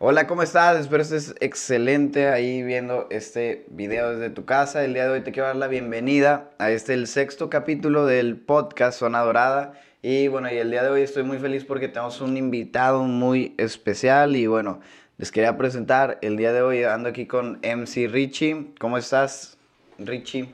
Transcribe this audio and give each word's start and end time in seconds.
Hola, 0.00 0.26
¿cómo 0.26 0.42
estás? 0.42 0.80
Espero 0.80 1.02
estés 1.02 1.36
excelente 1.40 2.28
ahí 2.28 2.64
viendo 2.64 3.06
este 3.10 3.64
video 3.70 4.10
desde 4.10 4.28
tu 4.28 4.44
casa. 4.44 4.84
El 4.84 4.92
día 4.92 5.04
de 5.04 5.10
hoy 5.10 5.20
te 5.20 5.30
quiero 5.30 5.46
dar 5.46 5.54
la 5.54 5.68
bienvenida 5.68 6.50
a 6.58 6.72
este, 6.72 6.94
el 6.94 7.06
sexto 7.06 7.48
capítulo 7.48 8.04
del 8.04 8.36
podcast 8.36 8.98
Zona 8.98 9.20
Dorada. 9.20 9.74
Y 10.02 10.26
bueno, 10.26 10.52
y 10.52 10.56
el 10.56 10.72
día 10.72 10.82
de 10.82 10.90
hoy 10.90 11.02
estoy 11.02 11.22
muy 11.22 11.38
feliz 11.38 11.64
porque 11.64 11.86
tenemos 11.86 12.20
un 12.20 12.36
invitado 12.36 13.04
muy 13.04 13.54
especial 13.56 14.34
y 14.34 14.48
bueno, 14.48 14.80
les 15.16 15.30
quería 15.30 15.56
presentar 15.56 16.18
el 16.22 16.36
día 16.36 16.52
de 16.52 16.60
hoy 16.60 16.82
ando 16.82 17.08
aquí 17.08 17.26
con 17.26 17.60
MC 17.62 18.08
Richie. 18.08 18.74
¿Cómo 18.80 18.98
estás, 18.98 19.56
Richie? 19.98 20.52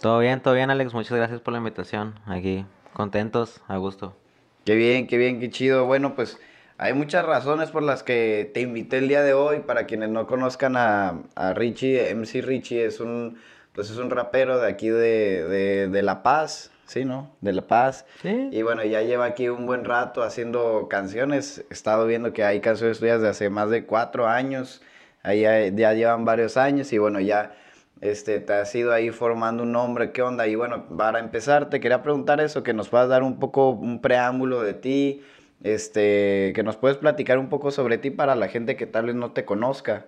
Todo 0.00 0.20
bien, 0.20 0.40
todo 0.40 0.54
bien, 0.54 0.70
Alex. 0.70 0.94
Muchas 0.94 1.18
gracias 1.18 1.40
por 1.40 1.52
la 1.52 1.58
invitación. 1.58 2.14
Aquí, 2.24 2.64
contentos, 2.92 3.60
a 3.66 3.78
gusto. 3.78 4.16
Qué 4.64 4.76
bien, 4.76 5.08
qué 5.08 5.18
bien, 5.18 5.40
qué 5.40 5.50
chido. 5.50 5.86
Bueno, 5.86 6.14
pues 6.14 6.38
hay 6.78 6.92
muchas 6.92 7.24
razones 7.24 7.70
por 7.70 7.82
las 7.82 8.02
que 8.02 8.50
te 8.52 8.60
invité 8.60 8.98
el 8.98 9.08
día 9.08 9.22
de 9.22 9.32
hoy. 9.32 9.60
Para 9.60 9.86
quienes 9.86 10.10
no 10.10 10.26
conozcan 10.26 10.76
a, 10.76 11.22
a 11.34 11.54
Richie, 11.54 12.14
MC 12.14 12.42
Richie 12.42 12.84
es 12.84 13.00
un, 13.00 13.38
pues 13.72 13.90
es 13.90 13.96
un 13.96 14.10
rapero 14.10 14.58
de 14.58 14.68
aquí 14.68 14.88
de, 14.88 15.44
de, 15.44 15.88
de 15.88 16.02
La 16.02 16.22
Paz, 16.22 16.70
¿sí, 16.84 17.04
no? 17.04 17.30
De 17.40 17.54
La 17.54 17.62
Paz. 17.62 18.04
Sí. 18.20 18.50
Y 18.52 18.62
bueno, 18.62 18.84
ya 18.84 19.00
lleva 19.02 19.24
aquí 19.24 19.48
un 19.48 19.64
buen 19.64 19.84
rato 19.86 20.22
haciendo 20.22 20.86
canciones. 20.88 21.64
He 21.70 21.74
estado 21.74 22.06
viendo 22.06 22.34
que 22.34 22.44
hay 22.44 22.60
canciones 22.60 22.98
tuyas 22.98 23.22
de 23.22 23.28
hace 23.28 23.48
más 23.48 23.70
de 23.70 23.86
cuatro 23.86 24.28
años. 24.28 24.82
Ahí 25.22 25.40
ya, 25.40 25.66
ya 25.68 25.94
llevan 25.94 26.26
varios 26.26 26.58
años 26.58 26.92
y 26.92 26.98
bueno, 26.98 27.20
ya 27.20 27.54
este, 28.02 28.38
te 28.38 28.52
has 28.52 28.74
ido 28.74 28.92
ahí 28.92 29.08
formando 29.10 29.62
un 29.62 29.72
nombre. 29.72 30.12
¿Qué 30.12 30.20
onda? 30.20 30.46
Y 30.46 30.56
bueno, 30.56 30.84
para 30.94 31.20
empezar, 31.20 31.70
te 31.70 31.80
quería 31.80 32.02
preguntar 32.02 32.42
eso, 32.42 32.62
que 32.62 32.74
nos 32.74 32.90
puedas 32.90 33.08
dar 33.08 33.22
un 33.22 33.38
poco 33.38 33.70
un 33.70 34.02
preámbulo 34.02 34.62
de 34.62 34.74
ti 34.74 35.22
este, 35.62 36.52
que 36.54 36.62
nos 36.62 36.76
puedes 36.76 36.96
platicar 36.98 37.38
un 37.38 37.48
poco 37.48 37.70
sobre 37.70 37.98
ti 37.98 38.10
para 38.10 38.34
la 38.34 38.48
gente 38.48 38.76
que 38.76 38.86
tal 38.86 39.06
vez 39.06 39.14
no 39.14 39.32
te 39.32 39.44
conozca. 39.44 40.06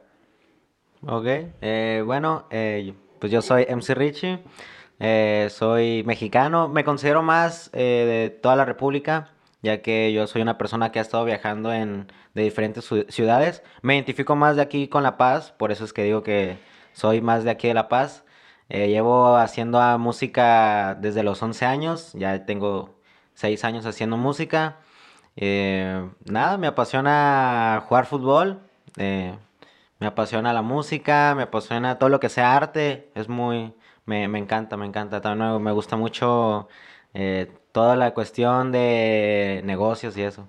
Ok, 1.07 1.27
eh, 1.61 2.03
bueno, 2.05 2.47
eh, 2.51 2.93
pues 3.21 3.31
yo 3.31 3.41
soy 3.41 3.67
MC 3.69 3.95
Richie, 3.95 4.41
eh, 4.99 5.47
soy 5.51 6.03
mexicano, 6.05 6.69
me 6.69 6.83
considero 6.83 7.23
más 7.23 7.71
de 7.73 8.37
toda 8.43 8.57
la 8.57 8.65
República, 8.65 9.31
ya 9.63 9.81
que 9.81 10.13
yo 10.13 10.27
soy 10.27 10.43
una 10.43 10.59
persona 10.59 10.91
que 10.91 10.99
ha 10.99 11.03
estado 11.03 11.25
viajando 11.25 11.73
en, 11.73 12.09
de 12.35 12.43
diferentes 12.43 12.89
ciudades. 13.09 13.63
Me 13.81 13.95
identifico 13.95 14.35
más 14.35 14.57
de 14.57 14.63
aquí 14.63 14.89
con 14.89 15.05
La 15.05 15.17
Paz, 15.17 15.53
por 15.53 15.71
eso 15.71 15.85
es 15.85 15.93
que 15.93 16.03
digo 16.03 16.25
que 16.25 16.59
soy 16.93 17.21
más 17.21 17.45
de 17.45 17.51
aquí 17.51 17.69
de 17.69 17.75
La 17.75 17.89
Paz. 17.89 18.25
Llevo 18.69 19.37
haciendo 19.37 19.81
música 19.99 20.97
desde 21.01 21.23
los 21.23 21.43
11 21.43 21.65
años, 21.65 22.13
ya 22.13 22.45
tengo 22.45 22.99
6 23.35 23.65
años 23.65 23.87
haciendo 23.87 24.17
música. 24.17 24.79
Eh, 25.41 26.11
nada, 26.25 26.59
me 26.59 26.67
apasiona 26.67 27.85
jugar 27.87 28.07
fútbol, 28.07 28.59
eh, 28.97 29.37
me 30.01 30.09
apasiona 30.09 30.53
la 30.53 30.63
música, 30.63 31.35
me 31.37 31.45
apasiona 31.45 31.97
todo 31.97 32.09
lo 32.09 32.19
que 32.19 32.29
sea 32.29 32.57
arte, 32.57 33.09
es 33.15 33.29
muy, 33.29 33.73
me, 34.05 34.27
me 34.27 34.41
encanta, 34.41 34.77
me 34.77 34.85
encanta. 34.85 35.21
También 35.21 35.63
me, 35.63 35.71
gusta 35.71 35.95
mucho 35.95 36.69
eh, 37.15 37.53
toda 37.71 37.95
la 37.95 38.15
cuestión 38.15 38.73
de 38.73 39.63
negocios 39.65 40.17
y 40.17 40.23
eso. 40.23 40.49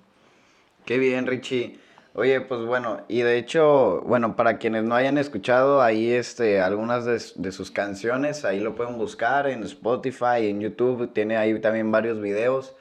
Qué 0.84 0.98
bien, 0.98 1.28
Richie. 1.28 1.78
Oye, 2.14 2.40
pues 2.40 2.62
bueno, 2.62 3.02
y 3.06 3.20
de 3.20 3.38
hecho, 3.38 4.00
bueno, 4.04 4.34
para 4.34 4.58
quienes 4.58 4.82
no 4.82 4.96
hayan 4.96 5.18
escuchado 5.18 5.82
ahí 5.82 6.10
este, 6.10 6.60
algunas 6.60 7.04
de, 7.04 7.22
de 7.36 7.52
sus 7.52 7.70
canciones, 7.70 8.44
ahí 8.44 8.58
lo 8.58 8.74
pueden 8.74 8.98
buscar 8.98 9.46
en 9.46 9.62
Spotify, 9.62 10.48
en 10.48 10.60
YouTube, 10.60 11.12
tiene 11.12 11.36
ahí 11.36 11.60
también 11.60 11.92
varios 11.92 12.20
videos. 12.20 12.74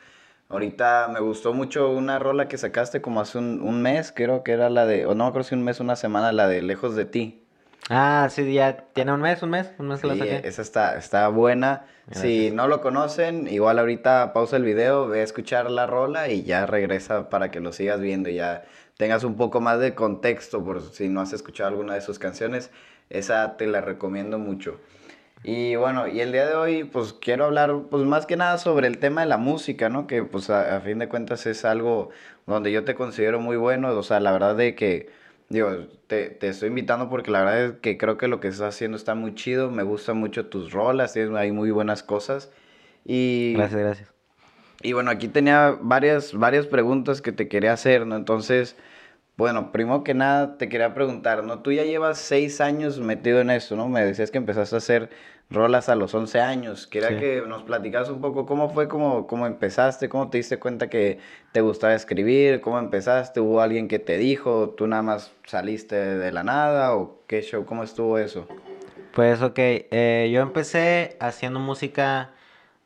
Ahorita 0.50 1.10
me 1.14 1.20
gustó 1.20 1.54
mucho 1.54 1.92
una 1.92 2.18
rola 2.18 2.48
que 2.48 2.58
sacaste 2.58 3.02
como 3.02 3.22
hace 3.22 3.38
un, 3.38 3.62
un 3.62 3.82
mes, 3.84 4.12
creo 4.12 4.44
que 4.44 4.52
era 4.52 4.70
la 4.72 4.86
de, 4.88 5.06
o 5.06 5.14
no, 5.14 5.32
creo 5.32 5.46
que 5.46 5.54
un 5.54 5.64
mes, 5.64 5.80
una 5.80 5.96
semana, 5.96 6.32
la 6.32 6.48
de 6.48 6.64
Lejos 6.64 6.96
de 6.96 7.06
ti. 7.06 7.44
Ah, 7.92 8.28
sí, 8.32 8.52
ya 8.54 8.86
tiene 8.94 9.14
un 9.14 9.22
mes, 9.22 9.42
un 9.44 9.52
mes, 9.52 9.70
un 9.78 9.88
mes 9.88 10.02
que 10.02 10.08
la 10.08 10.14
Sí, 10.16 10.20
saqué. 10.20 10.48
esa 10.48 10.62
está, 10.64 10.98
está 10.98 11.28
buena. 11.28 11.86
Si 12.12 12.18
Gracias. 12.50 12.54
no 12.56 12.68
lo 12.68 12.82
conocen, 12.82 13.48
igual 13.48 13.78
ahorita 13.78 14.34
pausa 14.34 14.58
el 14.58 14.64
video, 14.64 15.08
ve 15.08 15.22
a 15.22 15.24
escuchar 15.24 15.70
la 15.70 15.86
rola 15.86 16.30
y 16.30 16.44
ya 16.44 16.66
regresa 16.66 17.30
para 17.30 17.52
que 17.52 17.60
lo 17.60 17.72
sigas 17.72 18.00
viendo 18.00 18.30
y 18.30 18.36
ya 18.36 18.64
tengas 18.98 19.24
un 19.24 19.38
poco 19.38 19.62
más 19.62 19.80
de 19.80 19.94
contexto 19.94 20.64
por 20.64 20.82
si 20.82 21.10
no 21.10 21.22
has 21.22 21.32
escuchado 21.34 21.70
alguna 21.70 21.94
de 21.94 22.02
sus 22.02 22.18
canciones. 22.18 22.72
Esa 23.12 23.56
te 23.58 23.68
la 23.68 23.82
recomiendo 23.82 24.40
mucho. 24.40 24.80
Y 25.44 25.76
bueno, 25.78 26.08
y 26.08 26.20
el 26.20 26.32
día 26.34 26.46
de 26.48 26.56
hoy 26.56 26.84
pues 26.84 27.14
quiero 27.14 27.46
hablar 27.46 27.74
pues 27.90 28.04
más 28.04 28.26
que 28.26 28.36
nada 28.36 28.58
sobre 28.58 28.88
el 28.88 28.98
tema 29.00 29.22
de 29.22 29.28
la 29.28 29.38
música, 29.38 29.90
¿no? 29.90 30.06
Que 30.06 30.24
pues 30.24 30.50
a, 30.50 30.76
a 30.76 30.82
fin 30.82 31.00
de 31.00 31.08
cuentas 31.08 31.46
es 31.46 31.64
algo 31.66 32.10
donde 32.46 32.72
yo 32.72 32.84
te 32.84 32.96
considero 32.96 33.40
muy 33.40 33.56
bueno, 33.58 33.90
o 33.92 34.04
sea, 34.04 34.20
la 34.20 34.32
verdad 34.32 34.56
de 34.56 34.76
que, 34.76 35.10
digo, 35.50 35.70
te, 36.08 36.30
te 36.30 36.50
estoy 36.50 36.70
invitando 36.70 37.10
porque 37.10 37.32
la 37.32 37.40
verdad 37.44 37.66
es 37.66 37.72
que 37.82 37.98
creo 37.98 38.18
que 38.18 38.28
lo 38.28 38.40
que 38.40 38.50
estás 38.50 38.76
haciendo 38.76 38.98
está 38.98 39.16
muy 39.16 39.36
chido, 39.36 39.72
me 39.72 39.84
gustan 39.84 40.18
mucho 40.18 40.48
tus 40.48 40.72
rolas, 40.72 41.14
tienes 41.14 41.34
ahí 41.36 41.52
muy 41.52 41.72
buenas 41.72 42.04
cosas. 42.04 42.52
Y, 43.06 43.54
Gracias, 43.56 43.80
gracias. 43.80 44.14
y 44.82 44.94
bueno, 44.94 45.12
aquí 45.12 45.28
tenía 45.30 45.78
varias, 45.82 46.34
varias 46.34 46.66
preguntas 46.68 47.22
que 47.22 47.32
te 47.32 47.48
quería 47.48 47.74
hacer, 47.74 48.06
¿no? 48.06 48.16
Entonces, 48.18 48.76
bueno, 49.40 49.72
primero 49.72 50.04
que 50.04 50.14
nada 50.14 50.58
te 50.58 50.68
quería 50.68 50.94
preguntar, 50.94 51.46
¿no? 51.46 51.60
Tú 51.60 51.72
ya 51.72 51.84
llevas 51.86 52.18
seis 52.18 52.60
años 52.60 53.00
metido 53.00 53.40
en 53.40 53.50
esto, 53.50 53.78
¿no? 53.78 53.88
Me 53.88 54.04
decías 54.04 54.32
que 54.32 54.38
empezaste 54.38 54.76
a 54.76 54.80
hacer 54.80 55.10
rolas 55.50 55.88
a 55.88 55.96
los 55.96 56.14
11 56.14 56.42
años. 56.42 56.88
Quería 56.88 57.12
Sí. 57.12 57.16
que 57.16 57.44
nos 57.48 57.64
platicaras 57.64 58.10
un 58.10 58.20
poco 58.20 58.46
cómo 58.46 58.70
fue, 58.70 58.90
cómo, 58.90 59.28
cómo 59.28 59.48
empezaste, 59.48 60.10
cómo 60.10 60.30
te 60.30 60.40
diste 60.40 60.60
cuenta 60.60 60.90
que 60.90 61.20
te 61.54 61.62
gustaba 61.62 61.94
escribir, 61.96 62.60
cómo 62.60 62.80
empezaste, 62.80 63.40
hubo 63.40 63.62
alguien 63.62 63.88
que 63.88 63.98
te 63.98 64.18
dijo, 64.18 64.72
tú 64.78 64.88
nada 64.88 65.04
más 65.04 65.32
saliste 65.46 65.96
de 65.96 66.32
la 66.34 66.44
nada 66.44 66.94
o 66.98 67.22
qué 67.26 67.42
show, 67.42 67.64
cómo 67.66 67.84
estuvo 67.84 68.18
eso. 68.18 68.46
Pues 69.14 69.42
ok, 69.42 69.58
eh, 69.58 70.30
yo 70.34 70.42
empecé 70.42 71.16
haciendo 71.22 71.62
música 71.62 72.32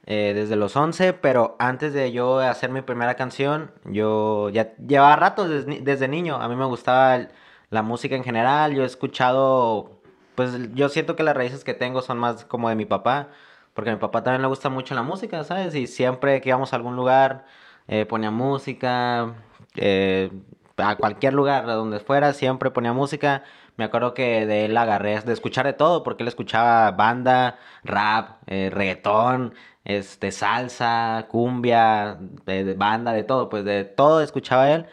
eh, 0.06 0.34
desde 0.36 0.56
los 0.56 0.76
11, 0.76 1.14
pero 1.14 1.56
antes 1.60 1.94
de 1.94 2.12
yo 2.12 2.40
hacer 2.40 2.70
mi 2.72 2.82
primera 2.82 3.16
canción, 3.16 3.72
yo 3.86 4.50
ya 4.50 4.76
llevaba 4.78 5.16
rato 5.16 5.48
desde, 5.48 5.82
desde 5.82 6.08
niño. 6.08 6.36
A 6.42 6.50
mí 6.50 6.56
me 6.56 6.66
gustaba 6.66 7.28
la 7.70 7.82
música 7.84 8.16
en 8.16 8.24
general, 8.24 8.74
yo 8.76 8.84
he 8.84 8.86
escuchado, 8.86 10.02
pues 10.36 10.74
yo 10.74 10.90
siento 10.90 11.16
que 11.16 11.24
las 11.24 11.36
raíces 11.36 11.64
que 11.64 11.74
tengo 11.74 12.02
son 12.02 12.18
más 12.20 12.46
como 12.46 12.70
de 12.70 12.76
mi 12.76 12.86
papá, 12.86 13.30
porque 13.74 13.90
a 13.92 13.94
mi 13.94 14.00
papá 14.00 14.24
también 14.24 14.42
le 14.42 14.48
gusta 14.48 14.70
mucho 14.70 14.96
la 14.96 15.04
música, 15.04 15.44
¿sabes? 15.44 15.74
Y 15.76 15.88
siempre 15.88 16.42
que 16.42 16.50
íbamos 16.50 16.74
a 16.74 16.76
algún 16.76 16.96
lugar, 16.96 17.46
eh, 17.88 18.06
ponía 18.06 18.32
música, 18.32 19.34
eh, 19.76 20.32
a 20.78 20.96
cualquier 20.96 21.34
lugar, 21.34 21.66
donde 21.66 22.00
fuera, 22.00 22.34
siempre 22.34 22.72
ponía 22.72 22.94
música. 22.94 23.44
Me 23.78 23.86
acuerdo 23.86 24.14
que 24.14 24.46
de 24.46 24.66
él 24.66 24.78
agarré 24.78 25.20
de 25.22 25.34
escuchar 25.34 25.66
de 25.66 25.74
todo, 25.74 26.04
porque 26.04 26.24
él 26.24 26.28
escuchaba 26.28 26.92
banda, 26.92 27.58
rap, 27.84 28.38
eh, 28.48 28.70
reggaetón, 28.72 29.54
este, 29.86 30.32
salsa, 30.32 31.28
cumbia, 31.30 32.18
de, 32.46 32.74
banda, 32.76 33.14
de 33.14 33.24
todo, 33.24 33.50
pues 33.50 33.66
de 33.66 33.84
todo 33.86 34.22
escuchaba 34.22 34.72
él. 34.72 34.86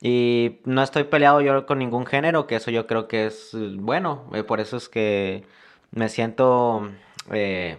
Y 0.00 0.60
no 0.64 0.82
estoy 0.82 1.04
peleado 1.04 1.40
yo 1.40 1.66
con 1.66 1.78
ningún 1.78 2.06
género, 2.06 2.46
que 2.46 2.56
eso 2.56 2.70
yo 2.70 2.86
creo 2.86 3.08
que 3.08 3.26
es 3.26 3.54
eh, 3.54 3.76
bueno, 3.78 4.24
eh, 4.34 4.42
por 4.42 4.60
eso 4.60 4.76
es 4.76 4.88
que 4.88 5.44
me 5.92 6.08
siento 6.08 6.90
eh, 7.32 7.78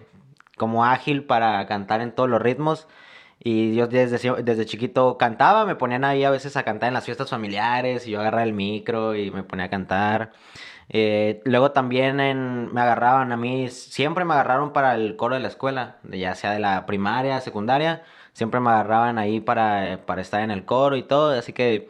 como 0.57 0.85
ágil 0.85 1.23
para 1.25 1.65
cantar 1.67 2.01
en 2.01 2.13
todos 2.13 2.29
los 2.29 2.41
ritmos. 2.41 2.87
Y 3.47 3.75
yo 3.75 3.85
desde, 3.85 4.41
desde 4.41 4.65
chiquito 4.65 5.19
cantaba, 5.19 5.65
me 5.65 5.75
ponían 5.75 6.03
ahí 6.03 6.23
a 6.23 6.31
veces 6.31 6.57
a 6.57 6.63
cantar 6.63 6.87
en 6.87 6.95
las 6.95 7.05
fiestas 7.05 7.29
familiares 7.29 8.07
y 8.07 8.11
yo 8.11 8.19
agarraba 8.19 8.43
el 8.43 8.53
micro 8.53 9.13
y 9.15 9.29
me 9.29 9.43
ponía 9.43 9.65
a 9.65 9.69
cantar. 9.69 10.31
Eh, 10.89 11.41
luego 11.45 11.71
también 11.71 12.17
me 12.73 12.81
agarraban 12.81 13.31
a 13.31 13.37
mí, 13.37 13.69
siempre 13.69 14.25
me 14.25 14.33
agarraron 14.33 14.73
para 14.73 14.95
el 14.95 15.15
coro 15.15 15.35
de 15.35 15.41
la 15.41 15.47
escuela, 15.49 15.99
ya 16.11 16.33
sea 16.33 16.53
de 16.53 16.59
la 16.59 16.87
primaria, 16.87 17.39
secundaria, 17.41 18.03
siempre 18.33 18.59
me 18.59 18.71
agarraban 18.71 19.19
ahí 19.19 19.39
para, 19.41 20.05
para 20.07 20.21
estar 20.21 20.41
en 20.41 20.49
el 20.51 20.65
coro 20.65 20.95
y 20.97 21.03
todo, 21.03 21.37
así 21.37 21.53
que 21.53 21.89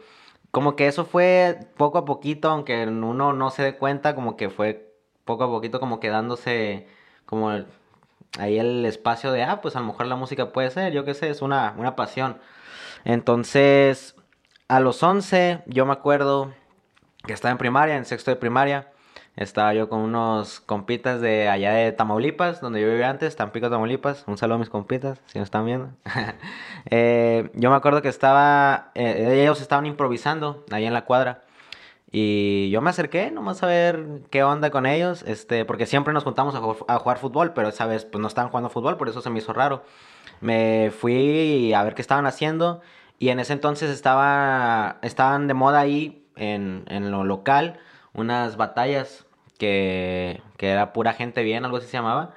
como 0.50 0.76
que 0.76 0.88
eso 0.88 1.06
fue 1.06 1.58
poco 1.78 1.98
a 1.98 2.04
poquito, 2.04 2.50
aunque 2.50 2.86
uno 2.86 3.32
no 3.32 3.50
se 3.50 3.62
dé 3.62 3.76
cuenta, 3.78 4.14
como 4.14 4.36
que 4.36 4.50
fue 4.50 4.94
poco 5.24 5.44
a 5.44 5.48
poquito 5.48 5.80
como 5.80 6.00
quedándose 6.00 6.86
como 7.26 7.64
ahí 8.38 8.58
el 8.58 8.84
espacio 8.84 9.32
de, 9.32 9.42
ah, 9.42 9.60
pues 9.60 9.76
a 9.76 9.80
lo 9.80 9.86
mejor 9.86 10.06
la 10.06 10.16
música 10.16 10.52
puede 10.52 10.70
ser, 10.70 10.92
yo 10.92 11.04
qué 11.04 11.14
sé, 11.14 11.30
es 11.30 11.42
una, 11.42 11.74
una 11.76 11.96
pasión. 11.96 12.38
Entonces, 13.04 14.16
a 14.68 14.80
los 14.80 15.02
11, 15.02 15.62
yo 15.66 15.86
me 15.86 15.92
acuerdo 15.92 16.52
que 17.26 17.32
estaba 17.32 17.52
en 17.52 17.58
primaria, 17.58 17.96
en 17.96 18.04
sexto 18.04 18.30
de 18.30 18.36
primaria. 18.36 18.90
Estaba 19.36 19.74
yo 19.74 19.90
con 19.90 20.00
unos 20.00 20.60
compitas 20.60 21.20
de 21.20 21.48
allá 21.48 21.72
de 21.72 21.92
Tamaulipas, 21.92 22.62
donde 22.62 22.80
yo 22.80 22.88
vivía 22.88 23.10
antes, 23.10 23.36
Tampico, 23.36 23.68
Tamaulipas. 23.68 24.24
Un 24.26 24.38
saludo 24.38 24.56
a 24.56 24.58
mis 24.58 24.70
compitas, 24.70 25.20
si 25.26 25.38
nos 25.38 25.46
están 25.46 25.66
viendo. 25.66 25.90
Eh, 26.88 27.50
yo 27.54 27.68
me 27.70 27.74
acuerdo 27.74 28.00
que 28.00 28.08
estaba, 28.08 28.92
eh, 28.94 29.40
ellos 29.42 29.60
estaban 29.60 29.86
improvisando 29.86 30.64
ahí 30.70 30.86
en 30.86 30.92
la 30.92 31.04
cuadra. 31.04 31.42
Y 32.18 32.70
yo 32.70 32.80
me 32.80 32.88
acerqué 32.88 33.30
nomás 33.30 33.62
a 33.62 33.66
ver 33.66 34.22
qué 34.30 34.42
onda 34.42 34.70
con 34.70 34.86
ellos, 34.86 35.22
este, 35.26 35.66
porque 35.66 35.84
siempre 35.84 36.14
nos 36.14 36.24
juntamos 36.24 36.54
a, 36.54 36.60
ju- 36.62 36.84
a 36.88 36.98
jugar 36.98 37.18
fútbol, 37.18 37.52
pero 37.52 37.68
esa 37.68 37.84
vez 37.84 38.06
pues 38.06 38.22
no 38.22 38.26
estaban 38.28 38.48
jugando 38.50 38.70
fútbol, 38.70 38.96
por 38.96 39.10
eso 39.10 39.20
se 39.20 39.28
me 39.28 39.38
hizo 39.40 39.52
raro. 39.52 39.82
Me 40.40 40.90
fui 40.98 41.74
a 41.74 41.82
ver 41.82 41.94
qué 41.94 42.00
estaban 42.00 42.24
haciendo 42.24 42.80
y 43.18 43.28
en 43.28 43.38
ese 43.38 43.52
entonces 43.52 43.90
estaba, 43.90 44.96
estaban 45.02 45.46
de 45.46 45.52
moda 45.52 45.80
ahí 45.80 46.24
en, 46.36 46.84
en 46.88 47.10
lo 47.10 47.22
local 47.24 47.80
unas 48.14 48.56
batallas 48.56 49.26
que, 49.58 50.40
que 50.56 50.70
era 50.70 50.94
pura 50.94 51.12
gente 51.12 51.42
bien, 51.42 51.66
algo 51.66 51.76
así 51.76 51.86
se 51.86 51.98
llamaba. 51.98 52.32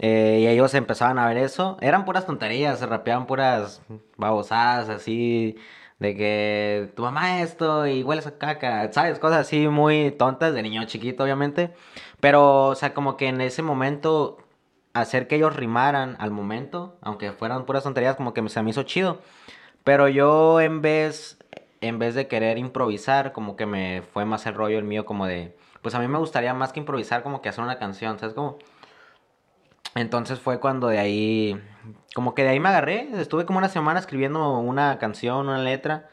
Eh, 0.00 0.38
y 0.42 0.46
ellos 0.46 0.74
empezaban 0.74 1.18
a 1.18 1.26
ver 1.26 1.38
eso. 1.38 1.76
Eran 1.80 2.04
puras 2.04 2.24
tonterías, 2.24 2.78
se 2.78 2.86
rapeaban 2.86 3.26
puras 3.26 3.82
babosadas 4.16 4.88
así. 4.88 5.56
De 5.98 6.14
que 6.16 6.92
tu 6.94 7.02
mamá 7.02 7.42
esto 7.42 7.86
y 7.86 8.04
hueles 8.04 8.26
a 8.26 8.38
caca, 8.38 8.92
¿sabes? 8.92 9.18
Cosas 9.18 9.40
así 9.40 9.66
muy 9.68 10.12
tontas 10.12 10.54
de 10.54 10.62
niño 10.62 10.84
chiquito, 10.86 11.24
obviamente. 11.24 11.74
Pero, 12.20 12.66
o 12.66 12.74
sea, 12.76 12.94
como 12.94 13.16
que 13.16 13.26
en 13.28 13.40
ese 13.40 13.62
momento, 13.62 14.38
hacer 14.94 15.26
que 15.26 15.36
ellos 15.36 15.56
rimaran 15.56 16.16
al 16.20 16.30
momento, 16.30 16.96
aunque 17.02 17.32
fueran 17.32 17.66
puras 17.66 17.82
tonterías, 17.82 18.16
como 18.16 18.32
que 18.34 18.48
se 18.48 18.62
me 18.62 18.70
hizo 18.70 18.84
chido. 18.84 19.20
Pero 19.84 20.08
yo 20.08 20.60
en 20.60 20.82
vez, 20.82 21.38
en 21.80 21.98
vez 21.98 22.14
de 22.14 22.28
querer 22.28 22.58
improvisar, 22.58 23.32
como 23.32 23.56
que 23.56 23.66
me 23.66 24.02
fue 24.12 24.24
más 24.24 24.46
el 24.46 24.54
rollo 24.54 24.78
el 24.78 24.84
mío 24.84 25.04
como 25.06 25.26
de, 25.26 25.56
pues 25.82 25.94
a 25.94 26.00
mí 26.00 26.08
me 26.08 26.18
gustaría 26.18 26.54
más 26.54 26.72
que 26.72 26.80
improvisar 26.80 27.22
como 27.22 27.42
que 27.42 27.48
hacer 27.48 27.64
una 27.64 27.78
canción, 27.78 28.18
¿sabes? 28.18 28.34
Como... 28.34 28.58
Entonces 29.94 30.38
fue 30.38 30.60
cuando 30.60 30.88
de 30.88 30.98
ahí, 30.98 31.60
como 32.14 32.34
que 32.34 32.42
de 32.44 32.50
ahí 32.50 32.60
me 32.60 32.68
agarré, 32.68 33.08
estuve 33.14 33.46
como 33.46 33.58
una 33.58 33.68
semana 33.68 33.98
escribiendo 34.00 34.58
una 34.58 34.98
canción, 34.98 35.48
una 35.48 35.58
letra. 35.58 36.08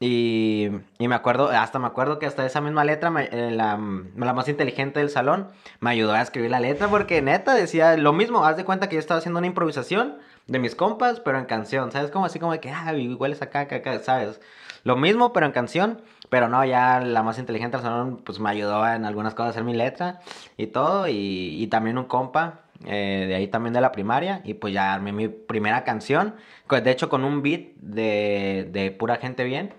Y, 0.00 0.68
y 0.98 1.06
me 1.06 1.14
acuerdo, 1.14 1.48
hasta 1.50 1.78
me 1.78 1.86
acuerdo 1.86 2.18
que 2.18 2.26
hasta 2.26 2.44
esa 2.44 2.60
misma 2.60 2.82
letra, 2.84 3.10
me- 3.10 3.28
eh, 3.30 3.52
la, 3.52 3.78
la 4.16 4.32
más 4.32 4.48
inteligente 4.48 4.98
del 4.98 5.10
salón, 5.10 5.48
me 5.78 5.90
ayudó 5.90 6.12
a 6.12 6.20
escribir 6.22 6.50
la 6.50 6.58
letra 6.58 6.88
porque 6.88 7.22
neta 7.22 7.54
decía 7.54 7.96
lo 7.96 8.12
mismo, 8.12 8.44
haz 8.44 8.56
de 8.56 8.64
cuenta 8.64 8.88
que 8.88 8.96
yo 8.96 9.00
estaba 9.00 9.18
haciendo 9.18 9.38
una 9.38 9.46
improvisación 9.46 10.18
de 10.48 10.58
mis 10.58 10.74
compas, 10.74 11.20
pero 11.20 11.38
en 11.38 11.44
canción, 11.44 11.92
¿sabes? 11.92 12.10
Como 12.10 12.24
así 12.26 12.40
como 12.40 12.50
de 12.50 12.58
que, 12.58 12.70
ah, 12.72 12.92
hueles 13.16 13.42
acá, 13.42 13.60
acá, 13.60 13.76
acá, 13.76 14.00
¿sabes? 14.00 14.40
Lo 14.82 14.96
mismo, 14.96 15.32
pero 15.32 15.46
en 15.46 15.52
canción, 15.52 16.02
pero 16.32 16.48
no, 16.48 16.64
ya 16.64 16.98
la 17.00 17.22
más 17.22 17.38
inteligente 17.38 17.76
del 17.76 17.84
salón, 17.84 18.22
pues 18.24 18.40
me 18.40 18.48
ayudó 18.48 18.88
en 18.88 19.04
algunas 19.04 19.34
cosas 19.34 19.48
a 19.48 19.50
hacer 19.50 19.64
mi 19.64 19.74
letra 19.74 20.20
y 20.56 20.68
todo, 20.68 21.06
y, 21.06 21.62
y 21.62 21.66
también 21.66 21.98
un 21.98 22.06
compa, 22.06 22.60
eh, 22.86 23.26
de 23.28 23.34
ahí 23.34 23.48
también 23.48 23.74
de 23.74 23.82
la 23.82 23.92
primaria, 23.92 24.40
y 24.42 24.54
pues 24.54 24.72
ya 24.72 24.94
armé 24.94 25.12
mi 25.12 25.28
primera 25.28 25.84
canción, 25.84 26.34
de 26.70 26.90
hecho 26.90 27.10
con 27.10 27.24
un 27.24 27.42
beat 27.42 27.74
de, 27.82 28.66
de 28.72 28.90
pura 28.92 29.16
gente 29.16 29.44
bien, 29.44 29.74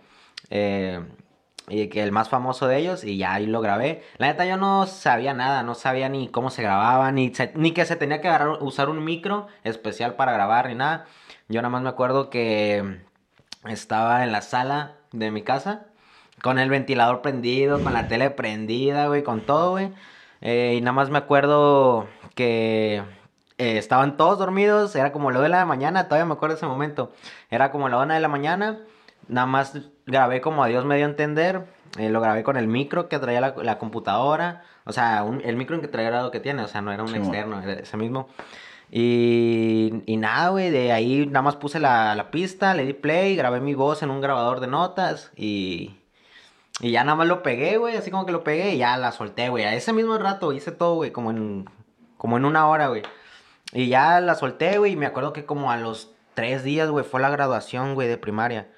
eh, 0.52 1.02
y 1.70 1.88
que 1.88 2.04
el 2.04 2.12
más 2.12 2.30
famoso 2.30 2.68
de 2.68 2.78
ellos, 2.78 3.04
y 3.04 3.18
ya 3.18 3.34
ahí 3.34 3.48
lo 3.48 3.60
grabé. 3.60 4.04
La 4.20 4.28
neta 4.28 4.46
yo 4.46 4.56
no 4.56 4.86
sabía 4.86 5.34
nada, 5.34 5.64
no 5.64 5.74
sabía 5.74 6.08
ni 6.08 6.28
cómo 6.28 6.52
se 6.52 6.62
grababa, 6.62 7.12
ni, 7.12 7.34
se- 7.34 7.52
ni 7.56 7.72
que 7.72 7.86
se 7.86 7.96
tenía 7.96 8.22
que 8.22 8.30
usar 8.60 8.90
un 8.90 9.04
micro 9.04 9.48
especial 9.64 10.14
para 10.14 10.34
grabar, 10.34 10.68
ni 10.68 10.76
nada. 10.76 11.06
Yo 11.50 11.64
nada 11.64 11.72
más 11.72 11.82
me 11.82 11.90
acuerdo 11.90 12.30
que 12.30 13.00
estaba 13.68 14.24
en 14.24 14.32
la 14.32 14.42
sala 14.42 14.98
de 15.14 15.32
mi 15.32 15.42
casa, 15.42 15.88
con 16.44 16.60
el 16.60 16.70
ventilador 16.70 17.22
prendido, 17.24 17.82
con 17.82 17.94
la 17.94 18.08
tele 18.08 18.30
prendida, 18.30 19.08
güey, 19.08 19.24
con 19.24 19.42
todo, 19.42 19.72
güey. 19.72 19.92
Eh, 20.42 20.76
y 20.78 20.82
nada 20.82 20.92
más 20.92 21.10
me 21.10 21.18
acuerdo 21.18 22.06
que 22.36 23.02
eh, 23.58 23.78
estaban 23.78 24.18
todos 24.18 24.38
dormidos, 24.38 24.94
era 24.98 25.14
como 25.14 25.32
la 25.32 25.38
una 25.40 25.44
de 25.46 25.50
la 25.50 25.66
mañana, 25.66 26.04
todavía 26.10 26.26
me 26.26 26.34
acuerdo 26.34 26.56
ese 26.58 26.66
momento. 26.68 27.14
Era 27.50 27.72
como 27.72 27.88
la 27.88 27.98
una 27.98 28.16
de 28.16 28.20
la 28.20 28.28
mañana, 28.28 28.80
nada 29.30 29.48
más 29.48 29.78
grabé 30.06 30.42
como 30.42 30.64
a 30.64 30.68
Dios 30.68 30.84
me 30.84 30.98
dio 30.98 31.06
a 31.06 31.10
entender. 31.10 31.64
eh, 31.98 32.10
lo 32.10 32.20
grabé 32.20 32.44
con 32.44 32.58
el 32.58 32.68
micro 32.68 33.08
que 33.08 33.20
traía 33.20 33.40
la, 33.40 33.54
la 33.62 33.78
computadora. 33.78 34.64
O 34.84 34.92
sea, 34.92 35.24
un- 35.24 35.42
el 35.46 35.56
micro 35.56 35.80
que 35.80 35.88
traía 35.88 36.10
era 36.10 36.24
lo 36.24 36.32
que 36.32 36.40
tiene, 36.42 36.62
o 36.64 36.68
sea, 36.68 36.82
no 36.82 36.92
era 36.92 37.04
un 37.04 37.10
Sí, 37.10 37.16
externo, 37.18 37.62
era 37.62 37.74
ese 37.74 37.96
mismo. 37.98 38.28
Y, 38.92 40.04
y 40.06 40.18
nada, 40.18 40.50
güey, 40.50 40.70
de 40.72 40.92
ahí 40.92 41.26
nada 41.26 41.42
más 41.42 41.56
puse 41.56 41.80
la, 41.80 42.16
la 42.16 42.32
pista, 42.32 42.74
le 42.74 42.86
di 42.86 42.94
play, 42.94 43.36
grabé 43.36 43.60
mi 43.60 43.74
voz 43.76 44.04
en 44.04 44.10
un 44.12 44.22
grabador 44.22 44.60
de 44.60 44.68
notas 44.68 45.32
y, 45.36 45.96
y 46.80 46.92
ya 46.92 47.04
nada 47.04 47.16
más 47.16 47.28
lo 47.28 47.44
pegué, 47.44 47.78
güey, 47.78 47.96
así 47.96 48.10
como 48.10 48.26
que 48.26 48.32
lo 48.32 48.44
pegué 48.44 48.74
y 48.74 48.80
ya 48.80 48.98
la 48.98 49.12
solté, 49.12 49.50
güey. 49.50 49.64
A 49.64 49.74
ese 49.76 49.94
mismo 49.94 50.18
rato 50.18 50.54
hice 50.54 50.72
todo, 50.72 50.96
güey, 50.96 51.12
como 51.12 51.32
en, 51.32 51.70
como 52.18 52.38
en 52.38 52.46
una 52.46 52.68
hora, 52.68 52.88
güey. 52.88 53.04
Y 53.74 53.88
ya 53.88 54.20
la 54.22 54.36
solté, 54.36 54.78
güey, 54.80 54.94
y 54.94 54.96
me 54.96 55.06
acuerdo 55.06 55.34
que 55.34 55.46
como 55.46 55.72
a 55.72 55.78
los 55.78 56.12
tres 56.34 56.64
días, 56.64 56.90
güey, 56.90 57.06
fue 57.06 57.22
la 57.22 57.30
graduación, 57.30 57.94
güey, 57.94 58.08
de 58.08 58.18
primaria. 58.18 58.70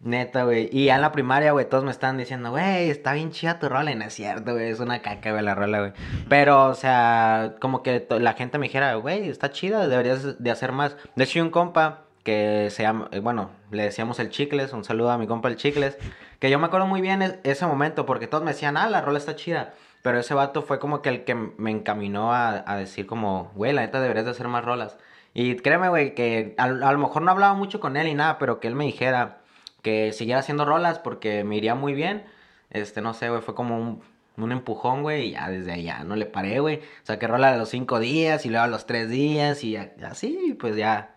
Neta, 0.00 0.44
güey. 0.44 0.68
Y 0.72 0.86
ya 0.86 0.96
en 0.96 1.00
la 1.00 1.12
primaria, 1.12 1.52
güey, 1.52 1.68
todos 1.68 1.84
me 1.84 1.90
están 1.90 2.18
diciendo, 2.18 2.50
güey, 2.50 2.90
está 2.90 3.12
bien 3.12 3.30
chida 3.32 3.58
tu 3.58 3.68
rola. 3.68 3.90
Y 3.90 3.96
no 3.96 4.04
es 4.04 4.14
cierto, 4.14 4.52
güey, 4.52 4.70
es 4.70 4.80
una 4.80 5.00
caca, 5.02 5.32
güey, 5.32 5.42
la 5.42 5.54
rola, 5.54 5.80
güey. 5.80 5.92
Pero, 6.28 6.66
o 6.66 6.74
sea, 6.74 7.56
como 7.60 7.82
que 7.82 8.06
la 8.10 8.34
gente 8.34 8.58
me 8.58 8.66
dijera, 8.66 8.94
güey, 8.94 9.28
está 9.28 9.50
chida, 9.50 9.88
deberías 9.88 10.42
de 10.42 10.50
hacer 10.50 10.72
más. 10.72 10.96
De 11.16 11.24
hecho, 11.24 11.42
un 11.42 11.50
compa 11.50 12.05
que 12.26 12.68
se 12.70 12.82
llama, 12.82 13.08
eh, 13.12 13.20
bueno, 13.20 13.50
le 13.70 13.84
decíamos 13.84 14.18
el 14.18 14.28
Chicles, 14.30 14.72
un 14.72 14.82
saludo 14.84 15.12
a 15.12 15.16
mi 15.18 15.26
compa 15.28 15.48
el 15.48 15.56
Chicles, 15.56 15.96
que 16.40 16.50
yo 16.50 16.58
me 16.58 16.66
acuerdo 16.66 16.86
muy 16.86 17.00
bien 17.00 17.22
es- 17.22 17.36
ese 17.44 17.64
momento, 17.66 18.04
porque 18.04 18.26
todos 18.26 18.42
me 18.44 18.50
decían, 18.50 18.76
ah, 18.76 18.90
la 18.90 19.00
rola 19.00 19.18
está 19.18 19.36
chida. 19.36 19.72
Pero 20.02 20.18
ese 20.18 20.34
vato 20.34 20.62
fue 20.62 20.78
como 20.80 21.02
que 21.02 21.08
el 21.08 21.24
que 21.24 21.34
me 21.34 21.70
encaminó 21.70 22.32
a, 22.32 22.64
a 22.70 22.76
decir 22.76 23.06
como, 23.06 23.52
güey, 23.54 23.72
la 23.72 23.82
neta 23.82 24.00
deberías 24.00 24.24
de 24.24 24.32
hacer 24.32 24.48
más 24.48 24.64
rolas. 24.64 24.98
Y 25.34 25.56
créeme, 25.56 25.88
güey, 25.88 26.14
que 26.14 26.54
a, 26.58 26.68
lo 26.68 26.98
mejor 26.98 27.22
no 27.22 27.30
hablaba 27.30 27.54
mucho 27.54 27.78
con 27.80 27.96
él 27.96 28.08
y 28.08 28.14
nada, 28.14 28.38
pero 28.38 28.58
que 28.60 28.68
él 28.68 28.74
me 28.74 28.84
dijera 28.86 29.38
que 29.82 30.12
siguiera 30.12 30.40
haciendo 30.40 30.64
rolas 30.64 30.98
porque 30.98 31.44
me 31.44 31.56
iría 31.56 31.74
muy 31.76 31.94
bien. 31.94 32.24
Este, 32.70 33.00
no 33.02 33.14
sé, 33.14 33.30
güey, 33.30 33.40
fue 33.42 33.54
como 33.54 33.78
un, 33.78 34.02
un 34.36 34.52
empujón, 34.52 35.02
güey, 35.02 35.28
y 35.28 35.30
ya 35.32 35.48
desde 35.48 35.72
allá 35.72 36.02
no 36.04 36.16
le 36.16 36.26
paré, 36.26 36.58
güey. 36.60 36.80
Saqué 37.04 37.26
rola 37.28 37.52
a 37.54 37.56
los 37.56 37.68
cinco 37.68 38.00
días 38.00 38.44
y 38.46 38.48
luego 38.50 38.64
a 38.64 38.68
los 38.68 38.86
tres 38.86 39.08
días 39.10 39.62
y 39.64 39.76
así, 39.76 40.56
pues 40.60 40.76
ya 40.76 41.15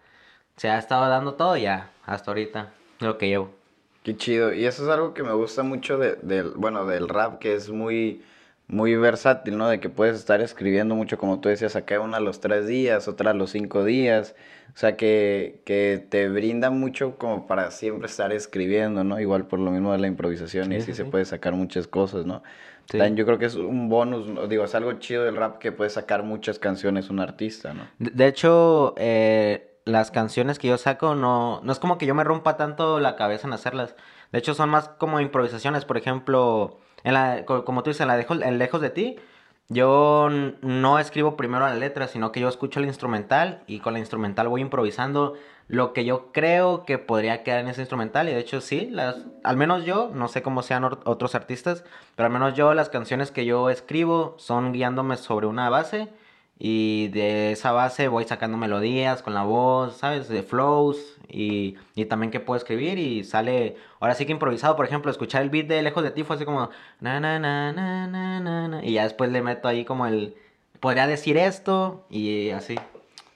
se 0.60 0.70
ha 0.70 0.78
estado 0.78 1.08
dando 1.10 1.36
todo 1.36 1.56
ya 1.56 1.90
hasta 2.06 2.32
ahorita, 2.32 2.74
lo 3.00 3.18
que 3.18 3.30
llevo. 3.30 3.50
Qué 4.04 4.18
chido. 4.18 4.54
Y 4.54 4.66
eso 4.66 4.84
es 4.84 4.90
algo 4.90 5.14
que 5.14 5.24
me 5.24 5.32
gusta 5.32 5.64
mucho 5.64 5.98
de, 5.98 6.18
del, 6.22 6.52
bueno, 6.52 6.86
del 6.86 7.08
rap, 7.08 7.40
que 7.40 7.54
es 7.56 7.70
muy, 7.70 8.22
muy 8.68 8.94
versátil, 8.98 9.58
¿no? 9.58 9.70
De 9.70 9.80
que 9.80 9.88
puedes 9.90 10.18
estar 10.18 10.42
escribiendo 10.42 10.96
mucho, 10.96 11.18
como 11.18 11.40
tú 11.40 11.48
decías, 11.48 11.78
acá 11.78 12.02
una 12.02 12.18
a 12.18 12.20
los 12.20 12.42
tres 12.42 12.68
días, 12.68 13.08
otra 13.08 13.32
a 13.32 13.34
los 13.34 13.52
cinco 13.52 13.86
días. 13.86 14.36
O 14.76 14.78
sea, 14.78 14.98
que, 14.98 15.62
que 15.64 16.06
te 16.10 16.28
brinda 16.28 16.72
mucho 16.72 17.18
como 17.18 17.48
para 17.48 17.72
siempre 17.72 18.08
estar 18.08 18.34
escribiendo, 18.34 19.06
¿no? 19.06 19.18
Igual 19.20 19.48
por 19.48 19.60
lo 19.60 19.72
mismo 19.72 19.94
de 19.94 20.00
la 20.00 20.08
improvisación 20.08 20.74
y 20.74 20.76
Sí, 20.76 20.82
así 20.82 20.94
sí, 20.94 20.94
se 20.94 21.06
puede 21.06 21.24
sacar 21.24 21.54
muchas 21.54 21.88
cosas, 21.88 22.26
¿no? 22.26 22.44
Sí. 22.92 22.98
También 22.98 23.16
yo 23.16 23.26
creo 23.26 23.38
que 23.40 23.46
es 23.46 23.56
un 23.56 23.88
bonus, 23.88 24.50
digo, 24.50 24.66
es 24.66 24.76
algo 24.76 24.92
chido 24.94 25.24
del 25.24 25.38
rap 25.38 25.60
que 25.60 25.72
puede 25.72 25.90
sacar 25.90 26.24
muchas 26.24 26.60
canciones 26.60 27.10
un 27.10 27.20
artista, 27.22 27.74
¿no? 27.74 27.92
De, 27.98 28.12
de 28.12 28.28
hecho, 28.28 28.94
eh, 28.98 29.69
las 29.90 30.12
canciones 30.12 30.60
que 30.60 30.68
yo 30.70 30.78
saco 30.78 31.16
no, 31.16 31.62
no 31.64 31.72
es 31.72 31.80
como 31.80 31.98
que 31.98 32.06
yo 32.06 32.16
me 32.16 32.24
rompa 32.24 32.58
tanto 32.58 33.00
la 33.00 33.16
cabeza 33.16 33.48
en 33.48 33.54
hacerlas. 33.54 33.96
De 34.32 34.40
hecho, 34.40 34.54
son 34.54 34.70
más 34.70 34.90
como 34.90 35.20
improvisaciones. 35.20 35.86
Por 35.86 35.98
ejemplo, 35.98 36.80
en 37.04 37.14
la, 37.14 37.46
co- 37.46 37.66
como 37.66 37.84
tú 37.84 37.90
dices, 37.90 38.02
en 38.02 38.08
la 38.10 38.18
Dejo- 38.18 38.42
en 38.44 38.58
Lejos 38.60 38.82
de 38.82 38.90
ti, 38.92 39.18
yo 39.72 40.30
no 40.62 40.98
escribo 41.00 41.38
primero 41.38 41.68
la 41.68 41.76
letra, 41.76 42.08
sino 42.08 42.32
que 42.32 42.40
yo 42.40 42.50
escucho 42.50 42.80
el 42.80 42.86
instrumental 42.88 43.62
y 43.68 43.80
con 43.80 43.94
la 43.94 44.00
instrumental 44.00 44.48
voy 44.48 44.62
improvisando 44.62 45.36
lo 45.68 45.94
que 45.94 46.06
yo 46.06 46.32
creo 46.32 46.84
que 46.86 46.98
podría 46.98 47.44
quedar 47.44 47.60
en 47.60 47.68
ese 47.68 47.82
instrumental. 47.82 48.28
Y 48.30 48.34
de 48.34 48.40
hecho, 48.40 48.62
sí, 48.62 48.88
las, 48.90 49.18
al 49.44 49.58
menos 49.58 49.86
yo, 49.86 50.10
no 50.14 50.28
sé 50.28 50.42
cómo 50.42 50.64
sean 50.64 50.84
otros 50.86 51.36
artistas, 51.36 51.84
pero 52.16 52.26
al 52.28 52.34
menos 52.34 52.56
yo, 52.56 52.74
las 52.74 52.90
canciones 52.90 53.30
que 53.32 53.46
yo 53.46 53.70
escribo 53.70 54.34
son 54.40 54.72
guiándome 54.74 55.18
sobre 55.18 55.46
una 55.46 55.70
base. 55.70 56.10
Y 56.62 57.08
de 57.10 57.54
esa 57.54 57.72
base 57.72 58.10
voy 58.10 58.26
sacando 58.26 58.58
melodías 58.58 59.24
con 59.24 59.34
la 59.34 59.44
voz, 59.44 59.96
¿sabes? 59.96 60.28
De 60.28 60.44
flows 60.44 61.18
y, 61.30 61.76
y 61.96 62.04
también 62.06 62.32
que 62.32 62.42
puedo 62.42 62.58
escribir 62.58 63.00
y 63.00 63.24
sale, 63.24 63.78
ahora 64.02 64.14
sí 64.14 64.26
que 64.26 64.34
improvisado, 64.34 64.76
por 64.76 64.86
ejemplo, 64.86 65.10
escuchar 65.10 65.42
el 65.42 65.50
beat 65.50 65.68
de 65.68 65.82
Lejos 65.82 66.04
de 66.04 66.12
ti 66.12 66.24
fue 66.24 66.36
así 66.36 66.44
como, 66.44 66.70
na, 67.00 67.22
na, 67.22 67.40
na, 67.40 67.72
na, 67.72 68.08
na, 68.08 68.40
na, 68.42 68.68
na, 68.68 68.84
y 68.86 68.92
ya 68.94 69.04
después 69.04 69.32
le 69.32 69.42
meto 69.42 69.70
ahí 69.70 69.86
como 69.86 70.06
el, 70.06 70.36
podría 70.82 71.08
decir 71.08 71.38
esto 71.38 72.06
y 72.10 72.50
así, 72.50 72.76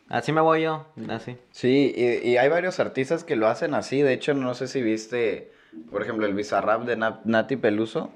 así 0.09 0.33
me 0.33 0.41
voy 0.41 0.63
yo, 0.63 0.85
así. 1.09 1.37
Sí, 1.51 1.93
y, 1.95 2.27
y 2.29 2.35
hay 2.35 2.49
varios 2.49 2.81
artistas 2.81 3.23
que 3.23 3.37
lo 3.37 3.47
hacen 3.47 3.73
así. 3.73 4.01
De 4.01 4.11
hecho, 4.11 4.33
no 4.33 4.53
sé 4.53 4.67
si 4.67 4.81
viste, 4.81 5.49
por 5.91 6.01
ejemplo, 6.01 6.25
el 6.25 6.33
Bizarrap 6.33 6.81
de 6.83 6.97
Na- 6.97 7.21
Nati 7.23 7.55
Peluso. 7.55 8.09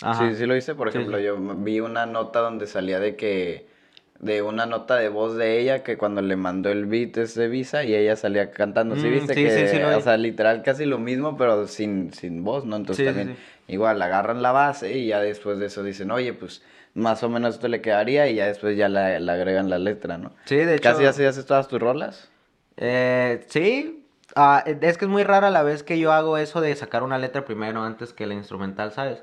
Ajá. 0.00 0.30
Sí, 0.30 0.36
sí 0.36 0.46
lo 0.46 0.56
hice. 0.56 0.74
Por 0.74 0.90
Sí, 0.90 0.96
ejemplo, 0.96 1.18
sí. 1.18 1.24
yo 1.24 1.36
vi 1.38 1.80
una 1.80 2.06
nota 2.06 2.40
donde 2.40 2.66
salía 2.66 2.98
de 2.98 3.14
que, 3.16 3.66
de 4.20 4.42
una 4.42 4.64
nota 4.66 4.96
de 4.96 5.08
voz 5.08 5.36
de 5.36 5.58
ella 5.60 5.82
que 5.82 5.98
cuando 5.98 6.22
le 6.22 6.36
mandó 6.36 6.70
el 6.70 6.86
beat 6.86 7.16
es 7.18 7.34
de 7.34 7.48
Visa 7.48 7.84
y 7.84 7.94
ella 7.94 8.16
salía 8.16 8.50
cantando. 8.50 8.96
¿Sí 8.96 9.08
Mm, 9.08 9.12
viste 9.12 9.34
sí, 9.34 9.42
que, 9.42 9.50
sí, 9.68 9.76
sí 9.76 9.82
o 9.82 10.00
sea, 10.00 10.16
literal 10.16 10.62
casi 10.62 10.84
lo 10.86 10.98
mismo, 10.98 11.36
pero 11.36 11.66
sin, 11.66 12.12
sin 12.12 12.44
voz, 12.44 12.64
¿no? 12.64 12.76
Entonces 12.76 13.06
también, 13.06 13.36
sí. 13.36 13.72
igual, 13.74 14.00
agarran 14.00 14.40
la 14.40 14.52
base 14.52 14.96
y 14.96 15.08
ya 15.08 15.20
después 15.20 15.58
de 15.58 15.66
eso 15.66 15.82
dicen, 15.82 16.10
oye, 16.10 16.32
pues 16.32 16.62
más 16.94 17.22
o 17.22 17.28
menos 17.28 17.56
esto 17.56 17.68
le 17.68 17.82
quedaría 17.82 18.28
y 18.28 18.36
ya 18.36 18.46
después 18.46 18.76
ya 18.76 18.88
le 18.88 19.18
le 19.20 19.32
agregan 19.32 19.68
la 19.68 19.78
letra, 19.78 20.16
¿no? 20.16 20.32
Sí, 20.44 20.56
de 20.56 20.76
hecho. 20.76 20.82
¿Casi 20.82 21.04
así 21.04 21.24
haces 21.24 21.44
todas 21.44 21.68
tus 21.68 21.80
rolas? 21.80 22.30
Eh, 22.76 23.44
sí, 23.48 24.00
Ah, 24.36 24.64
es 24.66 24.98
que 24.98 25.04
es 25.04 25.10
muy 25.10 25.22
rara 25.22 25.50
la 25.50 25.62
vez 25.62 25.84
que 25.84 25.98
yo 25.98 26.12
hago 26.12 26.38
eso 26.38 26.60
de 26.60 26.74
sacar 26.74 27.04
una 27.04 27.18
letra 27.18 27.44
primero 27.44 27.82
antes 27.84 28.12
que 28.12 28.26
la 28.26 28.34
instrumental, 28.34 28.90
¿sabes? 28.90 29.22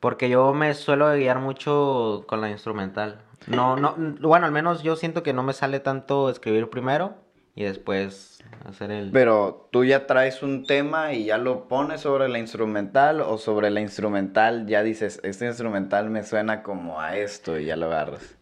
Porque 0.00 0.28
yo 0.28 0.52
me 0.52 0.74
suelo 0.74 1.12
guiar 1.14 1.38
mucho 1.38 2.24
con 2.26 2.40
la 2.40 2.50
instrumental. 2.50 3.20
No, 3.48 3.76
no, 3.76 3.94
bueno, 4.20 4.46
al 4.46 4.52
menos 4.52 4.82
yo 4.82 4.96
siento 4.96 5.22
que 5.22 5.32
no 5.32 5.42
me 5.42 5.52
sale 5.52 5.80
tanto 5.80 6.28
escribir 6.28 6.68
primero 6.68 7.14
y 7.54 7.64
después 7.64 8.38
hacer 8.64 8.90
el... 8.90 9.10
Pero 9.10 9.68
tú 9.72 9.84
ya 9.84 10.06
traes 10.06 10.42
un 10.42 10.64
tema 10.64 11.12
y 11.12 11.24
ya 11.24 11.38
lo 11.38 11.66
pones 11.66 12.02
sobre 12.02 12.28
la 12.28 12.38
instrumental 12.38 13.20
o 13.20 13.38
sobre 13.38 13.70
la 13.70 13.80
instrumental 13.80 14.66
ya 14.66 14.82
dices, 14.82 15.20
este 15.24 15.46
instrumental 15.46 16.10
me 16.10 16.22
suena 16.22 16.62
como 16.62 17.00
a 17.00 17.16
esto 17.16 17.58
y 17.58 17.64
ya 17.64 17.76
lo 17.76 17.86
agarras. 17.86 18.36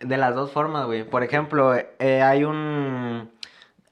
De 0.00 0.16
las 0.16 0.34
dos 0.34 0.52
formas, 0.52 0.86
güey. 0.86 1.04
Por 1.04 1.22
ejemplo, 1.22 1.74
eh, 1.74 2.22
hay 2.22 2.44
un... 2.44 3.30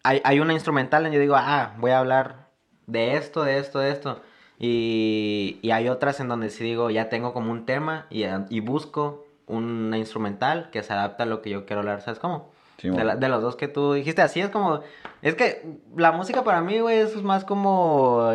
Hay, 0.04 0.20
hay 0.24 0.40
una 0.40 0.52
instrumental 0.52 1.06
y 1.06 1.14
yo 1.14 1.20
digo, 1.20 1.34
ah, 1.36 1.74
voy 1.78 1.90
a 1.90 1.98
hablar 1.98 2.48
de 2.86 3.16
esto, 3.16 3.42
de 3.42 3.58
esto, 3.58 3.80
de 3.80 3.90
esto. 3.90 4.22
Y, 4.58 5.58
y 5.60 5.70
hay 5.70 5.88
otras 5.88 6.20
en 6.20 6.28
donde 6.28 6.50
sí 6.50 6.64
digo, 6.64 6.90
ya 6.90 7.08
tengo 7.08 7.32
como 7.32 7.52
un 7.52 7.66
tema 7.66 8.06
y, 8.10 8.24
y 8.48 8.60
busco 8.60 9.27
una 9.48 9.98
instrumental 9.98 10.70
que 10.70 10.82
se 10.82 10.92
adapta 10.92 11.24
a 11.24 11.26
lo 11.26 11.42
que 11.42 11.50
yo 11.50 11.66
quiero 11.66 11.80
hablar, 11.80 12.00
¿sabes 12.00 12.18
cómo? 12.18 12.52
de, 12.82 13.28
los 13.28 13.42
dos 13.42 13.56
que 13.56 13.68
tú 13.68 13.92
dijiste, 13.92 14.22
así 14.22 14.40
es 14.40 14.50
como... 14.50 14.80
Es 15.20 15.34
que 15.34 15.78
la 15.96 16.12
música 16.12 16.44
para 16.44 16.60
mí, 16.60 16.78
güey, 16.78 16.98
eso 16.98 17.18
es 17.18 17.24
más 17.24 17.44
como... 17.44 18.32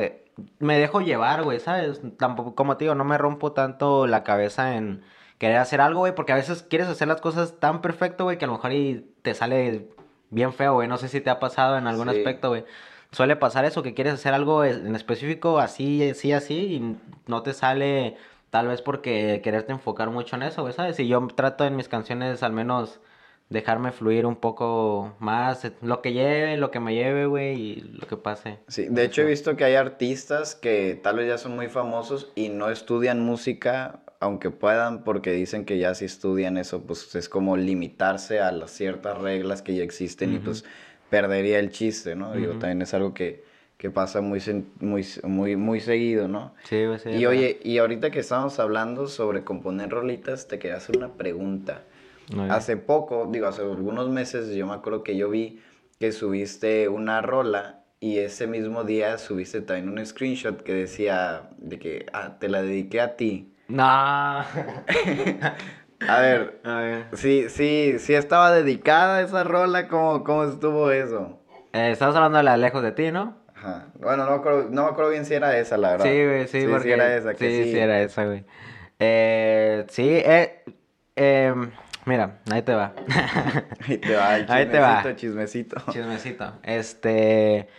Me 0.59 0.79
dejo 0.79 1.01
llevar, 1.01 1.43
güey, 1.43 1.59
¿sabes? 1.59 2.01
Tampoco, 2.17 2.55
como 2.55 2.75
te 2.75 2.85
digo, 2.85 2.95
no 2.95 3.05
me 3.05 3.17
rompo 3.17 3.53
tanto 3.53 4.07
la 4.07 4.23
cabeza 4.23 4.75
en 4.75 5.03
querer 5.37 5.57
hacer 5.57 5.79
algo, 5.79 6.01
güey, 6.01 6.15
porque 6.15 6.33
a 6.33 6.35
veces 6.35 6.63
quieres 6.63 6.87
hacer 6.87 7.07
las 7.07 7.21
cosas 7.21 7.59
tan 7.59 7.81
perfecto, 7.81 8.25
güey, 8.25 8.37
que 8.37 8.45
a 8.45 8.47
lo 8.47 8.55
mejor 8.55 8.73
y 8.73 9.13
te 9.21 9.33
sale 9.33 9.89
bien 10.29 10.51
feo, 10.51 10.73
güey. 10.73 10.87
No 10.87 10.97
sé 10.97 11.07
si 11.07 11.21
te 11.21 11.29
ha 11.29 11.39
pasado 11.39 11.77
en 11.77 11.87
algún 11.87 12.09
aspecto, 12.09 12.49
güey. 12.49 12.65
Suele 13.11 13.35
pasar 13.35 13.63
eso, 13.63 13.83
que 13.83 13.93
quieres 13.93 14.15
hacer 14.15 14.33
algo 14.33 14.65
en 14.65 14.95
específico 14.95 15.59
así, 15.59 16.09
así, 16.09 16.33
así, 16.33 16.55
y 16.75 16.97
no 17.27 17.43
te 17.43 17.53
sale 17.53 18.17
tal 18.53 18.67
vez 18.67 18.83
porque 18.83 19.41
quererte 19.43 19.71
enfocar 19.71 20.11
mucho 20.11 20.35
en 20.35 20.43
eso, 20.43 20.71
¿sabes? 20.73 20.99
Y 20.99 21.07
yo 21.07 21.27
trato 21.35 21.65
en 21.65 21.75
mis 21.75 21.87
canciones 21.87 22.43
al 22.43 22.53
menos 22.53 22.99
dejarme 23.49 23.91
fluir 23.91 24.27
un 24.27 24.35
poco 24.35 25.15
más, 25.17 25.71
lo 25.81 26.03
que 26.03 26.13
lleve, 26.13 26.55
lo 26.57 26.69
que 26.69 26.79
me 26.79 26.93
lleve, 26.93 27.25
güey, 27.25 27.59
y 27.59 27.75
lo 27.99 28.05
que 28.05 28.15
pase. 28.15 28.59
Sí, 28.67 28.85
de 28.87 29.05
hecho 29.05 29.23
he 29.23 29.25
visto 29.25 29.55
que 29.55 29.63
hay 29.63 29.73
artistas 29.73 30.53
que 30.53 30.99
tal 31.01 31.15
vez 31.15 31.29
ya 31.29 31.39
son 31.39 31.55
muy 31.55 31.67
famosos 31.67 32.31
y 32.35 32.49
no 32.49 32.69
estudian 32.69 33.21
música, 33.21 34.01
aunque 34.19 34.51
puedan, 34.51 35.03
porque 35.03 35.31
dicen 35.31 35.65
que 35.65 35.79
ya 35.79 35.95
si 35.95 36.05
estudian 36.05 36.57
eso, 36.57 36.83
pues 36.83 37.15
es 37.15 37.29
como 37.29 37.57
limitarse 37.57 38.39
a 38.39 38.51
las 38.51 38.69
ciertas 38.69 39.17
reglas 39.17 39.63
que 39.63 39.73
ya 39.73 39.83
existen 39.83 40.31
y 40.35 40.37
pues 40.37 40.63
perdería 41.09 41.57
el 41.57 41.71
chiste, 41.71 42.15
¿no? 42.15 42.33
Digo, 42.33 42.51
también 42.59 42.83
es 42.83 42.93
algo 42.93 43.15
que, 43.15 43.43
que 43.83 43.91
pasa 43.91 44.21
muy, 44.21 44.41
muy, 44.79 45.05
muy, 45.23 45.57
muy 45.57 45.81
seguido, 45.81 46.29
¿no? 46.29 46.55
Sí, 46.63 46.85
sí. 47.03 47.09
Y 47.09 47.25
oye, 47.25 47.59
y 47.65 47.79
ahorita 47.79 48.11
que 48.11 48.19
estamos 48.21 48.57
hablando 48.59 49.07
sobre 49.07 49.43
componer 49.43 49.89
rolitas, 49.89 50.47
te 50.47 50.57
quería 50.57 50.77
hacer 50.77 50.95
una 50.95 51.15
pregunta. 51.15 51.83
Hace 52.49 52.77
poco, 52.77 53.27
digo, 53.29 53.47
hace 53.47 53.61
algunos 53.61 54.07
meses, 54.07 54.55
yo 54.55 54.67
me 54.67 54.73
acuerdo 54.73 55.03
que 55.03 55.17
yo 55.17 55.29
vi 55.29 55.59
que 55.99 56.13
subiste 56.13 56.87
una 56.87 57.21
rola 57.21 57.83
y 57.99 58.19
ese 58.19 58.47
mismo 58.47 58.85
día 58.85 59.17
subiste 59.17 59.59
también 59.59 59.89
un 59.89 60.05
screenshot 60.05 60.61
que 60.63 60.73
decía 60.73 61.49
de 61.57 61.77
que 61.77 62.05
ah, 62.13 62.37
te 62.39 62.47
la 62.47 62.61
dediqué 62.61 63.01
a 63.01 63.17
ti. 63.17 63.53
No. 63.67 63.83
a 63.83 64.45
ver, 66.21 66.61
a 66.63 66.75
ver. 66.77 67.07
Sí, 67.11 67.47
sí, 67.49 67.95
sí 67.99 68.13
estaba 68.13 68.53
dedicada 68.53 69.21
esa 69.21 69.43
rola, 69.43 69.89
¿cómo, 69.89 70.23
cómo 70.23 70.45
estuvo 70.45 70.89
eso? 70.89 71.41
Eh, 71.73 71.91
estamos 71.91 72.15
hablando 72.15 72.37
de 72.37 72.45
la 72.45 72.55
Lejos 72.55 72.81
de 72.81 72.93
ti, 72.93 73.11
¿no? 73.11 73.42
Ajá. 73.63 73.87
Bueno, 73.95 74.25
no 74.25 74.31
me, 74.31 74.37
acuerdo, 74.37 74.67
no 74.69 74.83
me 74.83 74.89
acuerdo 74.89 75.11
bien 75.11 75.25
si 75.25 75.33
era 75.33 75.57
esa, 75.57 75.77
la 75.77 75.91
verdad. 75.91 76.05
Sí, 76.05 76.25
güey, 76.25 76.47
sí, 76.47 76.67
porque... 76.69 76.89
Sí, 76.89 76.91
era 76.91 77.15
esa, 77.15 77.33
que 77.33 77.63
sí. 77.63 77.71
Sí, 77.71 77.79
era 77.79 78.01
esa, 78.01 78.25
güey. 78.25 78.43
Eh, 78.99 79.85
sí, 79.89 80.09
eh, 80.09 80.63
eh, 81.15 81.53
Mira, 82.05 82.41
ahí 82.51 82.61
te 82.63 82.73
va. 82.73 82.93
ahí 83.87 83.97
te 83.97 84.15
va, 84.15 84.35
el 84.35 84.51
ahí 84.51 84.65
te 84.67 84.79
va. 84.79 85.15
chismecito. 85.15 85.77
Chismecito. 85.89 86.53
Este. 86.63 87.69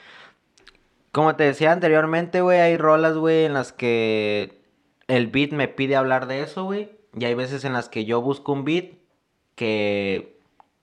Como 1.13 1.37
te 1.37 1.45
decía 1.45 1.73
anteriormente, 1.73 2.41
güey, 2.41 2.61
hay 2.61 2.77
rolas, 2.77 3.17
güey, 3.17 3.45
en 3.45 3.53
las 3.53 3.73
que 3.73 4.63
el 5.09 5.27
beat 5.27 5.53
me 5.53 5.69
pide 5.69 5.97
hablar 5.97 6.27
de 6.27 6.41
eso, 6.41 6.65
güey. 6.65 6.91
Y 7.15 7.27
hay 7.27 7.35
veces 7.35 7.65
en 7.65 7.75
las 7.75 7.89
que 7.89 8.05
yo 8.05 8.23
busco 8.23 8.53
un 8.53 8.65
beat 8.65 8.95
que, 9.55 10.41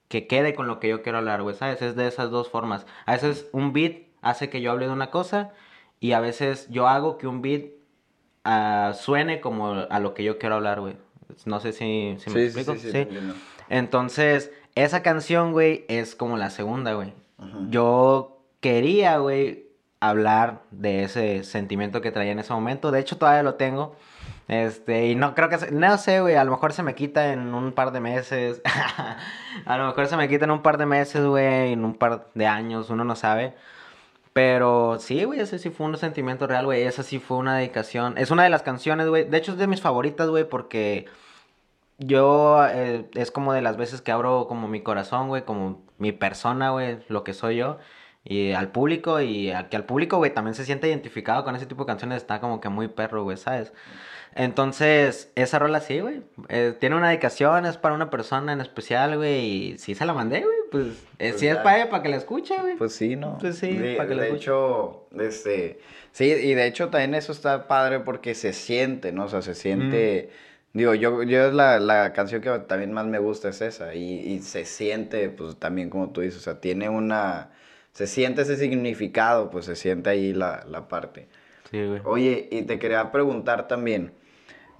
que 0.07 0.27
quede 0.27 0.53
con 0.53 0.67
lo 0.67 0.79
que 0.79 0.87
yo 0.87 1.01
quiero 1.01 1.17
hablar, 1.17 1.41
güey, 1.41 1.55
¿sabes? 1.55 1.81
Es 1.81 1.95
de 1.95 2.07
esas 2.07 2.29
dos 2.29 2.47
formas. 2.49 2.85
A 3.05 3.13
veces 3.13 3.47
un 3.51 3.73
beat 3.73 4.10
hace 4.21 4.49
que 4.49 4.61
yo 4.61 4.71
hable 4.71 4.87
de 4.87 4.93
una 4.93 5.09
cosa 5.09 5.51
y 5.99 6.13
a 6.13 6.19
veces 6.19 6.67
yo 6.69 6.87
hago 6.87 7.17
que 7.17 7.27
un 7.27 7.41
beat 7.41 7.65
uh, 8.45 8.93
suene 8.93 9.39
como 9.39 9.73
a 9.73 9.99
lo 9.99 10.13
que 10.13 10.23
yo 10.23 10.37
quiero 10.37 10.55
hablar, 10.55 10.79
güey. 10.79 10.95
No 11.45 11.59
sé 11.59 11.71
si, 11.71 12.17
me 12.33 12.43
explico. 12.43 12.75
Sí, 12.75 12.91
sí, 12.91 13.07
Entonces, 13.69 14.51
esa 14.75 15.01
canción, 15.01 15.51
güey, 15.51 15.85
es 15.87 16.15
como 16.15 16.37
la 16.37 16.49
segunda, 16.49 16.93
güey. 16.93 17.13
Yo 17.69 18.39
quería, 18.59 19.17
güey, 19.17 19.65
hablar 19.99 20.61
de 20.71 21.03
ese 21.03 21.43
sentimiento 21.43 22.01
que 22.01 22.11
traía 22.11 22.31
en 22.31 22.39
ese 22.39 22.53
momento. 22.53 22.91
De 22.91 22.99
hecho, 22.99 23.17
todavía 23.17 23.43
lo 23.43 23.55
tengo. 23.55 23.95
Este, 24.47 25.07
y 25.07 25.15
no 25.15 25.33
creo 25.33 25.49
que, 25.49 25.71
no 25.71 25.97
sé, 25.97 26.19
güey, 26.19 26.35
a 26.35 26.43
lo 26.43 26.51
mejor 26.51 26.73
se 26.73 26.83
me 26.83 26.93
quita 26.93 27.31
en 27.31 27.53
un 27.53 27.71
par 27.71 27.91
de 27.91 28.01
meses. 28.01 28.61
a 29.65 29.77
lo 29.77 29.87
mejor 29.87 30.07
se 30.07 30.17
me 30.17 30.27
quita 30.27 30.45
en 30.45 30.51
un 30.51 30.61
par 30.61 30.77
de 30.77 30.85
meses, 30.85 31.25
güey, 31.25 31.73
en 31.73 31.85
un 31.85 31.95
par 31.95 32.27
de 32.33 32.47
años, 32.47 32.89
uno 32.89 33.03
no 33.03 33.15
sabe. 33.15 33.55
Pero 34.33 34.97
sí, 34.99 35.23
güey, 35.25 35.41
ese 35.41 35.59
sí 35.59 35.69
fue 35.69 35.87
un 35.87 35.97
sentimiento 35.97 36.47
real, 36.47 36.65
güey. 36.65 36.83
Esa 36.83 37.03
sí 37.03 37.19
fue 37.19 37.37
una 37.37 37.57
dedicación. 37.57 38.17
Es 38.17 38.31
una 38.31 38.43
de 38.43 38.49
las 38.49 38.63
canciones, 38.63 39.07
güey. 39.07 39.25
De 39.25 39.37
hecho, 39.37 39.51
es 39.53 39.57
de 39.57 39.67
mis 39.67 39.81
favoritas, 39.81 40.29
güey, 40.29 40.47
porque 40.47 41.07
yo 41.97 42.65
eh, 42.67 43.09
es 43.13 43.31
como 43.31 43.53
de 43.53 43.61
las 43.61 43.77
veces 43.77 44.01
que 44.01 44.11
abro 44.11 44.47
como 44.47 44.67
mi 44.67 44.81
corazón, 44.81 45.27
güey, 45.27 45.43
como 45.43 45.83
mi 45.97 46.11
persona, 46.13 46.71
güey, 46.71 46.99
lo 47.09 47.23
que 47.23 47.33
soy 47.33 47.57
yo. 47.57 47.77
Y 48.23 48.51
al 48.53 48.71
público, 48.71 49.19
y 49.21 49.51
que 49.69 49.75
al 49.75 49.85
público, 49.85 50.17
güey, 50.17 50.33
también 50.33 50.55
se 50.55 50.65
siente 50.65 50.87
identificado 50.87 51.43
con 51.43 51.55
ese 51.55 51.65
tipo 51.65 51.83
de 51.83 51.87
canciones. 51.87 52.17
Está 52.17 52.39
como 52.39 52.61
que 52.61 52.69
muy 52.69 52.87
perro, 52.87 53.23
güey, 53.23 53.37
¿sabes? 53.37 53.73
Entonces, 54.35 55.31
esa 55.35 55.59
rola 55.59 55.81
sí, 55.81 55.99
güey. 55.99 56.23
Eh, 56.49 56.75
tiene 56.79 56.95
una 56.95 57.09
dedicación, 57.09 57.65
es 57.65 57.77
para 57.77 57.95
una 57.95 58.09
persona 58.09 58.53
en 58.53 58.61
especial, 58.61 59.17
güey. 59.17 59.73
Y 59.73 59.77
sí 59.77 59.95
se 59.95 60.05
la 60.05 60.13
mandé, 60.13 60.41
güey. 60.43 60.60
Pues, 60.71 61.03
pues 61.17 61.35
sí 61.37 61.47
es 61.47 61.57
para 61.57 61.89
para 61.89 62.01
que 62.01 62.07
la 62.07 62.15
escuche, 62.15 62.55
güey. 62.61 62.77
Pues 62.77 62.93
sí, 62.93 63.17
¿no? 63.17 63.37
Pues 63.39 63.57
sí, 63.57 63.77
para 63.97 64.07
que 64.07 64.15
la 64.15 64.23
escuche. 64.23 64.31
De 64.31 64.37
hecho, 64.37 65.07
este. 65.19 65.79
Sí, 66.13 66.25
y 66.25 66.53
de 66.53 66.65
hecho 66.65 66.87
también 66.89 67.13
eso 67.13 67.33
está 67.33 67.67
padre 67.67 67.99
porque 67.99 68.33
se 68.35 68.53
siente, 68.53 69.11
¿no? 69.11 69.25
O 69.25 69.27
sea, 69.29 69.41
se 69.41 69.53
siente. 69.53 70.29
Mm. 70.73 70.77
Digo, 70.77 70.95
yo, 70.95 71.23
yo 71.23 71.51
la, 71.51 71.81
la 71.81 72.13
canción 72.13 72.41
que 72.41 72.49
también 72.59 72.93
más 72.93 73.05
me 73.05 73.19
gusta 73.19 73.49
es 73.49 73.61
esa. 73.61 73.93
Y, 73.93 74.19
y 74.19 74.39
se 74.39 74.63
siente, 74.63 75.27
pues 75.29 75.57
también 75.57 75.89
como 75.89 76.11
tú 76.11 76.21
dices, 76.21 76.39
o 76.39 76.43
sea, 76.43 76.61
tiene 76.61 76.87
una. 76.87 77.51
Se 77.91 78.07
siente 78.07 78.43
ese 78.43 78.55
significado, 78.55 79.51
pues 79.51 79.65
se 79.65 79.75
siente 79.75 80.09
ahí 80.09 80.31
la, 80.31 80.65
la 80.69 80.87
parte. 80.87 81.27
Sí, 81.69 81.85
güey. 81.85 82.01
Oye, 82.05 82.47
y 82.49 82.61
te 82.61 82.79
quería 82.79 83.11
preguntar 83.11 83.67
también. 83.67 84.13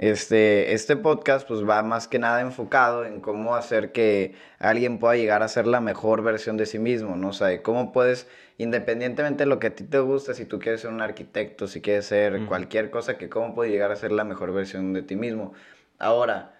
Este, 0.01 0.73
este 0.73 0.97
podcast 0.97 1.47
pues 1.47 1.63
va 1.63 1.83
más 1.83 2.07
que 2.07 2.17
nada 2.17 2.41
enfocado 2.41 3.05
en 3.05 3.21
cómo 3.21 3.53
hacer 3.55 3.91
que 3.91 4.33
alguien 4.57 4.97
pueda 4.97 5.15
llegar 5.15 5.43
a 5.43 5.47
ser 5.47 5.67
la 5.67 5.79
mejor 5.79 6.23
versión 6.23 6.57
de 6.57 6.65
sí 6.65 6.79
mismo, 6.79 7.15
¿no? 7.15 7.27
O 7.27 7.33
sea, 7.33 7.61
cómo 7.61 7.91
puedes, 7.91 8.27
independientemente 8.57 9.43
de 9.43 9.45
lo 9.45 9.59
que 9.59 9.67
a 9.67 9.75
ti 9.75 9.83
te 9.83 9.99
gusta, 9.99 10.33
si 10.33 10.45
tú 10.45 10.57
quieres 10.57 10.81
ser 10.81 10.89
un 10.89 11.01
arquitecto, 11.01 11.67
si 11.67 11.81
quieres 11.81 12.07
ser 12.07 12.47
cualquier 12.47 12.89
cosa, 12.89 13.19
que 13.19 13.29
cómo 13.29 13.53
puedes 13.53 13.71
llegar 13.71 13.91
a 13.91 13.95
ser 13.95 14.11
la 14.11 14.23
mejor 14.23 14.51
versión 14.53 14.91
de 14.93 15.03
ti 15.03 15.15
mismo. 15.15 15.53
Ahora, 15.99 16.59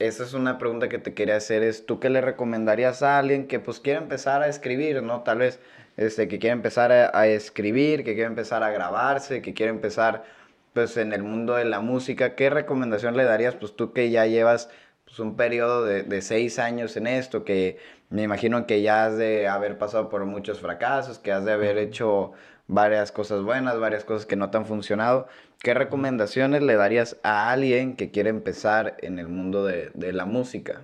esa 0.00 0.24
es 0.24 0.34
una 0.34 0.58
pregunta 0.58 0.88
que 0.88 0.98
te 0.98 1.14
quería 1.14 1.36
hacer, 1.36 1.62
es 1.62 1.86
tú 1.86 2.00
qué 2.00 2.10
le 2.10 2.20
recomendarías 2.20 3.04
a 3.04 3.20
alguien 3.20 3.46
que 3.46 3.60
pues 3.60 3.78
quiere 3.78 4.00
empezar 4.00 4.42
a 4.42 4.48
escribir, 4.48 5.00
¿no? 5.00 5.22
Tal 5.22 5.38
vez, 5.38 5.60
este, 5.96 6.26
que 6.26 6.40
quiere 6.40 6.54
empezar 6.54 6.90
a, 6.90 7.16
a 7.16 7.28
escribir, 7.28 8.02
que 8.02 8.14
quiere 8.14 8.26
empezar 8.26 8.64
a 8.64 8.70
grabarse, 8.72 9.42
que 9.42 9.54
quiere 9.54 9.70
empezar 9.70 10.39
pues 10.72 10.96
en 10.96 11.12
el 11.12 11.22
mundo 11.22 11.54
de 11.54 11.64
la 11.64 11.80
música, 11.80 12.34
¿qué 12.34 12.50
recomendación 12.50 13.16
le 13.16 13.24
darías? 13.24 13.54
Pues 13.54 13.74
tú 13.74 13.92
que 13.92 14.10
ya 14.10 14.26
llevas 14.26 14.70
pues, 15.04 15.18
un 15.18 15.36
periodo 15.36 15.84
de, 15.84 16.22
seis 16.22 16.58
años 16.58 16.96
en 16.96 17.06
esto, 17.06 17.44
que 17.44 17.78
me 18.10 18.22
imagino 18.22 18.66
que 18.66 18.82
ya 18.82 19.06
has 19.06 19.16
de 19.16 19.48
haber 19.48 19.78
pasado 19.78 20.08
por 20.08 20.24
muchos 20.24 20.60
fracasos, 20.60 21.18
que 21.18 21.32
has 21.32 21.44
de 21.44 21.52
haber 21.52 21.78
hecho 21.78 22.32
varias 22.68 23.10
cosas 23.10 23.42
buenas, 23.42 23.78
varias 23.80 24.04
cosas 24.04 24.26
que 24.26 24.36
no 24.36 24.50
te 24.50 24.58
han 24.58 24.66
funcionado. 24.66 25.26
¿Qué 25.58 25.74
recomendaciones 25.74 26.62
le 26.62 26.76
darías 26.76 27.16
a 27.22 27.50
alguien 27.50 27.96
que 27.96 28.10
quiere 28.10 28.30
empezar 28.30 28.96
en 29.00 29.18
el 29.18 29.28
mundo 29.28 29.64
de, 29.64 30.12
la 30.12 30.24
música? 30.24 30.82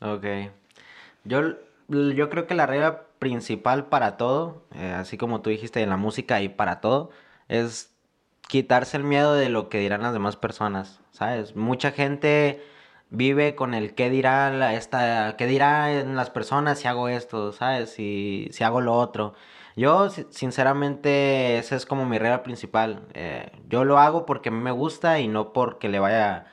Ok. 0.00 0.26
Yo, 1.24 1.54
yo 1.88 2.28
creo 2.28 2.46
que 2.46 2.54
la 2.54 2.66
regla 2.66 3.04
principal 3.18 3.86
para 3.86 4.18
todo, 4.18 4.62
eh, 4.74 4.92
así 4.92 5.16
como 5.16 5.40
tú 5.40 5.48
dijiste 5.48 5.80
en 5.80 5.88
la 5.88 5.96
música 5.96 6.42
y 6.42 6.50
para 6.50 6.80
todo, 6.82 7.10
es 7.48 7.93
quitarse 8.54 8.96
el 8.96 9.02
miedo 9.02 9.34
de 9.34 9.48
lo 9.48 9.68
que 9.68 9.80
dirán 9.80 10.02
las 10.02 10.12
demás 10.12 10.36
personas, 10.36 11.00
¿sabes? 11.10 11.56
Mucha 11.56 11.90
gente 11.90 12.62
vive 13.10 13.56
con 13.56 13.74
el 13.74 13.96
qué 13.96 14.10
dirá 14.10 14.74
esta, 14.74 15.34
qué 15.36 15.48
dirán 15.48 16.14
las 16.14 16.30
personas 16.30 16.78
si 16.78 16.86
hago 16.86 17.08
esto, 17.08 17.50
¿sabes? 17.50 17.90
Si, 17.90 18.46
si 18.52 18.62
hago 18.62 18.80
lo 18.80 18.94
otro. 18.94 19.34
Yo, 19.74 20.08
sinceramente, 20.08 21.58
esa 21.58 21.74
es 21.74 21.84
como 21.84 22.06
mi 22.06 22.16
regla 22.16 22.44
principal. 22.44 23.02
Eh, 23.14 23.50
yo 23.68 23.84
lo 23.84 23.98
hago 23.98 24.24
porque 24.24 24.50
a 24.50 24.52
mí 24.52 24.60
me 24.60 24.70
gusta 24.70 25.18
y 25.18 25.26
no 25.26 25.52
porque 25.52 25.88
le 25.88 25.98
vaya, 25.98 26.46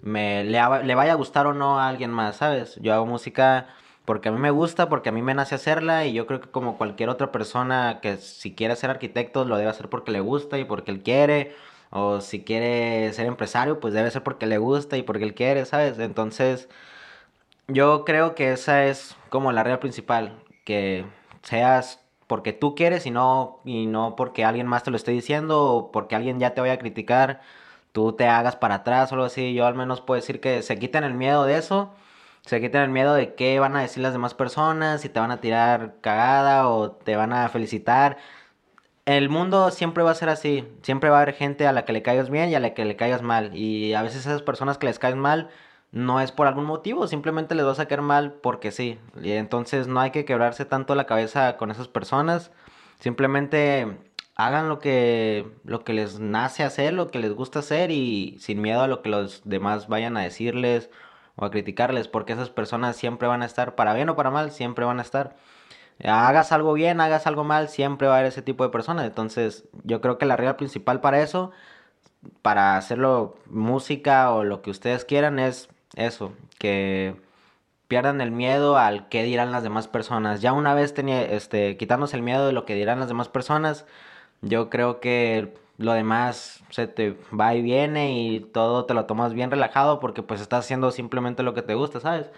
me, 0.00 0.44
le, 0.44 0.58
le 0.84 0.94
vaya 0.94 1.12
a 1.12 1.16
gustar 1.16 1.46
o 1.46 1.52
no 1.52 1.78
a 1.78 1.86
alguien 1.86 2.10
más, 2.12 2.36
¿sabes? 2.36 2.76
Yo 2.80 2.94
hago 2.94 3.04
música 3.04 3.66
porque 4.04 4.28
a 4.28 4.32
mí 4.32 4.38
me 4.38 4.50
gusta, 4.50 4.88
porque 4.88 5.08
a 5.10 5.12
mí 5.12 5.22
me 5.22 5.34
nace 5.34 5.54
hacerla 5.54 6.06
y 6.06 6.12
yo 6.12 6.26
creo 6.26 6.40
que 6.40 6.50
como 6.50 6.76
cualquier 6.78 7.08
otra 7.08 7.32
persona 7.32 8.00
que 8.02 8.16
si 8.16 8.54
quiere 8.54 8.76
ser 8.76 8.90
arquitecto 8.90 9.44
lo 9.44 9.56
debe 9.56 9.70
hacer 9.70 9.88
porque 9.88 10.10
le 10.12 10.20
gusta 10.20 10.58
y 10.58 10.64
porque 10.64 10.90
él 10.90 11.02
quiere, 11.02 11.54
o 11.90 12.20
si 12.20 12.42
quiere 12.44 13.12
ser 13.12 13.26
empresario 13.26 13.80
pues 13.80 13.94
debe 13.94 14.10
ser 14.10 14.22
porque 14.22 14.46
le 14.46 14.58
gusta 14.58 14.96
y 14.96 15.02
porque 15.02 15.24
él 15.24 15.34
quiere, 15.34 15.64
¿sabes? 15.66 15.98
Entonces 15.98 16.68
yo 17.68 18.04
creo 18.04 18.34
que 18.34 18.52
esa 18.52 18.84
es 18.86 19.16
como 19.30 19.52
la 19.52 19.62
regla 19.62 19.80
principal, 19.80 20.42
que 20.64 21.06
seas 21.42 22.00
porque 22.26 22.52
tú 22.52 22.74
quieres 22.74 23.06
y 23.06 23.10
no, 23.10 23.60
y 23.64 23.86
no 23.86 24.16
porque 24.16 24.44
alguien 24.44 24.66
más 24.66 24.82
te 24.84 24.90
lo 24.90 24.96
esté 24.96 25.12
diciendo 25.12 25.64
o 25.64 25.92
porque 25.92 26.16
alguien 26.16 26.38
ya 26.40 26.54
te 26.54 26.60
vaya 26.60 26.74
a 26.74 26.78
criticar, 26.78 27.40
tú 27.92 28.12
te 28.14 28.26
hagas 28.28 28.56
para 28.56 28.76
atrás 28.76 29.12
o 29.12 29.14
algo 29.16 29.26
así. 29.26 29.54
Yo 29.54 29.66
al 29.66 29.74
menos 29.74 30.00
puedo 30.00 30.20
decir 30.20 30.40
que 30.40 30.62
se 30.62 30.78
quiten 30.78 31.04
el 31.04 31.14
miedo 31.14 31.44
de 31.44 31.58
eso 31.58 31.92
se 32.44 32.60
quitan 32.60 32.82
el 32.82 32.90
miedo 32.90 33.14
de 33.14 33.34
qué 33.34 33.60
van 33.60 33.76
a 33.76 33.82
decir 33.82 34.02
las 34.02 34.12
demás 34.12 34.34
personas, 34.34 35.00
si 35.00 35.08
te 35.08 35.20
van 35.20 35.30
a 35.30 35.40
tirar 35.40 35.96
cagada 36.00 36.68
o 36.68 36.92
te 36.92 37.16
van 37.16 37.32
a 37.32 37.48
felicitar. 37.48 38.18
El 39.04 39.28
mundo 39.28 39.70
siempre 39.70 40.02
va 40.02 40.12
a 40.12 40.14
ser 40.14 40.28
así, 40.28 40.68
siempre 40.82 41.10
va 41.10 41.18
a 41.18 41.22
haber 41.22 41.34
gente 41.34 41.66
a 41.66 41.72
la 41.72 41.84
que 41.84 41.92
le 41.92 42.02
caigas 42.02 42.30
bien 42.30 42.50
y 42.50 42.54
a 42.54 42.60
la 42.60 42.74
que 42.74 42.84
le 42.84 42.96
caigas 42.96 43.22
mal. 43.22 43.56
Y 43.56 43.94
a 43.94 44.02
veces 44.02 44.26
esas 44.26 44.42
personas 44.42 44.78
que 44.78 44.86
les 44.86 44.98
caen 44.98 45.18
mal 45.18 45.50
no 45.92 46.20
es 46.20 46.32
por 46.32 46.46
algún 46.46 46.64
motivo, 46.64 47.06
simplemente 47.06 47.54
les 47.54 47.66
va 47.66 47.72
a 47.72 47.74
sacar 47.76 48.02
mal 48.02 48.34
porque 48.34 48.72
sí. 48.72 48.98
Y 49.22 49.32
entonces 49.32 49.88
no 49.88 50.00
hay 50.00 50.10
que 50.10 50.24
quebrarse 50.24 50.64
tanto 50.64 50.94
la 50.94 51.06
cabeza 51.06 51.56
con 51.56 51.70
esas 51.70 51.88
personas. 51.88 52.52
Simplemente 53.00 53.98
hagan 54.36 54.68
lo 54.68 54.78
que, 54.78 55.50
lo 55.64 55.84
que 55.84 55.92
les 55.92 56.18
nace 56.20 56.64
hacer, 56.64 56.92
lo 56.94 57.10
que 57.10 57.18
les 57.18 57.32
gusta 57.34 57.60
hacer 57.60 57.90
y 57.90 58.36
sin 58.40 58.60
miedo 58.60 58.82
a 58.82 58.88
lo 58.88 59.02
que 59.02 59.10
los 59.10 59.42
demás 59.44 59.88
vayan 59.88 60.16
a 60.16 60.22
decirles 60.22 60.90
o 61.36 61.44
a 61.44 61.50
criticarles, 61.50 62.08
porque 62.08 62.34
esas 62.34 62.50
personas 62.50 62.96
siempre 62.96 63.28
van 63.28 63.42
a 63.42 63.46
estar, 63.46 63.74
para 63.74 63.94
bien 63.94 64.08
o 64.08 64.16
para 64.16 64.30
mal, 64.30 64.50
siempre 64.50 64.84
van 64.84 64.98
a 64.98 65.02
estar. 65.02 65.36
Hagas 66.04 66.52
algo 66.52 66.72
bien, 66.72 67.00
hagas 67.00 67.26
algo 67.26 67.44
mal, 67.44 67.68
siempre 67.68 68.08
va 68.08 68.14
a 68.14 68.18
haber 68.18 68.28
ese 68.28 68.42
tipo 68.42 68.64
de 68.64 68.70
personas. 68.70 69.06
Entonces, 69.06 69.64
yo 69.84 70.00
creo 70.00 70.18
que 70.18 70.26
la 70.26 70.36
regla 70.36 70.56
principal 70.56 71.00
para 71.00 71.22
eso, 71.22 71.52
para 72.42 72.76
hacerlo 72.76 73.36
música 73.46 74.32
o 74.32 74.44
lo 74.44 74.62
que 74.62 74.70
ustedes 74.70 75.04
quieran, 75.04 75.38
es 75.38 75.68
eso, 75.96 76.32
que 76.58 77.16
pierdan 77.88 78.20
el 78.20 78.30
miedo 78.30 78.78
al 78.78 79.08
qué 79.08 79.22
dirán 79.22 79.52
las 79.52 79.62
demás 79.62 79.88
personas. 79.88 80.40
Ya 80.40 80.52
una 80.52 80.74
vez 80.74 80.94
tenía, 80.94 81.22
este, 81.24 81.76
quitarnos 81.76 82.14
el 82.14 82.22
miedo 82.22 82.46
de 82.46 82.52
lo 82.52 82.64
que 82.64 82.74
dirán 82.74 83.00
las 83.00 83.08
demás 83.08 83.28
personas, 83.28 83.86
yo 84.40 84.70
creo 84.70 85.00
que 85.00 85.54
lo 85.78 85.92
demás 85.92 86.62
se 86.70 86.86
te 86.86 87.16
va 87.38 87.54
y 87.54 87.62
viene 87.62 88.18
y 88.18 88.40
todo 88.40 88.84
te 88.84 88.94
lo 88.94 89.06
tomas 89.06 89.34
bien 89.34 89.50
relajado 89.50 90.00
porque 90.00 90.22
pues 90.22 90.40
estás 90.40 90.64
haciendo 90.64 90.90
simplemente 90.90 91.42
lo 91.42 91.54
que 91.54 91.62
te 91.62 91.74
gusta, 91.74 92.00
¿sabes? 92.00 92.30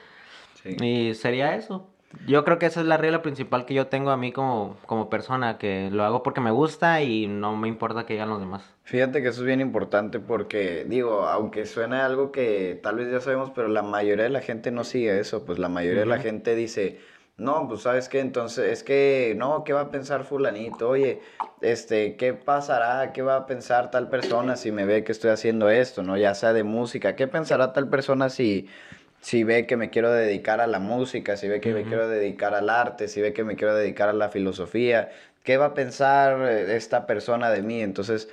Sí. 0.63 0.77
Y 0.83 1.15
sería 1.15 1.55
eso. 1.55 1.89
Yo 2.27 2.45
creo 2.45 2.59
que 2.59 2.67
esa 2.67 2.81
es 2.81 2.87
la 2.87 2.97
regla 2.97 3.23
principal 3.23 3.67
que 3.67 3.75
yo 3.75 3.89
tengo 3.89 4.11
a 4.11 4.17
mí 4.17 4.33
como, 4.33 4.77
como 4.87 5.11
persona, 5.11 5.59
que 5.59 5.91
lo 5.91 6.05
hago 6.05 6.23
porque 6.23 6.41
me 6.41 6.51
gusta 6.51 7.03
y 7.03 7.27
no 7.27 7.57
me 7.57 7.69
importa 7.69 8.07
que 8.07 8.15
digan 8.15 8.29
los 8.29 8.41
demás. 8.41 8.73
Fíjate 8.85 9.23
que 9.23 9.29
eso 9.29 9.41
es 9.41 9.47
bien 9.47 9.61
importante 9.61 10.21
porque, 10.21 10.85
digo, 10.89 11.27
aunque 11.27 11.67
suene 11.67 11.97
algo 11.97 12.33
que 12.33 12.79
tal 12.83 12.97
vez 12.97 13.11
ya 13.11 13.21
sabemos, 13.21 13.51
pero 13.55 13.69
la 13.69 13.83
mayoría 13.83 14.25
de 14.25 14.31
la 14.31 14.41
gente 14.41 14.71
no 14.71 14.85
sigue 14.85 15.19
eso, 15.19 15.45
pues 15.45 15.59
la 15.59 15.69
mayoría 15.69 16.01
de 16.01 16.07
la 16.07 16.19
gente 16.19 16.55
dice, 16.55 17.01
no, 17.37 17.67
pues 17.69 17.83
sabes 17.83 18.09
qué, 18.09 18.21
entonces 18.21 18.71
es 18.71 18.83
que, 18.85 19.35
no, 19.37 19.65
¿qué 19.65 19.73
va 19.73 19.83
a 19.83 19.91
pensar 19.91 20.25
fulanito? 20.25 20.89
Oye, 20.91 21.21
este, 21.63 22.15
¿qué 22.17 22.33
pasará? 22.33 23.13
¿Qué 23.13 23.23
va 23.23 23.37
a 23.37 23.47
pensar 23.47 23.91
tal 23.91 24.09
persona 24.09 24.57
si 24.57 24.71
me 24.71 24.85
ve 24.85 25.03
que 25.03 25.11
estoy 25.11 25.31
haciendo 25.31 25.69
esto, 25.69 26.05
no? 26.05 26.17
Ya 26.17 26.35
sea 26.35 26.53
de 26.53 26.63
música, 26.63 27.17
¿qué 27.17 27.27
pensará 27.27 27.73
tal 27.73 27.89
persona 27.89 28.31
si, 28.31 28.69
si 29.21 29.43
ve 29.43 29.67
que 29.67 29.77
me 29.77 29.91
quiero 29.91 30.13
dedicar 30.13 30.61
a 30.61 30.69
la 30.69 30.79
música, 30.79 31.37
si 31.37 31.49
ve 31.49 31.61
que 31.61 31.75
me 31.75 31.83
quiero 31.83 32.09
dedicar 32.09 32.55
al 32.55 32.71
arte, 32.71 33.09
si 33.09 33.21
ve 33.21 33.33
que 33.33 33.43
me 33.43 33.57
quiero 33.57 33.75
dedicar 33.75 34.09
a 34.09 34.13
la 34.13 34.29
filosofía? 34.29 35.11
¿Qué 35.43 35.57
va 35.57 35.67
a 35.67 35.75
pensar 35.75 36.41
eh, 36.49 36.77
esta 36.77 37.07
persona 37.07 37.51
de 37.51 37.63
mí? 37.63 37.83
Entonces, 37.83 38.29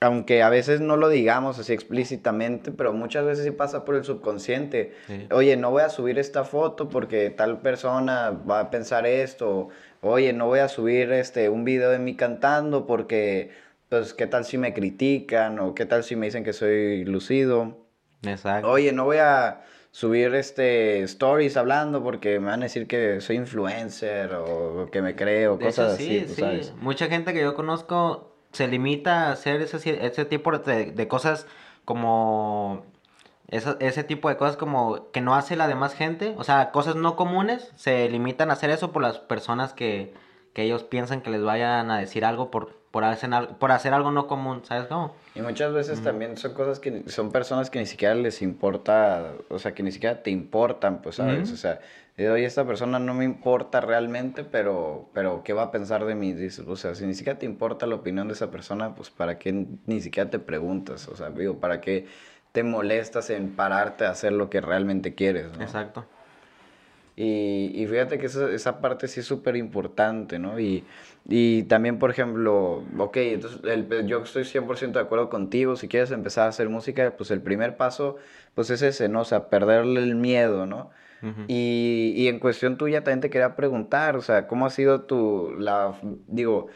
aunque 0.00 0.42
a 0.42 0.48
veces 0.48 0.80
no 0.80 0.96
lo 0.96 1.10
digamos 1.10 1.58
así 1.58 1.74
explícitamente, 1.74 2.72
pero 2.72 2.94
muchas 2.94 3.26
veces 3.26 3.44
sí 3.44 3.50
pasa 3.50 3.84
por 3.84 3.96
el 3.96 4.04
subconsciente. 4.04 4.94
Oye, 5.30 5.58
no 5.58 5.70
voy 5.70 5.82
a 5.82 5.90
subir 5.90 6.18
esta 6.18 6.44
foto 6.44 6.88
porque 6.88 7.28
tal 7.28 7.60
persona 7.60 8.30
va 8.30 8.60
a 8.60 8.70
pensar 8.70 9.06
esto. 9.06 9.68
Oye, 10.00 10.32
no 10.32 10.46
voy 10.46 10.60
a 10.60 10.68
subir 10.68 11.12
este 11.12 11.50
un 11.50 11.64
video 11.64 11.90
de 11.90 11.98
mí 11.98 12.16
cantando 12.16 12.86
porque 12.86 13.50
pues 13.90 14.14
qué 14.14 14.26
tal 14.26 14.46
si 14.46 14.56
me 14.56 14.72
critican 14.72 15.58
o 15.58 15.74
qué 15.74 15.84
tal 15.84 16.02
si 16.02 16.16
me 16.16 16.26
dicen 16.26 16.44
que 16.44 16.54
soy 16.54 17.04
lucido. 17.04 17.76
Exacto. 18.22 18.70
Oye, 18.70 18.92
no 18.92 19.04
voy 19.04 19.18
a 19.18 19.64
subir 19.90 20.34
este 20.34 21.02
stories 21.02 21.58
hablando 21.58 22.02
porque 22.02 22.40
me 22.40 22.46
van 22.46 22.60
a 22.60 22.64
decir 22.64 22.86
que 22.86 23.20
soy 23.20 23.36
influencer 23.36 24.32
o 24.32 24.88
que 24.90 25.02
me 25.02 25.14
creo, 25.14 25.58
cosas 25.58 25.94
así, 25.94 26.24
sí. 26.26 26.42
Mucha 26.76 27.08
gente 27.08 27.34
que 27.34 27.40
yo 27.40 27.54
conozco 27.54 28.29
se 28.52 28.68
limita 28.68 29.28
a 29.28 29.32
hacer 29.32 29.60
ese, 29.60 30.04
ese 30.04 30.24
tipo 30.24 30.56
de, 30.58 31.08
cosas 31.08 31.46
como 31.84 32.84
ese 33.48 34.04
tipo 34.04 34.28
de 34.28 34.36
cosas 34.36 34.56
como 34.56 35.10
que 35.10 35.20
no 35.20 35.34
hace 35.34 35.56
la 35.56 35.66
demás 35.66 35.94
gente, 35.94 36.34
o 36.38 36.44
sea, 36.44 36.70
cosas 36.70 36.94
no 36.94 37.16
comunes, 37.16 37.72
se 37.76 38.08
limitan 38.08 38.50
a 38.50 38.52
hacer 38.52 38.70
eso 38.70 38.92
por 38.92 39.02
las 39.02 39.18
personas 39.18 39.72
que, 39.72 40.14
que 40.52 40.62
ellos 40.62 40.84
piensan 40.84 41.20
que 41.20 41.30
les 41.30 41.42
vayan 41.42 41.90
a 41.90 41.98
decir 41.98 42.24
algo 42.24 42.52
por, 42.52 42.76
por, 42.92 43.02
hacer, 43.02 43.30
por 43.58 43.72
hacer 43.72 43.92
algo 43.92 44.12
no 44.12 44.28
común, 44.28 44.62
¿sabes 44.64 44.86
cómo? 44.86 45.14
Y 45.34 45.42
muchas 45.42 45.72
veces 45.72 46.02
también 46.02 46.36
son 46.36 46.54
cosas 46.54 46.78
que 46.78 47.04
son 47.08 47.32
personas 47.32 47.70
que 47.70 47.80
ni 47.80 47.86
siquiera 47.86 48.14
les 48.14 48.42
importa, 48.42 49.32
o 49.48 49.58
sea, 49.58 49.74
que 49.74 49.82
ni 49.82 49.90
siquiera 49.90 50.22
te 50.22 50.30
importan, 50.30 51.02
pues, 51.02 51.16
¿sabes? 51.16 51.50
O 51.52 51.56
sea, 51.56 51.80
oye, 52.28 52.44
esta 52.44 52.66
persona 52.66 52.98
no 52.98 53.14
me 53.14 53.24
importa 53.24 53.80
realmente, 53.80 54.44
pero, 54.44 55.08
pero 55.14 55.42
¿qué 55.44 55.52
va 55.52 55.64
a 55.64 55.70
pensar 55.70 56.04
de 56.04 56.14
mí? 56.14 56.34
o 56.66 56.76
sea, 56.76 56.94
si 56.94 57.06
ni 57.06 57.14
siquiera 57.14 57.38
te 57.38 57.46
importa 57.46 57.86
la 57.86 57.94
opinión 57.94 58.28
de 58.28 58.34
esa 58.34 58.50
persona, 58.50 58.94
pues 58.94 59.10
¿para 59.10 59.38
qué 59.38 59.66
ni 59.86 60.00
siquiera 60.00 60.28
te 60.28 60.38
preguntas? 60.38 61.08
O 61.08 61.16
sea, 61.16 61.30
digo, 61.30 61.58
¿para 61.60 61.80
qué 61.80 62.06
te 62.52 62.62
molestas 62.62 63.30
en 63.30 63.50
pararte 63.50 64.04
a 64.04 64.10
hacer 64.10 64.32
lo 64.32 64.50
que 64.50 64.60
realmente 64.60 65.14
quieres? 65.14 65.46
Exacto. 65.60 66.04
Y, 67.16 67.72
y, 67.74 67.86
fíjate 67.86 68.18
que 68.18 68.26
esa, 68.26 68.50
esa 68.50 68.80
parte 68.80 69.06
sí 69.06 69.20
es 69.20 69.26
súper 69.26 69.54
importante, 69.56 70.38
¿no? 70.38 70.58
Y, 70.58 70.84
y, 71.28 71.64
también, 71.64 71.98
por 71.98 72.10
ejemplo, 72.10 72.84
ok, 72.96 73.16
entonces 73.16 73.60
el, 73.64 74.06
yo 74.06 74.22
estoy 74.22 74.44
100% 74.44 74.92
de 74.92 75.00
acuerdo 75.00 75.28
contigo, 75.28 75.76
si 75.76 75.86
quieres 75.86 76.10
empezar 76.12 76.46
a 76.46 76.48
hacer 76.48 76.70
música, 76.70 77.14
pues 77.18 77.30
el 77.30 77.42
primer 77.42 77.76
paso, 77.76 78.16
pues 78.54 78.70
es 78.70 78.80
ese, 78.80 79.08
¿no? 79.10 79.20
O 79.20 79.24
sea, 79.24 79.50
perderle 79.50 80.02
el 80.02 80.14
miedo, 80.14 80.64
¿no? 80.66 80.90
Y, 81.48 82.14
y, 82.16 82.28
en 82.28 82.38
cuestión 82.38 82.78
tuya 82.78 83.04
también 83.04 83.20
te 83.20 83.30
quería 83.30 83.54
preguntar, 83.54 84.16
o 84.16 84.22
sea, 84.22 84.46
¿cómo 84.46 84.66
ha 84.66 84.70
sido 84.70 85.02
tu, 85.02 85.54
la, 85.58 85.94
digo, 86.26 86.68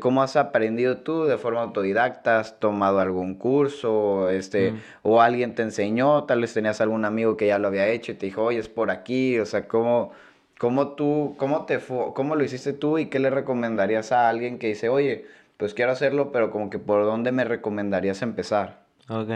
cómo 0.00 0.22
has 0.22 0.36
aprendido 0.36 0.98
tú 0.98 1.24
de 1.24 1.38
forma 1.38 1.62
autodidacta? 1.62 2.40
¿Has 2.40 2.58
tomado 2.58 3.00
algún 3.00 3.34
curso? 3.36 4.28
Este, 4.30 4.72
mm. 4.72 4.80
O 5.02 5.20
alguien 5.20 5.54
te 5.54 5.62
enseñó, 5.62 6.24
tal 6.24 6.40
vez 6.40 6.54
tenías 6.54 6.80
algún 6.80 7.04
amigo 7.04 7.36
que 7.36 7.46
ya 7.46 7.58
lo 7.58 7.68
había 7.68 7.88
hecho 7.88 8.12
y 8.12 8.14
te 8.16 8.26
dijo, 8.26 8.42
oye, 8.42 8.58
es 8.58 8.68
por 8.68 8.90
aquí, 8.90 9.38
o 9.38 9.46
sea, 9.46 9.68
¿cómo, 9.68 10.12
cómo 10.58 10.88
tú, 10.94 11.34
cómo 11.36 11.64
te 11.66 11.78
cómo 12.14 12.36
lo 12.36 12.44
hiciste 12.44 12.72
tú 12.72 12.98
y 12.98 13.06
qué 13.06 13.18
le 13.18 13.30
recomendarías 13.30 14.12
a 14.12 14.28
alguien 14.28 14.58
que 14.58 14.68
dice, 14.68 14.88
oye, 14.88 15.26
pues 15.56 15.74
quiero 15.74 15.92
hacerlo, 15.92 16.32
pero 16.32 16.50
como 16.50 16.70
que 16.70 16.78
por 16.78 17.04
dónde 17.04 17.32
me 17.32 17.44
recomendarías 17.44 18.22
empezar? 18.22 18.84
Ok. 19.08 19.30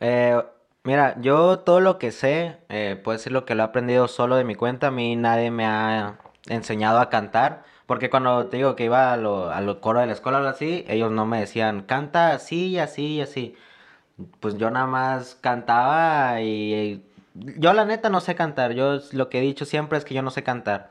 Eh, 0.00 0.40
Mira, 0.82 1.20
yo 1.20 1.58
todo 1.60 1.80
lo 1.80 1.98
que 1.98 2.10
sé, 2.10 2.56
eh, 2.70 2.98
puedo 3.02 3.18
decir 3.18 3.32
lo 3.32 3.44
que 3.44 3.54
lo 3.54 3.62
he 3.62 3.66
aprendido 3.66 4.08
solo 4.08 4.36
de 4.36 4.44
mi 4.44 4.54
cuenta. 4.54 4.86
A 4.88 4.90
mí 4.90 5.14
nadie 5.14 5.50
me 5.50 5.66
ha 5.66 6.18
enseñado 6.48 7.00
a 7.00 7.10
cantar. 7.10 7.64
Porque 7.86 8.08
cuando 8.08 8.46
te 8.46 8.56
digo 8.58 8.76
que 8.76 8.84
iba 8.84 9.12
a 9.12 9.16
lo, 9.16 9.50
a 9.50 9.80
coro 9.80 10.00
de 10.00 10.06
la 10.06 10.12
escuela 10.12 10.40
o 10.40 10.46
así, 10.46 10.84
ellos 10.88 11.10
no 11.10 11.26
me 11.26 11.40
decían, 11.40 11.82
canta 11.82 12.32
así 12.32 12.68
y 12.68 12.78
así 12.78 13.16
y 13.16 13.20
así. 13.20 13.56
Pues 14.40 14.56
yo 14.58 14.70
nada 14.70 14.86
más 14.86 15.36
cantaba 15.40 16.40
y, 16.42 17.04
yo 17.34 17.72
la 17.72 17.84
neta 17.84 18.10
no 18.10 18.20
sé 18.20 18.34
cantar. 18.34 18.72
Yo 18.74 19.00
lo 19.12 19.28
que 19.30 19.38
he 19.38 19.42
dicho 19.42 19.64
siempre 19.66 19.98
es 19.98 20.04
que 20.04 20.14
yo 20.14 20.22
no 20.22 20.30
sé 20.30 20.42
cantar. 20.44 20.90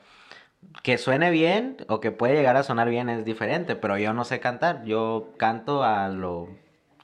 Que 0.83 0.97
suene 0.97 1.31
bien 1.31 1.77
o 1.89 1.99
que 2.01 2.11
puede 2.11 2.35
llegar 2.35 2.57
a 2.57 2.63
sonar 2.63 2.89
bien 2.89 3.09
es 3.09 3.25
diferente, 3.25 3.75
pero 3.75 3.97
yo 3.97 4.13
no 4.13 4.25
sé 4.25 4.39
cantar. 4.39 4.83
Yo 4.85 5.33
canto 5.37 5.83
a 5.83 6.09
lo 6.09 6.49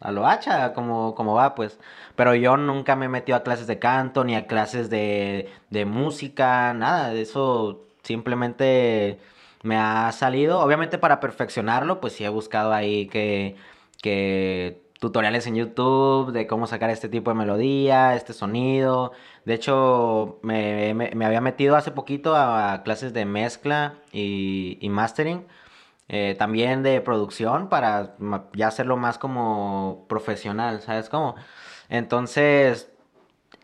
a 0.05 0.11
lo 0.11 0.27
hacha, 0.27 0.73
como, 0.73 1.15
como 1.15 1.33
va, 1.35 1.55
pues. 1.55 1.79
Pero 2.15 2.35
yo 2.35 2.57
nunca 2.57 2.95
me 2.95 3.05
he 3.05 3.09
metido 3.09 3.37
a 3.37 3.43
clases 3.43 3.67
de 3.67 3.79
canto, 3.79 4.23
ni 4.23 4.35
a 4.35 4.47
clases 4.47 4.89
de, 4.89 5.49
de 5.69 5.85
música, 5.85 6.73
nada 6.73 7.09
de 7.09 7.21
eso. 7.21 7.85
Simplemente 8.03 9.19
me 9.63 9.77
ha 9.77 10.11
salido. 10.11 10.59
Obviamente 10.61 10.97
para 10.97 11.19
perfeccionarlo, 11.19 11.99
pues 12.01 12.13
sí 12.13 12.23
he 12.23 12.29
buscado 12.29 12.73
ahí 12.73 13.07
que, 13.07 13.55
que 14.01 14.81
tutoriales 14.99 15.47
en 15.47 15.55
YouTube 15.55 16.31
de 16.31 16.47
cómo 16.47 16.67
sacar 16.67 16.89
este 16.89 17.09
tipo 17.09 17.31
de 17.31 17.35
melodía, 17.35 18.15
este 18.15 18.33
sonido. 18.33 19.11
De 19.45 19.55
hecho, 19.55 20.39
me, 20.43 20.93
me, 20.93 21.25
había 21.25 21.41
metido 21.41 21.75
hace 21.75 21.91
poquito 21.91 22.35
a, 22.35 22.83
clases 22.83 23.13
de 23.13 23.25
mezcla 23.25 23.95
y, 24.11 24.77
y 24.81 24.89
mastering 24.89 25.45
eh, 26.07 26.35
también 26.37 26.83
de 26.83 27.01
producción 27.01 27.69
para 27.69 28.15
ya 28.53 28.67
hacerlo 28.67 28.97
más 28.97 29.17
como 29.17 30.05
profesional, 30.07 30.81
¿sabes 30.81 31.09
cómo? 31.09 31.35
Entonces, 31.89 32.91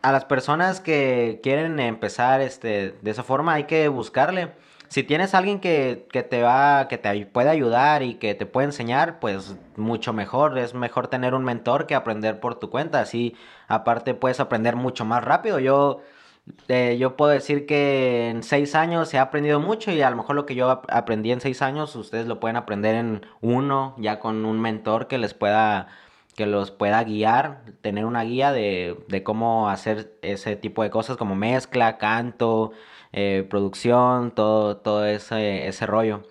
a 0.02 0.12
las 0.12 0.26
personas 0.26 0.82
que 0.82 1.40
quieren 1.44 1.80
empezar 1.80 2.42
este, 2.42 2.98
de 3.02 3.12
esa 3.12 3.24
forma 3.24 3.54
hay 3.54 3.66
que 3.66 3.88
buscarle. 3.88 4.54
Si 4.88 5.04
tienes 5.04 5.34
alguien 5.36 5.60
que, 5.62 6.08
que 6.12 6.22
te 6.24 6.42
va, 6.42 6.88
que 6.90 6.98
te 6.98 7.26
puede 7.26 7.50
ayudar 7.50 8.04
y 8.04 8.16
que 8.16 8.36
te 8.36 8.46
puede 8.46 8.66
enseñar, 8.66 9.20
pues 9.20 9.56
mucho 9.78 10.12
mejor. 10.12 10.58
Es 10.58 10.74
mejor 10.74 11.08
tener 11.08 11.34
un 11.34 11.46
mentor 11.46 11.88
que 11.88 11.96
aprender 11.96 12.42
por 12.42 12.56
tu 12.56 12.70
cuenta. 12.70 13.00
Así, 13.00 13.36
aparte, 13.70 14.14
puedes 14.16 14.42
aprender 14.42 14.76
mucho 14.76 15.06
más 15.06 15.24
rápido. 15.24 15.60
Yo, 15.60 16.02
eh, 16.68 16.98
yo 17.00 17.16
puedo 17.16 17.32
decir 17.32 17.66
que 17.66 18.30
en 18.30 18.44
seis 18.44 18.76
años 18.76 19.14
he 19.14 19.20
aprendido 19.20 19.60
mucho 19.60 19.92
y 19.92 20.02
a 20.02 20.10
lo 20.10 20.16
mejor 20.18 20.36
lo 20.36 20.46
que 20.46 20.56
yo 20.56 20.82
aprendí 20.90 21.32
en 21.32 21.42
seis 21.42 21.62
años, 21.62 21.96
ustedes 21.96 22.28
lo 22.28 22.40
pueden 22.40 22.58
aprender 22.58 22.96
en 22.96 23.26
uno, 23.42 23.96
ya 23.98 24.20
con 24.20 24.46
un 24.46 24.60
mentor 24.60 25.08
que 25.08 25.18
les 25.18 25.34
pueda 25.34 25.88
que 26.36 26.46
los 26.46 26.72
pueda 26.72 27.04
guiar, 27.04 27.64
tener 27.82 28.06
una 28.06 28.24
guía 28.24 28.54
de, 28.54 28.98
de 29.10 29.24
cómo 29.24 29.70
hacer 29.70 30.18
ese 30.22 30.56
tipo 30.56 30.82
de 30.82 30.90
cosas 30.90 31.18
como 31.18 31.36
mezcla, 31.36 31.98
canto, 31.98 32.72
eh, 33.12 33.46
producción, 33.50 34.32
todo, 34.32 34.78
todo 34.78 35.06
ese, 35.06 35.68
ese 35.68 35.86
rollo. 35.86 36.24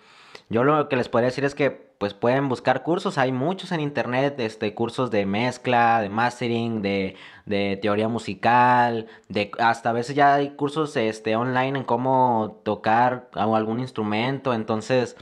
Yo 0.49 0.65
lo 0.65 0.89
que 0.89 0.97
les 0.97 1.09
podría 1.09 1.27
decir 1.27 1.45
es 1.45 1.55
que 1.55 1.90
pues 2.01 2.15
pueden 2.15 2.49
buscar 2.49 2.83
cursos, 2.83 3.19
hay 3.19 3.31
muchos 3.31 3.73
en 3.73 3.81
internet, 3.81 4.41
este, 4.41 4.73
cursos 4.75 5.11
de 5.11 5.27
mezcla, 5.27 6.01
de 6.01 6.09
mastering, 6.09 6.81
de, 6.81 7.15
de 7.45 7.79
teoría 7.83 8.09
musical, 8.09 9.07
de 9.29 9.51
hasta 9.59 9.91
a 9.91 9.93
veces 9.93 10.17
ya 10.17 10.37
hay 10.37 10.53
cursos 10.53 10.97
este, 10.97 11.37
online 11.37 11.81
en 11.81 11.85
cómo 11.85 12.63
tocar 12.65 13.29
algún 13.35 13.81
instrumento, 13.81 14.55
entonces 14.55 15.15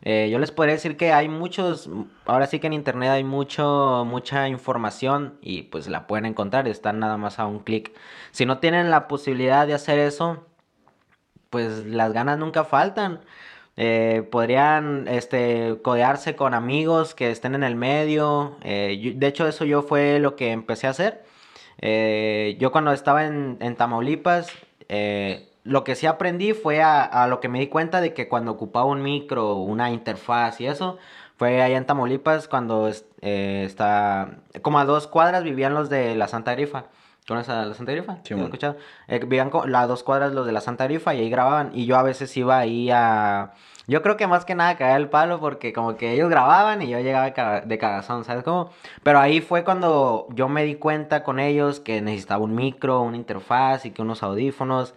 eh, 0.00 0.30
yo 0.32 0.38
les 0.38 0.52
podría 0.52 0.72
decir 0.72 0.96
que 0.96 1.12
hay 1.12 1.28
muchos, 1.28 1.90
ahora 2.24 2.46
sí 2.46 2.60
que 2.60 2.66
en 2.68 2.72
internet 2.72 3.10
hay 3.10 3.24
mucho, 3.24 4.06
mucha 4.08 4.48
información 4.48 5.34
y 5.42 5.64
pues 5.64 5.86
la 5.86 6.06
pueden 6.06 6.24
encontrar, 6.24 6.66
están 6.66 6.98
nada 6.98 7.18
más 7.18 7.40
a 7.40 7.46
un 7.46 7.58
clic. 7.58 7.92
Si 8.30 8.46
no 8.46 8.56
tienen 8.56 8.90
la 8.90 9.06
posibilidad 9.06 9.66
de 9.66 9.74
hacer 9.74 9.98
eso, 9.98 10.46
pues 11.50 11.84
las 11.84 12.14
ganas 12.14 12.38
nunca 12.38 12.64
faltan. 12.64 13.20
Eh, 13.76 14.28
podrían 14.30 15.08
este, 15.08 15.78
codearse 15.82 16.36
con 16.36 16.54
amigos 16.54 17.14
que 17.14 17.30
estén 17.30 17.54
en 17.54 17.62
el 17.62 17.76
medio. 17.76 18.56
Eh, 18.62 19.14
de 19.16 19.26
hecho, 19.26 19.46
eso 19.46 19.64
yo 19.64 19.82
fue 19.82 20.18
lo 20.18 20.36
que 20.36 20.52
empecé 20.52 20.86
a 20.86 20.90
hacer. 20.90 21.24
yo 22.58 22.72
cuando 22.72 22.92
estaba 22.92 23.26
en, 23.26 23.58
en 23.60 23.76
Tamaulipas, 23.76 24.52
lo 25.64 25.84
que 25.84 25.94
sí 25.94 26.06
aprendí 26.06 26.54
fue 26.54 26.82
a, 26.82 27.26
lo 27.28 27.40
que 27.40 27.48
me 27.48 27.60
di 27.60 27.68
cuenta 27.68 28.00
de 28.00 28.14
que 28.14 28.28
cuando 28.28 28.52
ocupaba 28.52 28.86
un 28.86 29.02
micro, 29.02 29.56
una 29.56 29.90
interfaz 29.90 30.60
y 30.60 30.66
eso, 30.66 30.98
fue 31.36 31.62
allá 31.62 31.76
en 31.76 31.86
Tamaulipas 31.86 32.48
cuando 32.48 32.90
eh, 33.20 33.62
está, 33.64 34.38
como 34.62 34.78
a 34.78 34.84
dos 34.84 35.06
cuadras 35.06 35.44
vivían 35.44 35.74
los 35.74 35.88
de 35.88 36.14
la 36.16 36.28
Santa 36.28 36.54
Grifa. 36.54 36.86
¿Conoces 37.28 37.50
a 37.50 37.66
la 37.66 37.74
Santa 37.74 37.92
Grifa? 37.92 38.18
Sí, 38.24 38.34
escuchado? 38.34 38.76
Eh, 39.06 39.20
vivían 39.20 39.50
las 39.66 39.86
dos 39.86 40.02
cuadras 40.02 40.32
los 40.32 40.44
de 40.44 40.50
la 40.50 40.60
Santa 40.60 40.84
Grifa 40.84 41.14
y 41.14 41.20
ahí 41.20 41.30
grababan 41.30 41.70
y 41.72 41.86
yo 41.86 41.96
a 41.96 42.02
veces 42.02 42.36
iba 42.36 42.58
ahí 42.58 42.90
a... 42.90 43.52
Yo 43.86 44.02
creo 44.02 44.16
que 44.16 44.26
más 44.26 44.44
que 44.44 44.56
nada 44.56 44.76
caía 44.76 44.96
el 44.96 45.08
palo 45.08 45.38
porque 45.38 45.72
como 45.72 45.96
que 45.96 46.12
ellos 46.12 46.28
grababan 46.28 46.82
y 46.82 46.88
yo 46.88 46.98
llegaba 46.98 47.30
de 47.60 47.78
cagazón, 47.78 48.24
¿sabes 48.24 48.42
cómo? 48.42 48.70
Pero 49.04 49.20
ahí 49.20 49.40
fue 49.40 49.62
cuando 49.62 50.26
yo 50.30 50.48
me 50.48 50.64
di 50.64 50.74
cuenta 50.74 51.22
con 51.22 51.38
ellos 51.38 51.78
que 51.78 52.00
necesitaba 52.00 52.42
un 52.42 52.56
micro, 52.56 53.02
una 53.02 53.16
interfaz 53.16 53.86
y 53.86 53.92
que 53.92 54.02
unos 54.02 54.24
audífonos. 54.24 54.94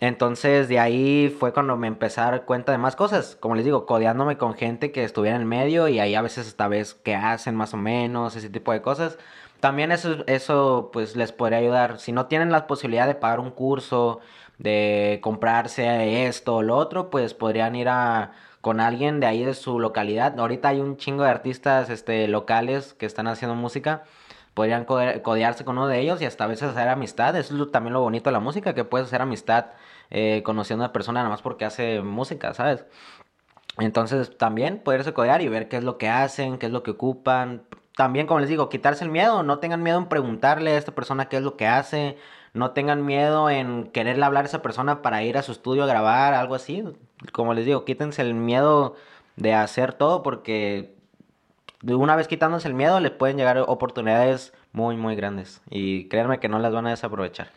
Entonces 0.00 0.68
de 0.68 0.78
ahí 0.78 1.34
fue 1.38 1.52
cuando 1.52 1.76
me 1.76 1.86
empecé 1.86 2.22
a 2.22 2.30
dar 2.30 2.44
cuenta 2.46 2.72
de 2.72 2.78
más 2.78 2.96
cosas, 2.96 3.36
como 3.36 3.56
les 3.56 3.64
digo, 3.66 3.84
codeándome 3.84 4.38
con 4.38 4.54
gente 4.54 4.90
que 4.90 5.04
estuviera 5.04 5.36
en 5.36 5.42
el 5.42 5.48
medio 5.48 5.88
y 5.88 5.98
ahí 5.98 6.14
a 6.14 6.22
veces 6.22 6.46
hasta 6.48 6.66
ves 6.68 6.94
qué 6.94 7.14
hacen 7.14 7.56
más 7.56 7.74
o 7.74 7.76
menos, 7.76 8.36
ese 8.36 8.48
tipo 8.48 8.72
de 8.72 8.80
cosas. 8.80 9.18
También 9.60 9.92
eso, 9.92 10.24
eso 10.26 10.90
pues 10.92 11.16
les 11.16 11.32
podría 11.32 11.58
ayudar. 11.58 11.98
Si 11.98 12.12
no 12.12 12.26
tienen 12.26 12.52
la 12.52 12.66
posibilidad 12.66 13.06
de 13.06 13.14
pagar 13.14 13.40
un 13.40 13.50
curso, 13.50 14.20
de 14.58 15.20
comprarse 15.22 16.26
esto 16.26 16.56
o 16.56 16.62
lo 16.62 16.76
otro, 16.76 17.10
pues 17.10 17.34
podrían 17.34 17.76
ir 17.76 17.88
a 17.88 18.32
con 18.60 18.80
alguien 18.80 19.20
de 19.20 19.26
ahí 19.26 19.44
de 19.44 19.54
su 19.54 19.78
localidad. 19.80 20.38
Ahorita 20.38 20.68
hay 20.68 20.80
un 20.80 20.96
chingo 20.96 21.22
de 21.22 21.30
artistas 21.30 21.90
este, 21.90 22.28
locales 22.28 22.94
que 22.94 23.06
están 23.06 23.28
haciendo 23.28 23.54
música 23.54 24.04
podrían 24.58 24.84
codearse 24.86 25.64
con 25.64 25.78
uno 25.78 25.86
de 25.86 26.00
ellos 26.00 26.20
y 26.20 26.24
hasta 26.24 26.42
a 26.42 26.48
veces 26.48 26.70
hacer 26.70 26.88
amistad. 26.88 27.36
Eso 27.36 27.62
es 27.62 27.70
también 27.70 27.92
lo 27.94 28.00
bonito 28.00 28.28
de 28.28 28.32
la 28.32 28.40
música, 28.40 28.74
que 28.74 28.82
puedes 28.82 29.06
hacer 29.06 29.22
amistad 29.22 29.66
eh, 30.10 30.42
conociendo 30.44 30.82
a 30.82 30.88
una 30.88 30.92
persona 30.92 31.20
nada 31.20 31.30
más 31.30 31.42
porque 31.42 31.64
hace 31.64 32.00
música, 32.00 32.52
¿sabes? 32.54 32.84
Entonces 33.78 34.36
también 34.36 34.80
poderse 34.80 35.12
codear 35.12 35.42
y 35.42 35.48
ver 35.48 35.68
qué 35.68 35.76
es 35.76 35.84
lo 35.84 35.96
que 35.96 36.08
hacen, 36.08 36.58
qué 36.58 36.66
es 36.66 36.72
lo 36.72 36.82
que 36.82 36.90
ocupan. 36.90 37.62
También, 37.98 38.28
como 38.28 38.38
les 38.38 38.48
digo, 38.48 38.68
quitarse 38.68 39.02
el 39.02 39.10
miedo, 39.10 39.42
no 39.42 39.58
tengan 39.58 39.82
miedo 39.82 39.98
en 39.98 40.06
preguntarle 40.06 40.70
a 40.70 40.78
esta 40.78 40.94
persona 40.94 41.28
qué 41.28 41.38
es 41.38 41.42
lo 41.42 41.56
que 41.56 41.66
hace, 41.66 42.16
no 42.54 42.70
tengan 42.70 43.04
miedo 43.04 43.50
en 43.50 43.88
quererle 43.88 44.24
hablar 44.24 44.44
a 44.44 44.46
esa 44.46 44.62
persona 44.62 45.02
para 45.02 45.24
ir 45.24 45.36
a 45.36 45.42
su 45.42 45.50
estudio 45.50 45.82
a 45.82 45.88
grabar, 45.88 46.32
algo 46.32 46.54
así. 46.54 46.84
Como 47.32 47.54
les 47.54 47.66
digo, 47.66 47.84
quítense 47.84 48.22
el 48.22 48.34
miedo 48.34 48.94
de 49.34 49.52
hacer 49.52 49.94
todo 49.94 50.22
porque 50.22 50.94
una 51.82 52.14
vez 52.14 52.28
quitándose 52.28 52.68
el 52.68 52.74
miedo 52.74 53.00
les 53.00 53.10
pueden 53.10 53.36
llegar 53.36 53.58
oportunidades 53.66 54.52
muy, 54.70 54.96
muy 54.96 55.16
grandes 55.16 55.60
y 55.68 56.06
créanme 56.06 56.38
que 56.38 56.48
no 56.48 56.60
las 56.60 56.72
van 56.72 56.86
a 56.86 56.90
desaprovechar. 56.90 57.48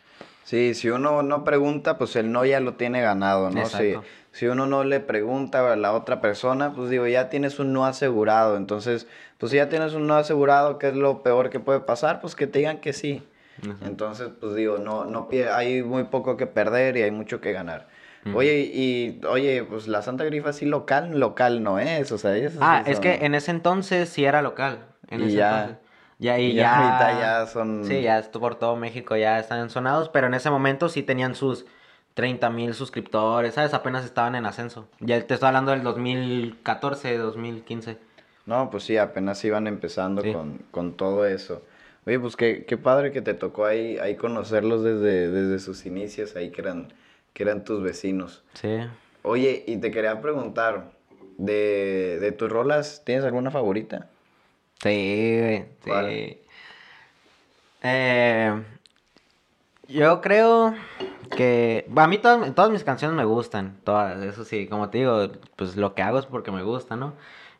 Sí, 0.43 0.73
si 0.73 0.89
uno 0.89 1.21
no 1.21 1.43
pregunta, 1.43 1.99
pues 1.99 2.15
el 2.15 2.31
no 2.31 2.45
ya 2.45 2.59
lo 2.61 2.73
tiene 2.73 2.99
ganado, 2.99 3.51
¿no? 3.51 3.67
Si, 3.67 3.93
si 4.31 4.47
uno 4.47 4.65
no 4.65 4.83
le 4.83 4.99
pregunta 4.99 5.71
a 5.71 5.75
la 5.75 5.93
otra 5.93 6.19
persona, 6.19 6.73
pues 6.73 6.89
digo, 6.89 7.05
ya 7.05 7.29
tienes 7.29 7.59
un 7.59 7.73
no 7.73 7.85
asegurado. 7.85 8.57
Entonces, 8.57 9.07
pues 9.41 9.49
si 9.49 9.57
ya 9.57 9.69
tienes 9.69 9.95
un 9.95 10.05
no 10.05 10.13
asegurado, 10.13 10.77
¿qué 10.77 10.89
es 10.89 10.93
lo 10.95 11.23
peor 11.23 11.49
que 11.49 11.59
puede 11.59 11.79
pasar? 11.79 12.21
Pues 12.21 12.35
que 12.35 12.45
te 12.45 12.59
digan 12.59 12.77
que 12.77 12.93
sí. 12.93 13.27
Entonces, 13.83 14.29
pues 14.39 14.53
digo, 14.53 14.77
no, 14.77 15.05
no 15.05 15.27
hay 15.51 15.81
muy 15.81 16.03
poco 16.03 16.37
que 16.37 16.45
perder 16.45 16.95
y 16.95 17.01
hay 17.01 17.09
mucho 17.09 17.41
que 17.41 17.51
ganar. 17.51 17.87
Oye, 18.35 18.59
y, 18.71 19.19
oye, 19.27 19.63
pues 19.63 19.87
la 19.87 20.03
Santa 20.03 20.25
Grifa 20.25 20.53
sí 20.53 20.67
local, 20.67 21.19
local 21.19 21.63
no 21.63 21.79
es, 21.79 22.11
o 22.11 22.19
sea, 22.19 22.33
Ah, 22.59 22.83
es 22.85 22.99
que 22.99 23.25
en 23.25 23.33
ese 23.33 23.49
entonces 23.49 24.09
sí 24.09 24.25
era 24.25 24.43
local. 24.43 24.85
En 25.09 25.23
ese 25.23 25.37
ya... 25.37 25.61
Entonces. 25.61 25.77
Ya, 26.19 26.37
y, 26.37 26.53
ya, 26.53 26.77
ahorita 26.77 27.19
ya 27.19 27.47
son... 27.47 27.83
Sí, 27.83 28.03
ya 28.03 28.21
por 28.33 28.53
todo 28.53 28.75
México 28.75 29.15
ya 29.15 29.39
están 29.39 29.71
sonados, 29.71 30.09
pero 30.09 30.27
en 30.27 30.35
ese 30.35 30.51
momento 30.51 30.87
sí 30.87 31.01
tenían 31.01 31.33
sus 31.33 31.65
30 32.13 32.47
mil 32.51 32.75
suscriptores, 32.75 33.55
¿sabes? 33.55 33.73
Apenas 33.73 34.05
estaban 34.05 34.35
en 34.35 34.45
ascenso. 34.45 34.87
Ya 34.99 35.19
te 35.25 35.33
estoy 35.33 35.47
hablando 35.47 35.71
del 35.71 35.81
2014, 35.81 37.17
2015. 37.17 38.10
No, 38.45 38.69
pues 38.69 38.83
sí, 38.83 38.97
apenas 38.97 39.43
iban 39.45 39.67
empezando 39.67 40.23
con, 40.71 40.93
todo 40.93 41.25
eso. 41.25 41.61
Oye, 42.05 42.19
pues 42.19 42.35
qué, 42.35 42.65
qué 42.65 42.77
padre 42.77 43.11
que 43.11 43.21
te 43.21 43.33
tocó 43.33 43.65
ahí, 43.65 43.97
ahí 43.99 44.15
conocerlos 44.15 44.83
desde, 44.83 45.29
desde 45.29 45.59
sus 45.59 45.85
inicios, 45.85 46.35
ahí 46.35 46.49
que 46.49 46.61
eran, 46.61 46.91
que 47.33 47.43
eran 47.43 47.63
tus 47.63 47.83
vecinos. 47.83 48.43
Sí. 48.53 48.79
Oye, 49.21 49.63
y 49.67 49.77
te 49.77 49.91
quería 49.91 50.19
preguntar, 50.19 50.91
de, 51.37 52.19
de 52.19 52.31
tus 52.31 52.49
rolas, 52.49 53.03
¿tienes 53.05 53.25
alguna 53.25 53.51
favorita? 53.51 54.07
Sí, 54.81 55.63
sí. 55.83 56.37
Eh, 57.83 58.63
yo 59.87 60.21
creo 60.21 60.75
que 61.35 61.87
a 61.95 62.07
mí 62.07 62.17
todas, 62.19 62.53
todas 62.53 62.71
mis 62.71 62.83
canciones 62.83 63.17
me 63.17 63.25
gustan, 63.25 63.77
todas, 63.83 64.21
eso 64.23 64.45
sí, 64.45 64.67
como 64.67 64.89
te 64.89 64.99
digo, 64.99 65.29
pues 65.55 65.75
lo 65.75 65.95
que 65.95 66.03
hago 66.03 66.19
es 66.19 66.25
porque 66.27 66.51
me 66.51 66.63
gusta, 66.63 66.95
¿no? 66.95 67.13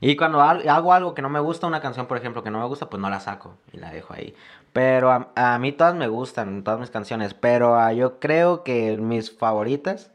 Y 0.04 0.16
cuando 0.16 0.42
hago 0.42 0.94
algo 0.94 1.14
que 1.14 1.22
no 1.22 1.30
me 1.30 1.40
gusta, 1.40 1.68
una 1.68 1.80
canción, 1.80 2.08
por 2.08 2.18
ejemplo, 2.18 2.44
que 2.44 2.50
no 2.50 2.60
me 2.60 2.66
gusta, 2.66 2.90
pues 2.90 3.00
no 3.00 3.10
la 3.12 3.20
saco 3.20 3.56
y 3.72 3.78
la 3.78 3.92
dejo 3.92 4.16
ahí. 4.16 4.36
Pero 4.74 5.32
a, 5.36 5.60
mí 5.60 5.72
todas 5.72 5.94
me 5.94 6.08
gustan, 6.08 6.64
todas 6.64 6.80
mis 6.80 6.90
canciones, 6.90 7.36
pero 7.36 7.80
ah, 7.80 7.94
yo 7.94 8.20
creo 8.20 8.64
que 8.64 8.98
mis 8.98 9.38
favoritas, 9.38 10.10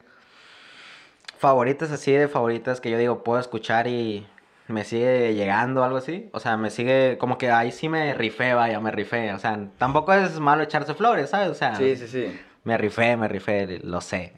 favoritas 1.38 1.92
así 1.92 2.10
de 2.10 2.26
favoritas 2.26 2.80
que 2.80 2.90
yo 2.90 2.98
digo 2.98 3.22
puedo 3.22 3.38
escuchar 3.38 3.86
y 3.86 4.26
me 4.66 4.82
sigue 4.82 5.34
llegando 5.34 5.84
algo 5.84 5.98
así. 5.98 6.30
O 6.32 6.40
sea, 6.40 6.56
me 6.56 6.70
sigue, 6.70 7.16
como 7.18 7.38
que 7.38 7.52
ahí 7.52 7.70
sí 7.70 7.88
me 7.88 8.12
rifé, 8.12 8.54
vaya, 8.54 8.80
me 8.80 8.90
rifé. 8.90 9.32
O 9.34 9.38
sea, 9.38 9.68
tampoco 9.78 10.12
es 10.14 10.40
malo 10.40 10.64
echarse 10.64 10.94
flores, 10.94 11.30
¿sabes? 11.30 11.48
O 11.50 11.54
sea, 11.54 11.76
sí, 11.76 11.94
sí, 11.94 12.08
sí. 12.08 12.40
Me 12.64 12.76
rifé, 12.76 13.16
me 13.16 13.28
rifé, 13.28 13.78
lo 13.84 14.00
sé. 14.00 14.32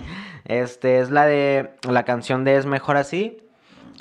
este 0.44 1.00
es 1.00 1.10
la 1.10 1.24
de 1.24 1.70
la 1.88 2.04
canción 2.04 2.44
de 2.44 2.56
Es 2.56 2.66
Mejor 2.66 2.98
Así. 2.98 3.42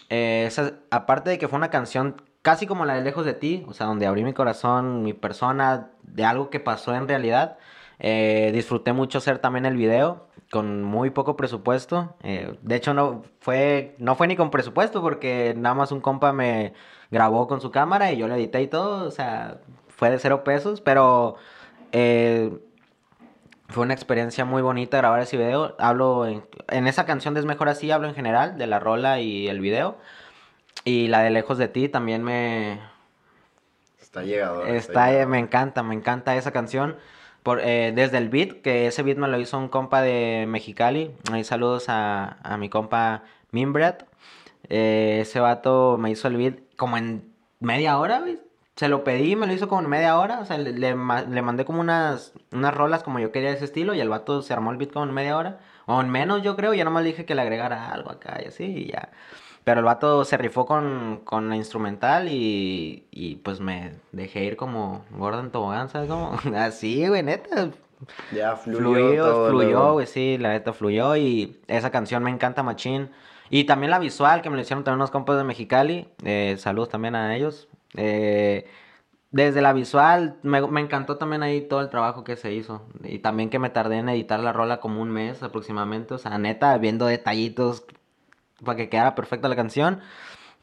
Eh, 0.10 0.50
aparte 0.92 1.30
de 1.30 1.38
que 1.38 1.48
fue 1.48 1.58
una 1.58 1.70
canción 1.70 2.22
casi 2.42 2.66
como 2.66 2.86
la 2.86 2.96
de 2.96 3.02
Lejos 3.02 3.26
de 3.26 3.34
ti, 3.34 3.66
o 3.68 3.74
sea, 3.74 3.88
donde 3.88 4.06
abrí 4.08 4.24
mi 4.24 4.34
corazón, 4.34 5.04
mi 5.04 5.14
persona, 5.14 5.92
de 6.04 6.26
algo 6.26 6.50
que 6.50 6.60
pasó 6.60 6.96
en 6.96 7.08
realidad. 7.08 7.58
Eh, 8.00 8.52
disfruté 8.54 8.94
mucho 8.94 9.18
hacer 9.18 9.40
también 9.40 9.66
el 9.66 9.76
video 9.76 10.28
con 10.52 10.84
muy 10.84 11.10
poco 11.10 11.36
presupuesto. 11.36 12.16
Eh, 12.24 12.58
de 12.62 12.76
hecho, 12.76 12.94
no 12.94 13.24
fue, 13.40 13.96
no 14.00 14.16
fue 14.16 14.28
ni 14.28 14.36
con 14.36 14.52
presupuesto 14.52 15.02
porque 15.02 15.54
nada 15.58 15.76
más 15.76 15.92
un 15.92 16.02
compa 16.02 16.32
me 16.34 16.74
grabó 17.12 17.48
con 17.48 17.62
su 17.62 17.72
cámara 17.72 18.12
y 18.12 18.18
yo 18.18 18.28
lo 18.28 18.36
edité 18.36 18.62
y 18.62 18.68
todo. 18.68 19.06
O 19.08 19.12
sea, 19.12 19.60
fue 19.90 20.10
de 20.10 20.20
cero 20.20 20.44
pesos, 20.44 20.82
pero 20.82 21.36
fue 23.70 23.84
una 23.84 23.94
experiencia 23.94 24.46
muy 24.46 24.62
bonita 24.62 24.98
grabar 24.98 25.22
ese 25.22 25.38
video. 25.38 25.76
Hablo 25.80 26.26
en, 26.26 26.44
en, 26.70 26.88
esa 26.88 27.06
canción 27.06 27.34
de 27.34 27.42
Es 27.42 27.46
Mejor 27.46 27.70
Así, 27.70 27.92
hablo 27.92 28.08
en 28.08 28.16
general 28.16 28.58
de 28.58 28.68
la 28.68 28.80
rola 28.80 29.20
y 29.20 29.48
el 29.48 29.60
video. 29.60 29.98
Y 30.86 31.08
la 31.08 31.22
de 31.22 31.30
Lejos 31.30 31.58
de 31.58 31.68
ti 31.68 31.88
también 31.88 32.24
me... 32.24 32.80
Está 34.02 34.24
llegado. 34.24 34.66
Está, 34.66 35.26
me 35.28 35.38
encanta, 35.38 35.84
me 35.84 35.94
encanta 35.94 36.36
esa 36.36 36.52
canción 36.52 36.98
por, 37.44 37.60
eh, 37.62 37.92
desde 37.94 38.18
el 38.18 38.30
beat, 38.30 38.62
que 38.62 38.88
ese 38.88 39.04
beat 39.04 39.18
me 39.18 39.28
lo 39.28 39.40
hizo 39.40 39.58
un 39.58 39.70
compa 39.70 40.02
de 40.02 40.46
Mexicali. 40.48 41.12
Ahí 41.32 41.44
saludos 41.44 41.90
a, 41.90 42.38
a 42.42 42.58
mi 42.58 42.70
compa 42.70 43.24
Mimbret. 43.52 44.06
Eh, 44.68 45.20
ese 45.22 45.40
vato 45.40 45.98
me 46.00 46.10
hizo 46.10 46.28
el 46.28 46.38
beat 46.38 46.60
como 46.76 46.98
en 46.98 47.32
media 47.60 48.00
hora, 48.00 48.20
güey. 48.20 48.40
Se 48.80 48.88
lo 48.88 49.04
pedí, 49.04 49.36
me 49.36 49.46
lo 49.46 49.52
hizo 49.52 49.68
como 49.68 49.82
en 49.82 49.90
media 49.90 50.18
hora. 50.18 50.40
O 50.40 50.46
sea, 50.46 50.58
le, 50.58 50.72
le, 50.72 50.96
mandé 50.96 51.66
como 51.66 51.82
unas, 51.82 52.32
unas 52.54 52.74
rolas 52.74 53.04
como 53.04 53.20
yo 53.20 53.30
quería 53.30 53.50
de 53.50 53.58
ese 53.58 53.66
estilo. 53.66 53.94
Y 53.94 54.00
el 54.00 54.08
vato 54.08 54.42
se 54.42 54.54
armó 54.54 54.72
el 54.72 54.78
beat 54.78 54.94
como 54.94 55.04
en 55.04 55.14
media 55.14 55.36
hora. 55.36 55.60
O 55.86 56.00
en 56.00 56.10
menos, 56.10 56.44
yo 56.44 56.56
creo. 56.56 56.74
Ya 56.74 56.86
nomás 56.86 57.04
dije 57.04 57.26
que 57.26 57.36
le 57.36 57.42
agregara 57.42 57.92
algo 57.92 58.10
acá 58.10 58.40
y 58.42 58.48
así. 58.48 58.64
Y 58.64 58.86
ya. 58.94 59.10
Pero 59.66 59.82
el 59.82 59.86
vato 59.86 60.24
se 60.24 60.38
rifó 60.38 60.66
con, 60.66 61.24
con 61.26 61.50
la 61.50 61.58
instrumental 61.58 62.30
y, 62.30 63.06
y 63.12 63.36
pues 63.36 63.60
me 63.60 63.96
dejé 64.14 64.46
ir 64.46 64.56
como 64.56 65.04
Gordon 65.12 65.52
Tobogán, 65.52 65.90
¿sabes 65.90 66.08
cómo? 66.08 66.40
Así, 66.56 67.06
güey, 67.06 67.22
neta. 67.22 67.72
Ya 68.32 68.56
fluyó. 68.56 68.80
Fluyó, 68.80 69.50
fluyó, 69.50 69.92
güey, 69.92 70.08
sí, 70.08 70.38
la 70.38 70.52
neta 70.52 70.72
fluyó. 70.72 71.18
Y 71.18 71.60
esa 71.68 71.92
canción 71.92 72.24
me 72.24 72.32
encanta, 72.32 72.64
Machín. 72.64 73.10
Y 73.50 73.66
también 73.66 73.92
la 73.92 74.00
visual 74.00 74.42
que 74.42 74.50
me 74.50 74.56
lo 74.56 74.62
hicieron 74.62 74.86
también 74.86 75.00
unos 75.00 75.12
compas 75.12 75.36
de 75.38 75.44
Mexicali. 75.44 76.08
Eh, 76.24 76.56
saludos 76.58 76.88
también 76.88 77.16
a 77.16 77.36
ellos. 77.36 77.68
Eh, 77.96 78.68
desde 79.32 79.62
la 79.62 79.74
visual, 79.74 80.38
me, 80.42 80.62
me, 80.68 80.82
encantó 80.82 81.18
también 81.18 81.44
ahí 81.44 81.62
todo 81.62 81.82
el 81.82 81.90
trabajo 81.90 82.24
que 82.24 82.36
se 82.36 82.54
hizo. 82.54 82.88
Y 83.04 83.20
también 83.20 83.50
que 83.50 83.60
me 83.60 83.70
tardé 83.70 83.98
en 83.98 84.10
editar 84.10 84.40
la 84.40 84.54
rola 84.54 84.80
como 84.80 85.02
un 85.02 85.10
mes 85.12 85.44
aproximadamente. 85.44 86.14
O 86.16 86.18
sea, 86.18 86.38
neta, 86.38 86.78
viendo 86.78 87.06
detallitos 87.06 87.86
para 88.64 88.78
que 88.78 88.90
quedara 88.90 89.16
perfecta 89.16 89.48
la 89.48 89.56
canción. 89.56 90.02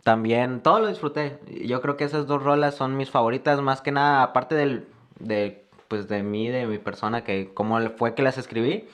También 0.02 0.62
todo 0.62 0.80
lo 0.80 0.88
disfruté. 0.88 1.38
Yo 1.64 1.80
creo 1.82 1.96
que 1.96 2.04
esas 2.04 2.26
dos 2.26 2.42
rolas 2.42 2.76
son 2.76 2.96
mis 2.96 3.10
favoritas, 3.10 3.60
más 3.60 3.80
que 3.80 3.92
nada, 3.92 4.22
aparte 4.22 4.54
del, 4.54 4.86
de, 5.18 5.66
pues 5.88 6.08
de 6.08 6.22
mí, 6.22 6.48
de 6.48 6.66
mi 6.66 6.78
persona, 6.78 7.24
que 7.24 7.52
cómo 7.54 7.78
fue 7.96 8.14
que 8.14 8.22
las 8.22 8.38
escribí. 8.38 8.88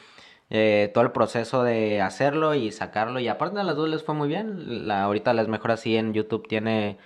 Eh, 0.50 0.90
todo 0.92 1.04
el 1.04 1.12
proceso 1.12 1.62
de 1.64 2.02
hacerlo 2.02 2.54
y 2.54 2.72
sacarlo. 2.72 3.20
Y 3.20 3.28
aparte 3.28 3.58
de 3.58 3.64
las 3.64 3.76
dos 3.76 3.88
les 3.88 4.02
fue 4.04 4.14
muy 4.14 4.28
bien. 4.28 4.86
La, 4.88 5.04
ahorita 5.04 5.32
las 5.34 5.48
mejor 5.48 5.72
así 5.72 5.96
en 5.96 6.12
YouTube 6.14 6.46
tiene 6.48 6.98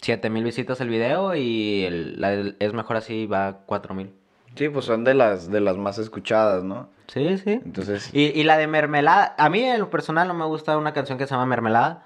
7000 0.00 0.44
visitas 0.44 0.80
el 0.80 0.88
video 0.88 1.34
y 1.34 1.84
el, 1.84 2.20
la, 2.20 2.32
es 2.58 2.72
mejor 2.72 2.96
así 2.96 3.26
va 3.26 3.60
4000. 3.66 4.12
Sí, 4.54 4.68
pues 4.68 4.86
son 4.86 5.04
de 5.04 5.14
las 5.14 5.50
de 5.50 5.60
las 5.60 5.76
más 5.76 5.98
escuchadas, 5.98 6.64
¿no? 6.64 6.88
Sí, 7.06 7.38
sí. 7.38 7.60
Entonces. 7.64 8.10
Y, 8.12 8.26
y 8.38 8.44
la 8.44 8.58
de 8.58 8.66
Mermelada, 8.66 9.34
a 9.38 9.48
mí 9.48 9.62
en 9.62 9.78
lo 9.78 9.90
personal 9.90 10.28
no 10.28 10.34
me 10.34 10.44
gusta 10.46 10.76
una 10.76 10.92
canción 10.92 11.18
que 11.18 11.26
se 11.26 11.34
llama 11.34 11.46
Mermelada. 11.46 12.04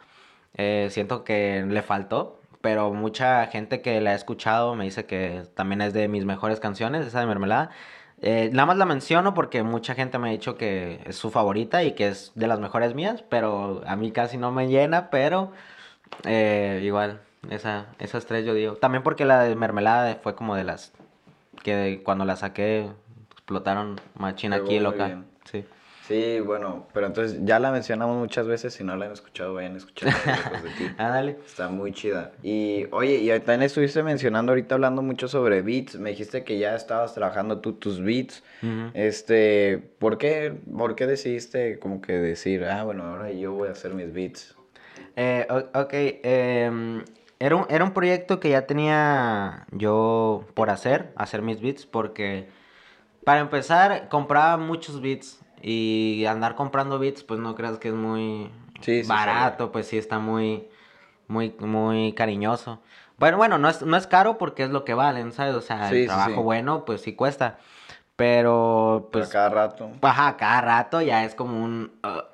Eh, 0.55 0.89
siento 0.91 1.25
que 1.25 1.65
le 1.67 1.83
faltó, 1.83 2.41
pero 2.61 2.93
mucha 2.93 3.47
gente 3.47 3.81
que 3.81 4.01
la 4.01 4.11
ha 4.11 4.15
escuchado 4.15 4.75
me 4.75 4.85
dice 4.85 5.07
que 5.07 5.45
también 5.55 5.81
es 5.81 5.95
de 5.95 6.09
mis 6.09 6.25
mejores 6.25 6.61
canciones, 6.61 7.07
esa 7.07 7.21
de 7.21 7.27
Mermelada. 7.27 7.71
Eh, 8.21 8.51
nada 8.53 8.67
más 8.67 8.77
la 8.77 8.85
menciono 8.85 9.35
porque 9.35 9.65
mucha 9.65 9.95
gente 9.95 10.17
me 10.19 10.29
ha 10.29 10.33
dicho 10.33 10.57
que 10.57 11.01
es 11.07 11.17
su 11.17 11.31
favorita 11.31 11.83
y 11.83 11.93
que 11.93 12.07
es 12.09 12.31
de 12.37 12.47
las 12.47 12.61
mejores 12.61 12.95
mías, 12.95 13.25
pero 13.29 13.83
a 13.85 13.97
mí 13.97 14.13
casi 14.13 14.37
no 14.37 14.53
me 14.53 14.69
llena, 14.69 15.11
pero 15.11 15.51
eh, 16.25 16.81
igual, 16.85 17.21
esa, 17.51 17.87
esas 17.99 18.27
tres 18.27 18.45
yo 18.45 18.55
digo. 18.55 18.75
También 18.77 19.03
porque 19.03 19.25
la 19.25 19.43
de 19.43 19.55
mermelada 19.55 20.19
fue 20.23 20.35
como 20.35 20.55
de 20.57 20.65
las 20.65 20.93
que 21.63 22.01
cuando 22.05 22.25
la 22.25 22.37
saqué 22.37 22.89
explotaron 23.33 24.01
machina 24.15 24.57
aquí 24.57 24.79
local. 24.79 25.25
Sí. 25.51 25.65
Sí, 26.07 26.41
bueno, 26.41 26.89
pero 26.93 27.07
entonces 27.07 27.39
ya 27.45 27.61
la 27.61 27.71
mencionamos 27.71 28.19
muchas 28.19 28.47
veces, 28.47 28.75
si 28.75 28.83
no 28.83 28.97
la 28.97 29.07
han 29.07 29.13
escuchado, 29.13 29.55
vayan 29.55 29.75
a 29.75 29.77
escuchar. 29.77 30.13
ah, 30.99 31.09
dale. 31.09 31.39
Está 31.47 31.69
muy 31.69 31.93
chida. 31.93 32.33
Y 32.43 32.87
oye, 32.91 33.19
y 33.19 33.29
también 33.39 33.63
estuviste 33.63 34.03
mencionando 34.03 34.51
ahorita 34.51 34.75
hablando 34.75 35.01
mucho 35.01 35.29
sobre 35.29 35.63
beats, 35.63 35.97
me 35.97 36.11
dijiste 36.11 36.43
que 36.43 36.59
ya 36.59 36.75
estabas 36.75 37.15
trabajando 37.15 37.61
tú 37.61 37.75
tus 37.75 38.03
beats. 38.03 38.43
Este, 38.95 39.79
¿por 40.01 40.19
qué, 40.19 40.53
¿por 40.77 40.97
qué 40.97 41.07
decidiste 41.07 41.79
como 41.79 42.01
que 42.03 42.15
decir, 42.15 42.65
ah, 42.65 42.83
bueno, 42.83 43.05
ahora 43.05 43.31
yo 43.31 43.53
voy 43.53 43.69
a 43.69 43.73
hacer 43.73 43.95
mis 43.95 44.13
beats? 44.13 44.57
Eh, 45.15 45.47
ok, 45.51 45.93
eh, 45.93 47.03
era, 47.43 47.57
un, 47.57 47.67
era 47.69 47.83
un 47.85 47.91
proyecto 47.91 48.39
que 48.39 48.51
ya 48.51 48.69
tenía 48.69 49.67
yo 49.73 50.45
por 50.55 50.71
hacer, 50.71 51.13
hacer 51.17 51.43
mis 51.43 51.61
beats, 51.61 51.87
porque 51.87 52.49
para 53.25 53.41
empezar 53.41 54.09
compraba 54.09 54.57
muchos 54.59 55.01
beats 55.01 55.41
y 55.61 56.25
andar 56.27 56.55
comprando 56.55 57.01
bits, 57.01 57.25
pues 57.25 57.41
no 57.41 57.57
creas 57.57 57.79
que 57.79 57.89
es 57.89 57.95
muy 57.95 58.49
barato, 59.09 59.73
pues 59.73 59.89
sí 59.89 59.99
está 59.99 60.21
muy, 60.21 60.69
muy, 61.27 61.53
muy 61.59 62.13
cariñoso. 62.13 62.81
Bueno, 63.19 63.39
bueno, 63.39 63.59
no 63.59 63.69
es, 63.69 63.83
no 63.83 63.97
es 63.97 64.07
caro 64.07 64.39
porque 64.39 64.63
es 64.63 64.71
lo 64.71 64.85
que 64.85 64.95
valen, 64.95 65.33
¿sabes? 65.33 65.57
O 65.57 65.63
sea, 65.63 65.91
el 65.91 66.07
trabajo 66.07 66.45
bueno, 66.45 66.85
pues 66.85 67.01
sí 67.01 67.17
cuesta. 67.17 67.59
Pero, 68.15 69.09
pues... 69.11 69.29
cada 69.31 69.49
rato. 69.49 69.91
Ajá, 70.01 70.37
cada 70.37 70.61
rato 70.61 71.03
ya 71.03 71.25
es 71.25 71.35
como 71.35 71.61
un... 71.61 71.91
Uh, 72.05 72.32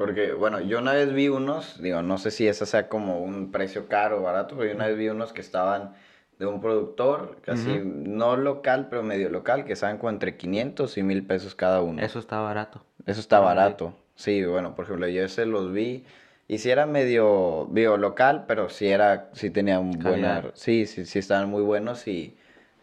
porque, 0.00 0.32
bueno, 0.32 0.60
yo 0.62 0.78
una 0.78 0.94
vez 0.94 1.12
vi 1.12 1.28
unos, 1.28 1.78
digo, 1.82 2.00
no 2.00 2.16
sé 2.16 2.30
si 2.30 2.48
esa 2.48 2.64
sea 2.64 2.88
como 2.88 3.20
un 3.20 3.52
precio 3.52 3.86
caro 3.86 4.20
o 4.20 4.22
barato, 4.22 4.56
pero 4.56 4.70
yo 4.70 4.74
una 4.74 4.86
vez 4.86 4.96
vi 4.96 5.10
unos 5.10 5.34
que 5.34 5.42
estaban 5.42 5.92
de 6.38 6.46
un 6.46 6.62
productor, 6.62 7.36
casi 7.42 7.82
no 7.84 8.34
local, 8.38 8.86
pero 8.88 9.02
medio 9.02 9.28
local, 9.28 9.66
que 9.66 9.74
estaban 9.74 9.98
como 9.98 10.08
entre 10.08 10.38
500 10.38 10.96
y 10.96 11.02
1000 11.02 11.26
pesos 11.26 11.54
cada 11.54 11.82
uno. 11.82 12.00
Eso 12.00 12.18
está 12.18 12.40
barato. 12.40 12.82
Eso 13.04 13.20
está 13.20 13.40
barato. 13.40 13.92
Sí, 14.14 14.42
bueno, 14.42 14.74
por 14.74 14.86
ejemplo, 14.86 15.06
yo 15.06 15.22
ese 15.22 15.44
los 15.44 15.70
vi. 15.70 16.06
Y 16.48 16.56
si 16.56 16.70
era 16.70 16.86
medio, 16.86 17.66
bio 17.66 17.98
local, 17.98 18.46
pero 18.48 18.70
sí 18.70 18.88
era, 18.88 19.28
sí 19.34 19.50
tenía 19.50 19.80
un 19.80 19.98
buen... 19.98 20.24
Sí, 20.54 20.86
sí, 20.86 21.04
sí 21.04 21.18
estaban 21.18 21.50
muy 21.50 21.60
buenos 21.60 22.08
y, 22.08 22.38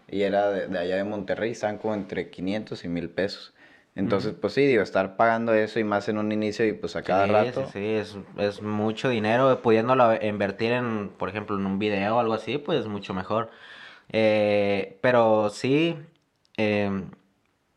y 0.08 0.22
era 0.22 0.52
de, 0.52 0.68
de, 0.68 0.78
allá 0.78 0.98
de 0.98 1.04
Monterrey, 1.04 1.50
estaban 1.50 1.80
como 1.80 1.96
entre 1.96 2.30
500 2.30 2.86
y 2.86 2.88
1000 2.90 3.10
pesos. 3.10 3.56
Entonces, 3.98 4.36
pues 4.40 4.54
sí, 4.54 4.62
digo, 4.68 4.84
estar 4.84 5.18
pagando 5.18 5.56
eso 5.56 5.80
y 5.80 5.84
más 5.84 6.08
en 6.08 6.20
un 6.20 6.32
inicio 6.32 6.66
y 6.68 6.74
pues 6.74 6.96
a 6.96 7.02
cada 7.02 7.26
rato. 7.26 7.66
Sí, 7.66 7.72
sí, 7.74 7.86
es, 7.96 8.18
es 8.38 8.62
mucho 8.62 9.10
dinero. 9.10 9.60
Pudiéndolo 9.64 10.24
invertir 10.24 10.72
en, 10.74 11.10
por 11.10 11.30
ejemplo, 11.30 11.58
en 11.58 11.66
un 11.66 11.80
video 11.80 12.16
o 12.16 12.20
algo 12.20 12.36
así, 12.36 12.60
pues 12.60 12.86
mucho 12.86 13.16
mejor. 13.16 13.50
Eh, 14.10 15.00
pero 15.02 15.50
sí, 15.50 15.98
eh, 16.58 17.06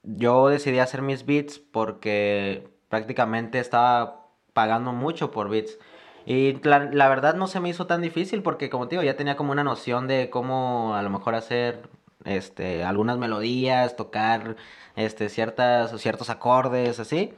yo 0.03 0.49
decidí 0.49 0.79
hacer 0.79 1.01
mis 1.01 1.25
beats 1.25 1.59
porque 1.59 2.69
prácticamente 2.91 3.59
estaba 3.59 4.27
pagando 4.53 4.93
mucho 4.93 5.31
por 5.31 5.49
beats. 5.49 5.79
Y 6.27 6.61
la, 6.65 6.81
la, 6.93 7.09
verdad 7.09 7.35
no 7.35 7.47
se 7.47 7.61
me 7.61 7.71
hizo 7.71 7.87
tan 7.87 8.03
difícil 8.03 8.43
porque, 8.43 8.69
como 8.69 8.89
te 8.89 8.97
digo, 8.97 9.03
ya 9.03 9.17
tenía 9.17 9.37
como 9.37 9.53
una 9.53 9.65
noción 9.65 10.07
de 10.07 10.29
cómo 10.29 10.95
a 10.95 11.03
lo 11.03 11.09
mejor 11.09 11.35
hacer 11.35 11.89
este, 12.25 12.85
algunas 12.85 13.19
melodías, 13.19 13.97
tocar 13.97 14.57
este, 14.97 15.29
ciertas, 15.29 16.01
ciertos 16.01 16.31
acordes, 16.31 17.01
así. 17.01 17.33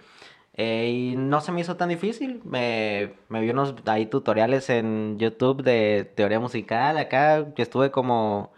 Eh, 0.55 0.91
y 0.91 1.17
no 1.17 1.41
se 1.41 1.53
me 1.53 1.61
hizo 1.61 1.77
tan 1.77 1.89
difícil. 1.89 2.41
Me, 2.45 3.15
me 3.29 3.41
vi 3.41 3.51
unos 3.51 3.75
ahí 3.87 4.07
tutoriales 4.07 4.69
en 4.71 5.19
YouTube 5.19 5.63
de 5.63 6.11
teoría 6.15 6.41
musical. 6.41 6.99
Acá 6.99 7.47
estuve 7.57 7.91
como, 7.91 8.53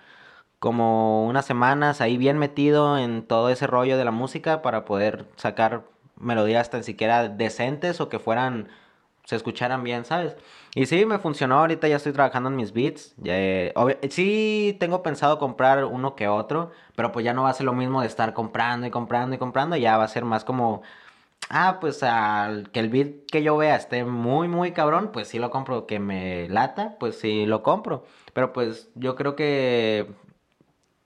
como 0.59 1.27
unas 1.27 1.47
semanas 1.47 2.01
ahí 2.01 2.17
bien 2.19 2.39
metido 2.39 2.99
en 2.99 3.27
todo 3.27 3.51
ese 3.51 3.67
rollo 3.67 3.97
de 3.99 4.05
la 4.05 4.11
música 4.11 4.63
para 4.63 4.85
poder 4.85 5.27
sacar 5.37 5.85
melodías 6.17 6.71
tan 6.71 6.85
siquiera 6.85 7.29
decentes 7.29 8.01
o 8.01 8.09
que 8.09 8.19
fueran, 8.19 8.69
se 9.25 9.37
escucharan 9.37 9.83
bien, 9.83 10.05
¿sabes? 10.05 10.37
Y 10.75 10.87
sí, 10.87 11.07
me 11.07 11.19
funcionó. 11.19 11.59
Ahorita 11.61 11.89
ya 11.89 11.97
estoy 11.97 12.13
trabajando 12.13 12.51
en 12.51 12.57
mis 12.57 12.73
beats. 12.73 13.15
sí, 14.11 14.77
tengo 14.81 15.03
pensado 15.03 15.39
comprar 15.39 15.85
uno 15.85 16.15
que 16.15 16.29
otro, 16.29 16.73
pero 16.95 17.13
pues 17.13 17.25
ya 17.25 17.33
no 17.33 17.45
va 17.45 17.51
a 17.51 17.55
ser 17.55 17.67
lo 17.67 17.73
mismo 17.73 18.01
de 18.03 18.07
estar 18.07 18.35
comprando 18.35 18.87
y 18.87 18.91
comprando 18.91 19.35
y 19.35 19.39
comprando. 19.39 19.77
Ya 19.77 19.97
va 19.97 20.05
a 20.05 20.09
ser 20.09 20.25
más 20.25 20.45
como, 20.45 20.83
ah, 21.51 21.79
pues 21.81 22.03
al 22.03 22.71
que 22.71 22.81
el 22.81 22.91
beat 22.91 23.27
que 23.31 23.43
yo 23.43 23.57
vea 23.57 23.77
esté 23.77 24.05
muy, 24.05 24.49
muy 24.49 24.73
cabrón, 24.73 25.11
pues 25.13 25.29
sí 25.29 25.39
lo 25.39 25.51
compro. 25.51 25.87
Que 25.87 26.01
me 26.01 26.49
lata, 26.49 26.97
pues 27.01 27.19
sí 27.19 27.47
lo 27.47 27.63
compro. 27.63 28.05
Pero 28.35 28.53
pues 28.53 28.91
yo 28.95 29.17
creo 29.17 29.37
que 29.37 30.13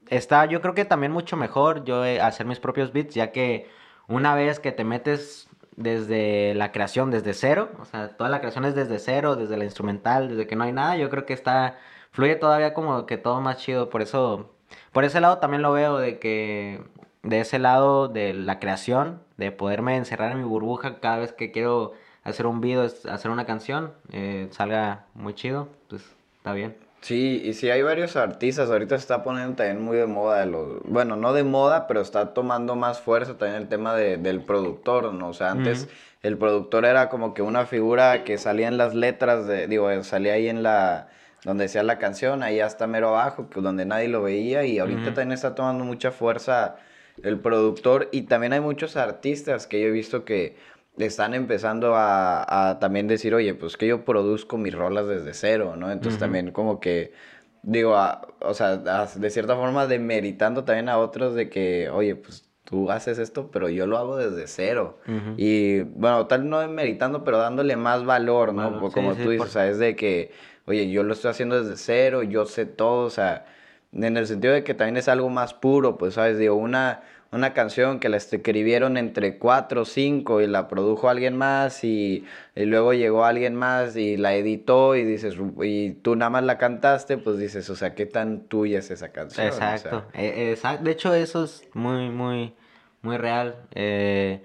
está, 0.09 0.47
yo 0.47 0.61
creo 0.61 0.75
que 0.75 0.85
también 0.85 1.13
mucho 1.13 1.37
mejor 1.37 1.85
yo 1.85 2.05
eh, 2.05 2.21
hacer 2.21 2.47
mis 2.47 2.61
propios 2.61 2.93
beats, 2.93 3.15
ya 3.15 3.33
que 3.33 3.69
una 4.09 4.35
vez 4.35 4.61
que 4.61 4.73
te 4.73 4.85
metes 4.85 5.48
desde 5.79 6.55
la 6.55 6.73
creación, 6.73 7.11
desde 7.11 7.35
cero, 7.35 7.71
o 7.81 7.85
sea, 7.85 8.17
toda 8.17 8.29
la 8.29 8.41
creación 8.41 8.65
es 8.65 8.75
desde 8.75 8.99
cero, 8.99 9.37
desde 9.37 9.57
la 9.57 9.65
instrumental, 9.65 10.29
desde 10.29 10.47
que 10.49 10.57
no 10.57 10.65
hay 10.65 10.73
nada, 10.73 10.97
yo 10.97 11.09
creo 11.09 11.25
que 11.25 11.33
está, 11.35 11.79
fluye 12.11 12.35
todavía 12.35 12.75
como 12.75 13.07
que 13.07 13.17
todo 13.17 13.41
más 13.41 13.59
chido, 13.59 13.89
por 13.89 14.03
eso, 14.03 14.51
por 14.93 15.05
ese 15.05 15.21
lado 15.21 15.39
también 15.39 15.63
lo 15.63 15.73
veo 15.73 15.99
de 15.99 16.19
que, 16.19 16.83
de 17.23 17.41
ese 17.41 17.61
lado 17.61 18.09
de 18.09 18.35
la 18.35 18.59
creación, 18.59 19.23
de 19.37 19.53
poderme 19.53 19.97
encerrar 19.97 20.33
en 20.33 20.39
mi 20.39 20.45
burbuja 20.49 20.99
cada 21.01 21.19
vez 21.19 21.33
que 21.33 21.53
quiero 21.53 21.93
hacer 22.25 22.47
un 22.47 22.61
video, 22.61 22.83
hacer 22.83 23.31
una 23.31 23.47
canción, 23.47 23.95
eh, 24.11 24.49
salga 24.51 25.07
muy 25.15 25.35
chido, 25.35 25.69
pues 25.89 26.05
está 26.39 26.53
bien. 26.55 26.88
Sí, 27.01 27.41
y 27.45 27.55
sí 27.55 27.71
hay 27.71 27.83
varios 27.83 28.17
artistas, 28.17 28.71
ahorita 28.71 28.97
se 28.97 29.03
está 29.03 29.23
poniendo 29.23 29.55
también 29.55 29.81
muy 29.81 29.97
de 29.97 30.07
moda, 30.07 30.41
de 30.41 30.47
los, 30.47 30.83
bueno, 30.83 31.17
no 31.17 31.33
de 31.33 31.45
moda, 31.45 31.87
pero 31.87 32.01
está 32.01 32.35
tomando 32.35 32.75
más 32.75 33.01
fuerza 33.01 33.39
también 33.39 33.63
el 33.63 33.69
tema 33.69 33.95
de, 33.95 34.17
del 34.17 34.41
productor, 34.43 35.15
¿no? 35.15 35.29
O 35.29 35.33
sea, 35.33 35.53
antes 35.53 35.89
el 36.23 36.37
productor 36.37 36.85
era 36.85 37.09
como 37.09 37.35
que 37.35 37.43
una 37.43 37.67
figura 37.67 38.25
que 38.25 38.37
salía 38.37 38.67
en 38.67 38.77
las 38.77 38.95
letras, 38.95 39.47
de, 39.47 39.69
digo, 39.69 40.03
salía 40.03 40.33
ahí 40.33 40.49
en 40.49 40.65
la, 40.65 41.09
donde 41.45 41.65
decía 41.65 41.85
la 41.85 41.99
canción, 41.99 42.43
ahí 42.43 42.59
hasta 42.59 42.89
mero 42.89 43.11
abajo, 43.11 43.49
donde 43.55 43.85
nadie 43.85 44.09
lo 44.09 44.23
veía, 44.23 44.65
y 44.65 44.81
ahorita 44.81 45.15
también 45.15 45.33
está 45.33 45.55
tomando 45.55 45.85
mucha 45.85 46.11
fuerza 46.11 46.77
el 47.23 47.39
productor 47.39 48.09
y 48.13 48.23
también 48.23 48.53
hay 48.53 48.61
muchos 48.61 48.97
artistas 48.97 49.67
que 49.67 49.81
yo 49.81 49.89
he 49.89 49.91
visto 49.91 50.25
que 50.25 50.57
están 51.07 51.35
empezando 51.35 51.95
a, 51.95 52.71
a 52.71 52.79
también 52.79 53.07
decir, 53.09 53.35
oye, 53.35 53.55
pues 53.55 53.77
que 53.77 53.87
yo 53.87 54.05
produzco 54.05 54.57
mis 54.57 54.75
rolas 54.75 55.07
desde 55.07 55.35
cero, 55.35 55.75
¿no? 55.77 55.91
Entonces 55.91 56.19
también 56.19 56.53
como 56.53 56.81
que, 56.81 57.13
digo, 57.63 57.97
o 58.41 58.55
sea, 58.55 58.77
de 58.77 59.31
cierta 59.31 59.57
forma 59.57 59.87
demeritando 59.87 60.65
también 60.65 60.89
a 60.89 60.99
otros 60.99 61.35
de 61.35 61.49
que, 61.49 61.91
oye, 61.91 62.17
pues 62.17 62.49
tú 62.65 62.91
haces 62.91 63.19
esto, 63.19 63.51
pero 63.51 63.71
yo 63.71 63.87
lo 63.87 63.97
hago 63.97 64.17
desde 64.17 64.47
cero. 64.47 64.99
Y 65.37 65.81
bueno, 65.81 66.27
tal 66.27 66.51
no 66.51 66.61
demeritando, 66.61 67.25
pero 67.25 67.39
dándole 67.39 67.77
más 67.77 68.05
valor, 68.05 68.53
¿no? 68.53 68.91
como 68.93 69.15
tú 69.15 69.31
dices, 69.31 69.49
o 69.49 69.51
sea, 69.51 69.69
es 69.69 69.79
de 69.79 69.97
que, 69.97 70.33
oye, 70.67 70.91
yo 70.91 71.03
lo 71.03 71.15
estoy 71.15 71.31
haciendo 71.31 71.63
desde 71.63 71.77
cero, 71.77 72.23
yo 72.23 72.45
sé 72.45 72.67
todo, 72.67 73.07
o 73.07 73.11
sea, 73.11 73.47
en 73.93 74.17
el 74.17 74.27
sentido 74.27 74.55
de 74.55 74.65
que 74.65 74.75
también 74.75 74.97
es 74.97 75.09
algo 75.09 75.29
más 75.31 75.55
puro, 75.55 75.99
pues, 75.99 76.15
¿sabes? 76.15 76.39
Digo, 76.39 76.55
una 76.55 77.03
una 77.31 77.53
canción 77.53 78.01
que 78.01 78.09
la 78.09 78.17
escribieron 78.17 78.97
entre 78.97 79.39
cuatro 79.39 79.83
o 79.83 79.85
cinco 79.85 80.41
y 80.41 80.47
la 80.47 80.67
produjo 80.67 81.11
alguien 81.11 81.37
más 81.37 81.85
y, 81.85 82.25
luego 82.57 82.95
llegó 82.95 83.25
alguien 83.25 83.55
más 83.55 83.97
y 83.97 84.17
la 84.17 84.35
editó 84.35 84.97
y 84.97 85.05
dices, 85.05 85.37
y 85.63 85.91
tú 85.91 86.17
nada 86.17 86.31
más 86.31 86.45
la 86.45 86.57
cantaste, 86.57 87.19
pues 87.19 87.39
dices, 87.39 87.69
o 87.69 87.77
sea, 87.77 87.95
¿qué 87.95 88.07
tan 88.07 88.41
tuya 88.41 88.79
es 88.79 88.91
esa 88.91 89.11
canción? 89.11 89.47
Exacto, 89.47 90.07
e, 90.15 90.57
de 90.81 90.91
hecho 90.91 91.13
eso 91.13 91.45
es 91.45 91.69
muy, 91.75 92.09
muy, 92.09 92.55
muy 93.03 93.19
real. 93.19 93.57
Eh, 93.75 94.43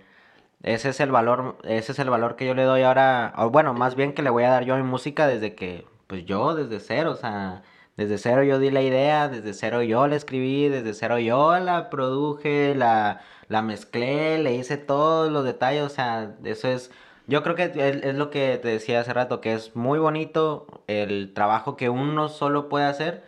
ese 0.62 0.90
es 0.90 1.00
el 1.00 1.12
valor, 1.12 1.58
ese 1.64 1.94
es 1.94 2.00
el 2.00 2.10
valor 2.10 2.36
que 2.36 2.46
yo 2.46 2.54
le 2.54 2.64
doy 2.64 2.82
ahora, 2.82 3.34
o 3.38 3.50
bueno, 3.50 3.74
más 3.74 3.96
bien 3.96 4.14
que 4.14 4.24
le 4.24 4.30
voy 4.30 4.44
a 4.44 4.50
dar 4.50 4.66
yo 4.66 4.76
a 4.76 4.78
mi 4.78 4.84
música 4.84 5.26
desde 5.28 5.56
que, 5.56 5.86
pues 6.08 6.26
yo 6.26 6.54
desde 6.54 6.82
cero, 6.82 7.12
o 7.12 7.16
sea 7.16 7.64
desde 7.98 8.18
cero 8.18 8.44
yo 8.44 8.60
di 8.60 8.72
la 8.72 8.82
idea, 8.82 9.28
desde 9.30 9.54
cero 9.54 9.82
yo 9.84 10.08
la 10.08 10.16
escribí, 10.16 10.68
desde 10.68 10.94
cero 10.94 11.20
yo 11.20 11.58
la 11.60 11.90
produje, 11.90 12.74
la, 12.76 13.22
la 13.50 13.62
mezclé, 13.62 14.40
le 14.40 14.56
hice 14.56 14.78
todos 14.78 15.32
los 15.32 15.44
detalles, 15.46 15.84
o 15.84 15.90
sea, 15.90 16.36
eso 16.44 16.68
es... 16.68 16.92
Yo 17.28 17.42
creo 17.44 17.56
que 17.56 17.72
es, 17.76 18.16
lo 18.16 18.30
que 18.30 18.58
te 18.58 18.68
decía 18.68 19.00
hace 19.00 19.14
rato, 19.14 19.40
que 19.40 19.54
es 19.54 19.76
muy 19.76 19.98
bonito 20.00 20.68
el 20.88 21.34
trabajo 21.34 21.78
que 21.78 21.90
uno 21.90 22.28
solo 22.28 22.68
puede 22.68 22.86
hacer, 22.86 23.24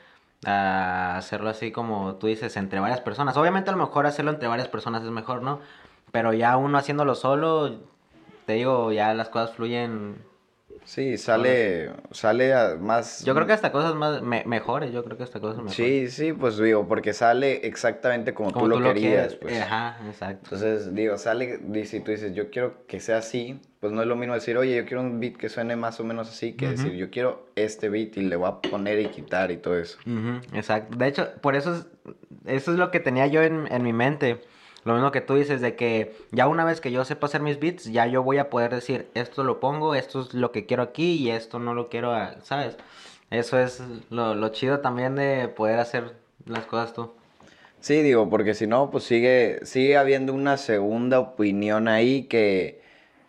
hacerlo 0.45 1.49
así 1.49 1.71
como 1.71 2.15
tú 2.15 2.27
dices, 2.27 2.57
entre 2.57 2.81
varias 2.81 2.99
personas. 3.01 3.37
Obviamente 3.37 3.69
a 3.69 3.73
lo 3.73 3.79
mejor 3.79 4.05
hacerlo 4.05 4.31
entre 4.31 4.49
varias 4.49 4.67
personas 4.67 5.03
es 5.03 5.11
mejor, 5.11 5.41
¿no? 5.43 5.61
Pero 6.11 6.33
ya 6.33 6.57
uno 6.57 6.77
haciéndolo 6.77 7.15
solo, 7.15 7.79
te 8.45 8.53
digo, 8.53 8.91
ya 8.91 9.13
las 9.13 9.29
cosas 9.29 9.55
fluyen 9.55 10.17
Sí, 10.83 11.17
sale, 11.17 11.91
sale 12.11 12.75
más... 12.77 13.23
Yo 13.23 13.33
creo 13.33 13.47
que 13.47 13.53
hasta 13.53 13.71
cosas 13.71 13.95
más 13.95 14.21
mejores, 14.21 14.91
yo 14.93 15.03
creo 15.03 15.17
que 15.17 15.23
hasta 15.23 15.39
cosas 15.39 15.57
mejores. 15.57 15.75
Sí, 15.75 16.09
sí, 16.09 16.33
pues 16.33 16.57
digo, 16.57 16.87
porque 16.87 17.13
sale 17.13 17.65
exactamente 17.65 18.33
como, 18.33 18.51
tú, 18.51 18.67
lo 18.67 18.81
querías, 18.81 19.35
pues. 19.35 19.59
Ajá, 19.61 19.97
exacto. 20.07 20.55
Entonces, 20.55 20.93
digo, 20.93 21.17
sale, 21.17 21.59
y 21.73 21.85
si 21.85 22.01
tú 22.01 22.11
dices, 22.11 22.35
yo 22.35 22.49
quiero 22.49 22.85
que 22.87 22.99
sea 22.99 23.17
así, 23.17 23.59
pues 23.79 23.93
no 23.93 24.01
es 24.01 24.07
lo 24.07 24.15
mismo 24.15 24.33
decir, 24.33 24.57
oye, 24.57 24.75
yo 24.75 24.85
quiero 24.85 25.01
un 25.01 25.19
beat 25.19 25.37
que 25.37 25.49
suene 25.49 25.75
más 25.75 25.99
o 25.99 26.03
menos 26.03 26.29
así, 26.29 26.53
que 26.53 26.69
decir, 26.69 26.93
yo 26.93 27.09
quiero 27.09 27.47
este 27.55 27.89
beat 27.89 28.17
y 28.17 28.21
le 28.21 28.35
voy 28.35 28.49
a 28.49 28.61
poner 28.61 28.99
y 28.99 29.07
quitar 29.07 29.51
y 29.51 29.57
todo 29.57 29.77
eso. 29.77 29.97
exacto. 30.53 30.97
De 30.97 31.07
hecho, 31.07 31.29
por 31.41 31.55
eso 31.55 31.75
es, 31.75 31.87
eso 32.45 32.71
es 32.71 32.77
lo 32.77 32.91
que 32.91 32.99
tenía 32.99 33.27
yo 33.27 33.41
en, 33.41 33.71
en 33.71 33.83
mi 33.83 33.93
mente 33.93 34.41
lo 34.85 34.93
mismo 34.93 35.11
que 35.11 35.19
tú 35.19 35.33
dices 35.35 35.61
de 35.61 35.75
que 35.75 36.15
ya 36.31 36.47
una 36.47 36.63
vez 36.63 36.79
que 36.79 36.91
yo 36.91 37.03
sepa 37.05 37.25
hacer 37.25 37.41
mis 37.41 37.59
beats, 37.59 37.85
ya 37.85 38.05
yo 38.05 38.21
voy 38.21 38.37
a 38.37 38.51
poder 38.51 38.73
decir, 38.73 39.07
esto 39.15 39.43
lo 39.43 39.59
pongo, 39.59 39.95
esto 39.95 40.21
es 40.21 40.35
lo 40.35 40.51
que 40.51 40.67
quiero 40.67 40.83
aquí 40.83 41.13
y 41.13 41.31
esto 41.31 41.57
no 41.57 41.73
lo 41.73 41.89
quiero, 41.89 42.13
¿sabes? 42.43 42.77
Eso 43.31 43.59
es 43.59 43.81
lo, 44.11 44.47
chido 44.49 44.81
también 44.81 45.15
de 45.15 45.47
poder 45.47 45.79
hacer 45.79 46.13
las 46.45 46.65
cosas 46.65 46.93
tú. 46.93 47.11
Sí, 47.79 48.03
digo, 48.03 48.29
porque 48.29 48.53
si 48.53 48.67
no, 48.67 48.91
pues 48.91 49.03
sigue, 49.05 49.59
sigue 49.65 49.97
habiendo 49.97 50.33
una 50.33 50.57
segunda 50.57 51.19
opinión 51.19 51.87
ahí 51.87 52.23
que, 52.23 52.84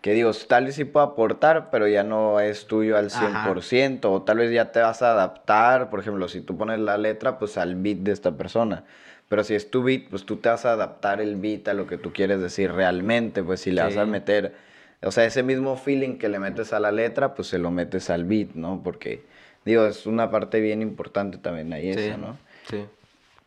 que 0.06 0.12
digo, 0.12 0.30
tal 0.46 0.66
vez 0.66 0.76
sí 0.76 0.84
puede 0.84 1.04
aportar, 1.04 1.68
pero 1.72 1.88
ya 1.88 2.04
no 2.04 2.38
es 2.38 2.68
tuyo 2.68 2.96
al 2.96 3.10
100%, 3.10 4.04
o 4.04 4.22
tal 4.22 4.38
vez 4.38 4.52
ya 4.52 4.70
te 4.70 4.78
vas 4.78 5.02
a 5.02 5.10
adaptar, 5.10 5.90
por 5.90 5.98
ejemplo, 5.98 6.28
si 6.28 6.40
tú 6.42 6.56
pones 6.56 6.78
la 6.78 6.96
letra, 6.96 7.40
pues 7.40 7.58
al 7.58 7.74
beat 7.74 7.96
de 7.96 8.12
esta 8.12 8.36
persona. 8.36 8.84
Pero 9.28 9.42
si 9.42 9.56
es 9.56 9.68
tu 9.68 9.82
beat, 9.82 10.08
pues 10.08 10.24
tú 10.24 10.36
te 10.36 10.48
vas 10.48 10.64
a 10.64 10.74
adaptar 10.74 11.20
el 11.20 11.34
beat 11.34 11.66
a 11.66 11.74
lo 11.74 11.88
que 11.88 11.98
tú 11.98 12.12
quieres 12.12 12.40
decir 12.40 12.70
realmente, 12.70 13.42
pues 13.42 13.62
si 13.62 13.72
le 13.72 13.82
vas 13.82 13.96
a 13.96 14.06
meter, 14.06 14.54
o 15.02 15.10
sea, 15.10 15.24
ese 15.24 15.42
mismo 15.42 15.76
feeling 15.76 16.18
que 16.18 16.28
le 16.28 16.38
metes 16.38 16.72
a 16.72 16.78
la 16.78 16.92
letra, 16.92 17.34
pues 17.34 17.48
se 17.48 17.58
lo 17.58 17.72
metes 17.72 18.08
al 18.08 18.26
beat, 18.26 18.50
¿no? 18.54 18.82
Porque, 18.84 19.24
digo, 19.64 19.86
es 19.86 20.06
una 20.06 20.30
parte 20.30 20.60
bien 20.60 20.82
importante 20.82 21.38
también 21.38 21.72
ahí 21.72 21.90
eso, 21.90 22.16
¿no? 22.16 22.38
Sí. 22.70 22.84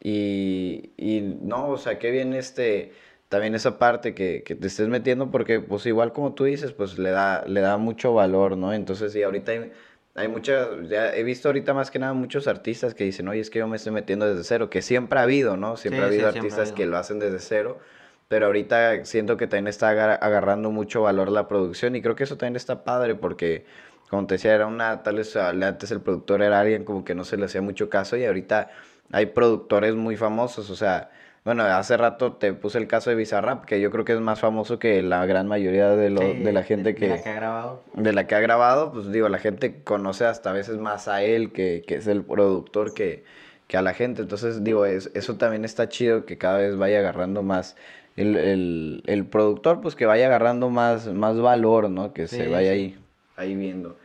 Y, 0.04 0.90
y 0.98 1.22
no, 1.42 1.70
o 1.70 1.78
sea, 1.78 2.00
qué 2.00 2.12
bien 2.12 2.34
este, 2.34 2.92
también 3.30 3.56
esa 3.56 3.80
parte 3.80 4.14
que, 4.14 4.44
que, 4.44 4.56
te 4.56 4.68
estés 4.68 4.88
metiendo, 4.90 5.32
porque 5.32 5.60
pues 5.60 5.86
igual 5.86 6.14
como 6.14 6.34
tú 6.34 6.44
dices, 6.44 6.74
pues 6.74 6.98
le 6.98 7.12
da, 7.12 7.46
le 7.48 7.62
da 7.62 7.78
mucho 7.78 8.14
valor, 8.14 8.58
¿no? 8.58 8.74
Entonces, 8.74 9.14
sí, 9.14 9.24
ahorita 9.24 9.52
hay 9.52 9.72
hay 10.20 10.28
muchas, 10.28 10.68
ya 10.90 11.16
he 11.16 11.24
visto 11.24 11.48
ahorita 11.48 11.74
más 11.74 11.92
que 11.92 12.00
nada 12.00 12.14
muchos 12.14 12.48
artistas 12.48 12.94
que 12.94 13.06
dicen, 13.06 13.28
oye, 13.28 13.40
es 13.40 13.50
que 13.50 13.60
yo 13.60 13.68
me 13.68 13.78
estoy 13.78 13.94
metiendo 13.94 14.28
desde 14.28 14.44
cero, 14.44 14.70
que 14.70 14.82
siempre 14.82 15.20
ha 15.20 15.24
habido, 15.24 15.56
¿no? 15.56 15.78
Siempre 15.78 16.04
ha 16.04 16.08
habido 16.08 16.28
artistas 16.28 16.72
que 16.72 16.86
lo 16.86 16.98
hacen 16.98 17.20
desde 17.20 17.40
cero, 17.40 17.80
pero 18.28 18.48
ahorita 18.48 19.06
siento 19.06 19.38
que 19.38 19.48
también 19.48 19.68
está 19.68 19.90
agarrando 19.90 20.72
mucho 20.72 21.04
valor 21.04 21.32
la 21.32 21.48
producción 21.48 21.96
y 21.96 22.02
creo 22.02 22.16
que 22.16 22.26
eso 22.26 22.38
también 22.38 22.58
está 22.58 22.84
padre 22.84 23.16
porque, 23.16 23.66
como 24.10 24.28
te 24.28 24.36
decía, 24.36 24.54
era 24.54 24.68
una, 24.68 25.04
tal 25.04 25.16
vez 25.16 25.36
antes 25.36 25.92
el 25.92 26.02
productor 26.02 26.42
era 26.42 26.60
alguien 26.60 26.84
como 26.84 27.06
que 27.06 27.16
no 27.16 27.24
se 27.24 27.38
le 27.38 27.46
hacía 27.46 27.62
mucho 27.62 27.90
caso 27.90 28.18
y 28.18 28.26
ahorita 28.26 28.72
hay 29.12 29.28
productores 29.28 29.96
muy 29.96 30.18
famosos, 30.18 30.70
o 30.70 30.76
sea, 30.76 31.12
bueno, 31.50 31.64
hace 31.64 31.98
rato 31.98 32.34
te 32.34 32.54
puse 32.54 32.78
el 32.78 32.86
caso 32.86 33.10
de 33.10 33.16
Bizarrap, 33.16 33.66
que 33.66 33.82
yo 33.82 33.90
creo 33.90 34.06
que 34.06 34.14
es 34.14 34.20
más 34.20 34.40
famoso 34.40 34.78
que 34.78 35.02
la 35.02 35.26
gran 35.26 35.48
mayoría 35.48 35.90
de, 35.90 36.12
lo, 36.12 36.22
de 36.22 36.54
la 36.54 36.62
gente 36.62 36.94
que... 36.94 37.08
De 37.08 37.16
la 37.16 37.24
que 37.24 37.30
ha 37.30 37.34
grabado. 37.34 37.84
De 37.96 38.14
la 38.14 38.28
que 38.28 38.36
ha 38.36 38.40
grabado, 38.40 38.92
pues 38.92 39.12
digo, 39.12 39.28
la 39.30 39.40
gente 39.40 39.82
conoce 39.84 40.26
hasta 40.26 40.52
a 40.52 40.54
veces 40.54 40.78
más 40.78 41.08
a 41.08 41.24
él, 41.24 41.52
que, 41.52 41.84
que 41.88 41.96
es 41.96 42.06
el 42.06 42.22
productor, 42.22 42.94
que, 42.94 43.24
que 43.66 43.78
a 43.78 43.82
la 43.82 43.96
gente. 43.96 44.22
Entonces, 44.22 44.64
digo, 44.64 44.86
es, 44.86 45.10
eso 45.16 45.38
también 45.38 45.66
está 45.66 45.90
chido, 45.90 46.24
que 46.26 46.38
cada 46.38 46.60
vez 46.60 46.78
vaya 46.78 47.00
agarrando 47.00 47.42
más... 47.42 47.76
El, 48.16 48.36
el, 48.36 49.04
el 49.08 49.26
productor, 49.26 49.82
pues 49.82 49.96
que 49.96 50.06
vaya 50.06 50.28
agarrando 50.28 50.70
más, 50.70 51.08
más 51.08 51.40
valor, 51.40 51.90
¿no? 51.90 52.14
Que 52.14 52.28
se 52.28 52.48
vaya 52.48 52.74
ahí, 52.74 52.96
ahí 53.38 53.56
viendo. 53.56 53.98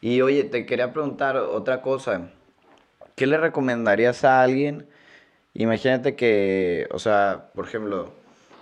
Y 0.00 0.22
oye, 0.22 0.44
te 0.44 0.64
quería 0.64 0.94
preguntar 0.94 1.36
otra 1.36 1.82
cosa. 1.82 2.30
¿Qué 3.16 3.26
le 3.26 3.36
recomendarías 3.36 4.24
a 4.24 4.40
alguien 4.40 4.86
Imagínate 5.58 6.16
que, 6.16 6.86
o 6.90 6.98
sea, 6.98 7.50
por 7.54 7.66
ejemplo, 7.66 8.12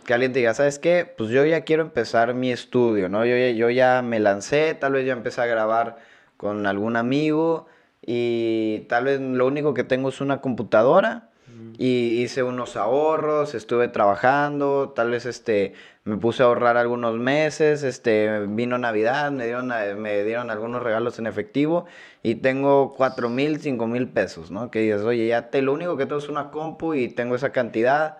que 0.06 0.14
alguien 0.14 0.32
diga, 0.32 0.54
¿sabes 0.54 0.78
qué? 0.78 1.12
Pues 1.16 1.30
yo 1.30 1.44
ya 1.44 1.62
quiero 1.62 1.82
empezar 1.82 2.34
mi 2.34 2.52
estudio, 2.52 3.08
¿no? 3.08 3.24
Yo 3.24 3.36
ya, 3.36 3.50
yo 3.50 3.68
ya 3.70 4.00
me 4.02 4.20
lancé, 4.20 4.74
tal 4.74 4.92
vez 4.92 5.04
ya 5.04 5.12
empecé 5.12 5.40
a 5.40 5.46
grabar 5.46 5.96
con 6.36 6.66
algún 6.66 6.96
amigo 6.96 7.66
y 8.00 8.80
tal 8.88 9.04
vez 9.04 9.20
lo 9.20 9.46
único 9.46 9.74
que 9.74 9.82
tengo 9.82 10.08
es 10.10 10.20
una 10.20 10.40
computadora 10.40 11.30
y 11.78 12.22
hice 12.22 12.42
unos 12.42 12.76
ahorros, 12.76 13.54
estuve 13.54 13.88
trabajando, 13.88 14.92
tal 14.94 15.10
vez 15.10 15.26
este 15.26 15.74
me 16.04 16.16
puse 16.16 16.42
a 16.42 16.46
ahorrar 16.46 16.76
algunos 16.76 17.16
meses, 17.16 17.82
este 17.82 18.46
vino 18.46 18.78
Navidad, 18.78 19.30
me 19.32 19.44
dieron 19.44 19.68
me 19.98 20.24
dieron 20.24 20.50
algunos 20.50 20.82
regalos 20.82 21.18
en 21.18 21.26
efectivo 21.26 21.86
y 22.22 22.36
tengo 22.36 22.94
cuatro 22.94 23.28
mil, 23.28 23.60
cinco 23.60 23.86
mil 23.86 24.08
pesos, 24.08 24.50
¿no? 24.50 24.70
Que 24.70 24.80
dices, 24.80 25.02
oye, 25.02 25.26
ya 25.26 25.50
te, 25.50 25.62
lo 25.62 25.72
único 25.72 25.96
que 25.96 26.06
tengo 26.06 26.18
es 26.18 26.28
una 26.28 26.50
compu 26.50 26.94
y 26.94 27.08
tengo 27.08 27.34
esa 27.34 27.50
cantidad, 27.50 28.18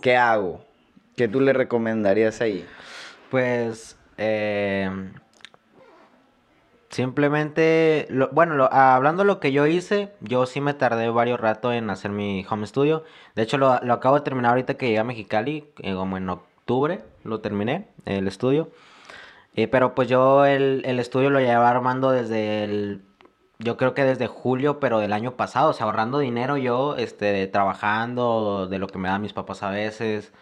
¿qué 0.00 0.16
hago? 0.16 0.64
¿Qué 1.16 1.28
tú 1.28 1.40
le 1.40 1.52
recomendarías 1.52 2.40
ahí? 2.40 2.66
Pues, 3.30 3.96
eh, 4.16 4.90
Simplemente, 6.90 8.08
bueno, 8.32 8.56
lo, 8.56 8.72
hablando 8.72 9.22
de 9.22 9.26
lo 9.28 9.38
que 9.38 9.52
yo 9.52 9.66
hice, 9.66 10.12
yo 10.20 10.44
sí 10.46 10.60
me 10.60 10.74
tardé 10.74 11.08
varios 11.08 11.38
rato 11.40 11.72
en 11.72 11.88
hacer 11.88 12.10
mi 12.10 12.44
home 12.50 12.66
studio. 12.66 13.04
De 13.36 13.42
hecho, 13.42 13.58
lo, 13.58 13.72
acabo 13.72 14.16
de 14.16 14.22
terminar 14.22 14.50
ahorita 14.50 14.74
que 14.74 14.86
llegué 14.86 14.98
a 14.98 15.04
Mexicali, 15.04 15.70
eh, 15.78 15.94
como 15.94 16.16
en 16.16 16.28
octubre, 16.28 17.04
lo 17.22 17.40
terminé, 17.40 17.88
el 18.06 18.26
estudio. 18.26 18.70
Eh, 19.54 19.68
pero 19.68 19.94
pues 19.94 20.08
yo 20.08 20.44
el, 20.46 20.82
el, 20.84 20.98
estudio 20.98 21.30
lo 21.30 21.40
llevaba 21.40 21.70
armando 21.70 22.10
desde 22.10 22.64
el, 22.64 23.02
yo 23.60 23.76
creo 23.76 23.94
que 23.94 24.04
desde 24.04 24.26
julio, 24.26 24.80
pero 24.80 24.98
del 24.98 25.12
año 25.12 25.36
pasado, 25.36 25.70
o 25.70 25.72
sea, 25.74 25.86
ahorrando 25.86 26.18
dinero 26.18 26.56
yo, 26.56 26.96
este, 26.96 27.46
trabajando, 27.46 28.66
de 28.68 28.78
lo 28.78 28.86
que 28.88 28.98
me 28.98 29.08
dan 29.08 29.22
mis 29.22 29.34
papás 29.34 29.62
a 29.62 29.70
veces. 29.70 30.32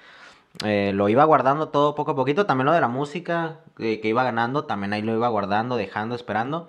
Eh, 0.64 0.92
lo 0.94 1.09
iba 1.09 1.24
guardando 1.24 1.68
todo 1.68 1.94
poco 1.94 2.12
a 2.12 2.16
poquito. 2.16 2.46
También 2.46 2.66
lo 2.66 2.72
de 2.72 2.80
la 2.80 2.88
música 2.88 3.61
que 3.76 4.01
iba 4.03 4.24
ganando, 4.24 4.64
también 4.64 4.92
ahí 4.92 5.03
lo 5.03 5.14
iba 5.14 5.28
guardando, 5.28 5.76
dejando, 5.76 6.14
esperando. 6.14 6.68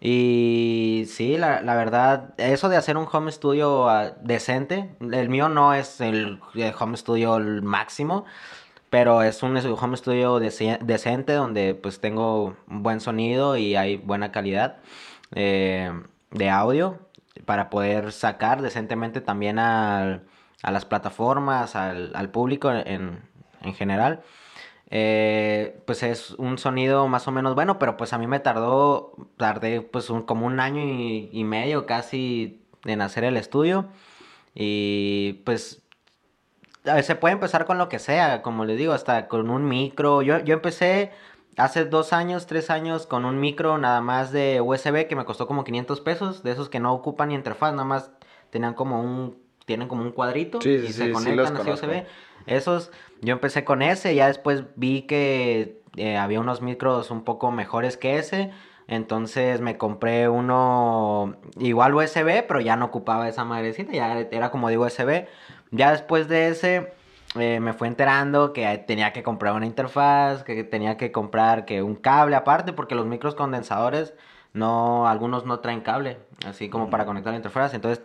Y 0.00 1.04
sí, 1.08 1.36
la, 1.36 1.60
verdad, 1.74 2.32
eso 2.38 2.70
de 2.70 2.76
hacer 2.76 2.96
un 2.96 3.06
home 3.10 3.30
studio 3.30 3.88
ah, 3.88 4.12
decente, 4.22 4.94
el 5.00 5.28
mío 5.28 5.48
no 5.50 5.74
es 5.74 6.00
el, 6.00 6.40
home 6.78 6.96
studio 6.96 7.38
máximo, 7.62 8.24
pero 8.88 9.22
es 9.22 9.42
un 9.42 9.56
home 9.58 9.96
studio 9.96 10.40
decente 10.40 11.34
donde 11.34 11.74
pues 11.74 12.00
tengo 12.00 12.56
buen 12.66 13.00
sonido 13.00 13.56
y 13.58 13.76
hay 13.76 13.98
buena 13.98 14.32
calidad 14.32 14.78
eh, 15.34 15.92
de 16.30 16.50
audio 16.50 16.98
para 17.44 17.70
poder 17.70 18.12
sacar 18.12 18.62
decentemente 18.62 19.20
también 19.20 19.58
al 19.58 20.22
a 20.62 20.70
las 20.70 20.84
plataformas, 20.84 21.76
al, 21.76 22.12
al 22.14 22.30
público 22.30 22.70
en, 22.70 23.20
en 23.62 23.74
general. 23.74 24.22
Eh, 24.92 25.80
pues 25.86 26.02
es 26.02 26.32
un 26.32 26.58
sonido 26.58 27.06
más 27.06 27.28
o 27.28 27.32
menos 27.32 27.54
bueno, 27.54 27.78
pero 27.78 27.96
pues 27.96 28.12
a 28.12 28.18
mí 28.18 28.26
me 28.26 28.40
tardó, 28.40 29.14
tardé 29.36 29.82
pues 29.82 30.10
un, 30.10 30.22
como 30.22 30.46
un 30.46 30.58
año 30.58 30.82
y, 30.82 31.30
y, 31.32 31.44
medio 31.44 31.86
casi 31.86 32.60
en 32.84 33.00
hacer 33.00 33.24
el 33.24 33.36
estudio. 33.36 33.88
Y 34.54 35.42
pues 35.44 35.82
se 37.02 37.14
puede 37.14 37.34
empezar 37.34 37.66
con 37.66 37.78
lo 37.78 37.88
que 37.88 37.98
sea, 37.98 38.42
como 38.42 38.64
les 38.64 38.78
digo, 38.78 38.92
hasta 38.92 39.28
con 39.28 39.50
un 39.50 39.68
micro. 39.68 40.22
Yo, 40.22 40.40
yo 40.40 40.54
empecé 40.54 41.12
hace 41.56 41.84
dos 41.84 42.12
años, 42.12 42.46
tres 42.46 42.70
años 42.70 43.06
con 43.06 43.24
un 43.24 43.38
micro 43.40 43.78
nada 43.78 44.00
más 44.00 44.32
de 44.32 44.60
USB 44.60 45.06
que 45.06 45.16
me 45.16 45.24
costó 45.24 45.46
como 45.46 45.64
500 45.64 46.00
pesos, 46.00 46.42
de 46.42 46.52
esos 46.52 46.68
que 46.68 46.80
no 46.80 46.92
ocupan 46.92 47.28
ni 47.28 47.34
interfaz, 47.34 47.72
nada 47.72 47.84
más 47.84 48.10
tenían 48.50 48.74
como 48.74 49.00
un, 49.02 49.38
tienen 49.70 49.86
como 49.86 50.02
un 50.02 50.10
cuadrito 50.10 50.58
y 50.68 50.92
se 50.92 51.12
conectan 51.12 51.56
así 51.56 51.70
USB. 51.70 52.02
Esos, 52.46 52.90
yo 53.20 53.34
empecé 53.34 53.62
con 53.62 53.82
ese, 53.82 54.16
ya 54.16 54.26
después 54.26 54.64
vi 54.74 55.02
que 55.02 55.80
eh, 55.94 56.16
había 56.16 56.40
unos 56.40 56.60
micros 56.60 57.12
un 57.12 57.22
poco 57.22 57.52
mejores 57.52 57.96
que 57.96 58.18
ese. 58.18 58.50
Entonces 58.88 59.60
me 59.60 59.78
compré 59.78 60.28
uno 60.28 61.36
igual 61.60 61.94
USB, 61.94 62.44
pero 62.48 62.60
ya 62.60 62.74
no 62.74 62.86
ocupaba 62.86 63.28
esa 63.28 63.44
madrecita, 63.44 63.92
ya 63.92 64.18
era 64.18 64.50
como 64.50 64.68
de 64.70 64.78
USB. 64.78 65.28
Ya 65.70 65.92
después 65.92 66.26
de 66.26 66.48
ese 66.48 66.92
eh, 67.38 67.60
me 67.60 67.72
fui 67.72 67.86
enterando 67.86 68.52
que 68.52 68.76
tenía 68.88 69.12
que 69.12 69.22
comprar 69.22 69.54
una 69.54 69.66
interfaz, 69.66 70.42
que 70.42 70.64
tenía 70.64 70.96
que 70.96 71.12
comprar 71.12 71.64
que 71.64 71.80
un 71.84 71.94
cable 71.94 72.34
aparte, 72.34 72.72
porque 72.72 72.96
los 72.96 73.06
micros 73.06 73.36
condensadores 73.36 74.14
no, 74.52 75.06
algunos 75.06 75.46
no 75.46 75.60
traen 75.60 75.82
cable, 75.82 76.18
así 76.44 76.68
como 76.68 76.90
para 76.90 77.06
conectar 77.06 77.32
la 77.32 77.36
interfaz. 77.36 77.72
Entonces 77.72 78.04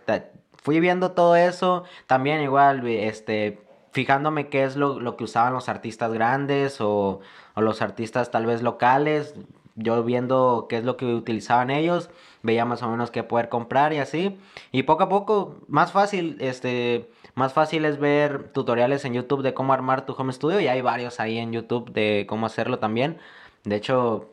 fui 0.66 0.80
viendo 0.80 1.11
todo 1.11 1.36
eso, 1.36 1.84
también 2.07 2.41
igual, 2.41 2.88
este, 2.88 3.59
fijándome 3.91 4.49
qué 4.49 4.63
es 4.63 4.76
lo, 4.76 4.99
lo 4.99 5.16
que 5.16 5.24
usaban 5.24 5.53
los 5.53 5.70
artistas 5.70 6.11
grandes 6.11 6.82
o, 6.82 7.20
o, 7.53 7.61
los 7.61 7.84
artistas 7.84 8.32
tal 8.32 8.47
vez 8.47 8.63
locales, 8.63 9.36
yo 9.76 10.03
viendo 10.03 10.66
qué 10.68 10.78
es 10.78 10.84
lo 10.84 10.97
que 10.97 11.05
utilizaban 11.05 11.70
ellos, 11.70 12.09
veía 12.41 12.66
más 12.66 12.82
o 12.82 12.89
menos 12.89 13.11
qué 13.11 13.22
poder 13.22 13.47
comprar 13.47 13.93
y 13.93 13.99
así. 13.99 14.39
Y 14.72 14.84
poco 14.84 15.03
a 15.03 15.09
poco, 15.09 15.57
más 15.68 15.91
fácil, 15.91 16.38
este, 16.39 17.11
más 17.36 17.53
fácil 17.53 17.86
es 17.86 17.99
ver 17.99 18.51
tutoriales 18.51 19.05
en 19.05 19.13
YouTube 19.13 19.43
de 19.43 19.53
cómo 19.53 19.72
armar 19.72 20.07
tu 20.07 20.13
home 20.13 20.34
studio 20.34 20.59
y 20.61 20.68
hay 20.68 20.82
varios 20.82 21.20
ahí 21.20 21.38
en 21.38 21.53
YouTube 21.53 21.91
de 21.91 22.26
cómo 22.28 22.47
hacerlo 22.47 22.80
también. 22.80 23.20
De 23.66 23.76
hecho, 23.76 24.32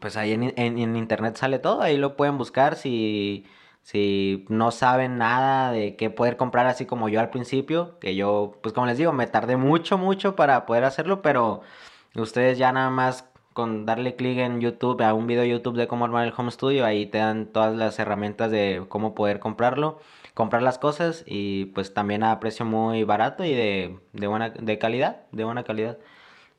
pues 0.00 0.16
ahí 0.16 0.32
en, 0.32 0.54
en 0.56 0.96
internet 0.96 1.36
sale 1.36 1.58
todo, 1.58 1.82
ahí 1.82 1.98
lo 1.98 2.16
pueden 2.16 2.38
buscar 2.38 2.76
si 2.76 3.44
si 3.82 4.44
no 4.48 4.70
saben 4.70 5.18
nada 5.18 5.72
de 5.72 5.96
qué 5.96 6.10
poder 6.10 6.36
comprar 6.36 6.66
así 6.66 6.86
como 6.86 7.08
yo 7.08 7.20
al 7.20 7.30
principio, 7.30 7.98
que 7.98 8.14
yo, 8.14 8.58
pues 8.62 8.72
como 8.74 8.86
les 8.86 8.98
digo, 8.98 9.12
me 9.12 9.26
tardé 9.26 9.56
mucho, 9.56 9.98
mucho 9.98 10.36
para 10.36 10.66
poder 10.66 10.84
hacerlo, 10.84 11.22
pero 11.22 11.62
ustedes 12.14 12.58
ya 12.58 12.72
nada 12.72 12.90
más 12.90 13.28
con 13.52 13.84
darle 13.86 14.16
clic 14.16 14.38
en 14.38 14.60
YouTube, 14.60 15.02
a 15.02 15.14
un 15.14 15.26
video 15.26 15.44
YouTube 15.44 15.76
de 15.76 15.86
cómo 15.86 16.04
armar 16.04 16.26
el 16.26 16.32
home 16.36 16.50
studio, 16.50 16.84
ahí 16.86 17.06
te 17.06 17.18
dan 17.18 17.46
todas 17.46 17.74
las 17.76 17.98
herramientas 17.98 18.50
de 18.50 18.84
cómo 18.88 19.14
poder 19.14 19.40
comprarlo, 19.40 19.98
comprar 20.34 20.62
las 20.62 20.78
cosas 20.78 21.24
y 21.26 21.66
pues 21.66 21.92
también 21.94 22.22
a 22.22 22.40
precio 22.40 22.64
muy 22.64 23.04
barato 23.04 23.44
y 23.44 23.52
de, 23.54 23.98
de 24.12 24.26
buena 24.26 24.50
de 24.50 24.78
calidad, 24.78 25.22
de 25.32 25.44
buena 25.44 25.64
calidad. 25.64 25.98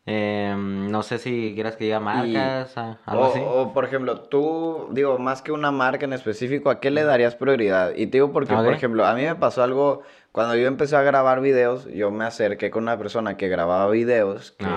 Eh, 0.06 0.54
no 0.58 1.02
sé 1.02 1.18
si 1.18 1.54
quieras 1.54 1.78
que 1.78 1.86
diga 1.86 2.02
marcas, 2.02 2.78
algo 2.78 3.24
o, 3.24 3.26
así. 3.26 3.40
O, 3.42 3.74
por 3.74 3.86
ejemplo, 3.86 4.20
tú, 4.20 4.90
digo, 4.92 5.18
más 5.18 5.42
que 5.42 5.54
una 5.54 5.72
marca 5.72 6.04
en 6.04 6.12
específico, 6.12 6.70
¿a 6.70 6.82
qué 6.82 6.92
le 6.92 7.04
darías 7.04 7.36
prioridad? 7.36 7.94
Y 7.96 8.08
te 8.08 8.18
digo 8.18 8.34
porque, 8.34 8.54
okay. 8.54 8.66
por 8.66 8.74
ejemplo, 8.74 9.06
a 9.06 9.14
mí 9.16 9.24
me 9.24 9.36
pasó 9.36 9.64
algo, 9.64 10.02
cuando 10.34 10.56
yo 10.56 10.68
empecé 10.68 10.98
a 10.98 11.04
grabar 11.04 11.40
videos, 11.40 11.86
yo 11.86 12.12
me 12.12 12.26
acerqué 12.26 12.70
con 12.70 12.84
una 12.84 12.98
persona 12.98 13.38
que 13.38 13.48
grababa 13.48 13.90
videos, 13.90 14.52
que, 14.52 14.68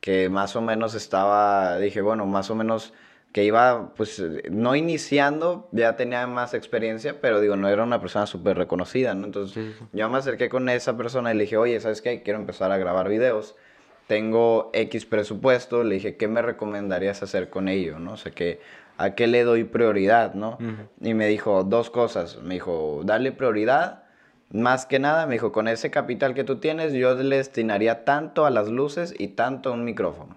que 0.00 0.30
más 0.30 0.56
o 0.56 0.62
menos 0.62 0.94
estaba, 0.94 1.76
dije, 1.78 2.00
bueno, 2.00 2.24
más 2.24 2.50
o 2.50 2.54
menos 2.54 2.94
que 3.32 3.44
iba, 3.44 3.92
pues, 3.96 4.22
no 4.50 4.76
iniciando, 4.76 5.68
ya 5.72 5.96
tenía 5.96 6.26
más 6.26 6.54
experiencia, 6.54 7.20
pero 7.20 7.40
digo, 7.40 7.56
no 7.56 7.68
era 7.68 7.82
una 7.82 8.00
persona 8.00 8.26
súper 8.26 8.56
reconocida, 8.56 9.12
¿no? 9.12 9.26
Entonces, 9.26 9.74
sí. 9.76 9.86
yo 9.92 10.08
me 10.08 10.18
acerqué 10.18 10.48
con 10.48 10.70
esa 10.70 10.96
persona 10.96 11.34
y 11.34 11.36
le 11.36 11.42
dije, 11.42 11.58
oye, 11.58 11.78
¿sabes 11.80 12.00
qué? 12.00 12.22
Quiero 12.22 12.38
empezar 12.38 12.72
a 12.72 12.78
grabar 12.78 13.10
videos 13.10 13.56
tengo 14.06 14.70
X 14.72 15.06
presupuesto, 15.06 15.82
le 15.82 15.96
dije, 15.96 16.16
¿qué 16.16 16.28
me 16.28 16.42
recomendarías 16.42 17.22
hacer 17.22 17.50
con 17.50 17.68
ello? 17.68 17.98
¿no? 17.98 18.12
O 18.12 18.16
sea, 18.16 18.32
que, 18.32 18.60
¿a 18.98 19.14
qué 19.14 19.26
le 19.26 19.44
doy 19.44 19.64
prioridad? 19.64 20.34
¿no? 20.34 20.58
Uh 20.60 20.64
-huh. 20.64 20.88
Y 21.00 21.14
me 21.14 21.26
dijo 21.26 21.64
dos 21.64 21.90
cosas. 21.90 22.38
Me 22.42 22.54
dijo, 22.54 23.02
dale 23.04 23.32
prioridad. 23.32 24.04
Más 24.50 24.86
que 24.86 24.98
nada, 24.98 25.26
me 25.26 25.34
dijo, 25.34 25.52
con 25.52 25.68
ese 25.68 25.90
capital 25.90 26.34
que 26.34 26.44
tú 26.44 26.56
tienes, 26.56 26.92
yo 26.92 27.14
le 27.14 27.38
destinaría 27.38 28.04
tanto 28.04 28.46
a 28.46 28.50
las 28.50 28.68
luces 28.68 29.14
y 29.18 29.28
tanto 29.28 29.70
a 29.70 29.72
un 29.72 29.84
micrófono. 29.84 30.36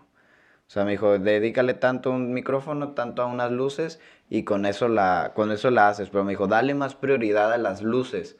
O 0.67 0.69
sea, 0.69 0.83
me 0.83 0.91
dijo, 0.91 1.17
dedícale 1.19 1.73
tanto 1.73 2.11
a 2.11 2.15
un 2.15 2.33
micrófono, 2.33 2.89
tanto 2.93 3.21
a 3.21 3.25
unas 3.25 3.51
luces 3.51 3.99
y 4.29 4.43
con 4.43 4.65
eso, 4.65 4.87
la, 4.87 5.31
con 5.35 5.51
eso 5.51 5.71
la 5.71 5.89
haces. 5.89 6.09
Pero 6.09 6.23
me 6.23 6.31
dijo, 6.31 6.47
dale 6.47 6.73
más 6.73 6.95
prioridad 6.95 7.53
a 7.53 7.57
las 7.57 7.81
luces, 7.81 8.37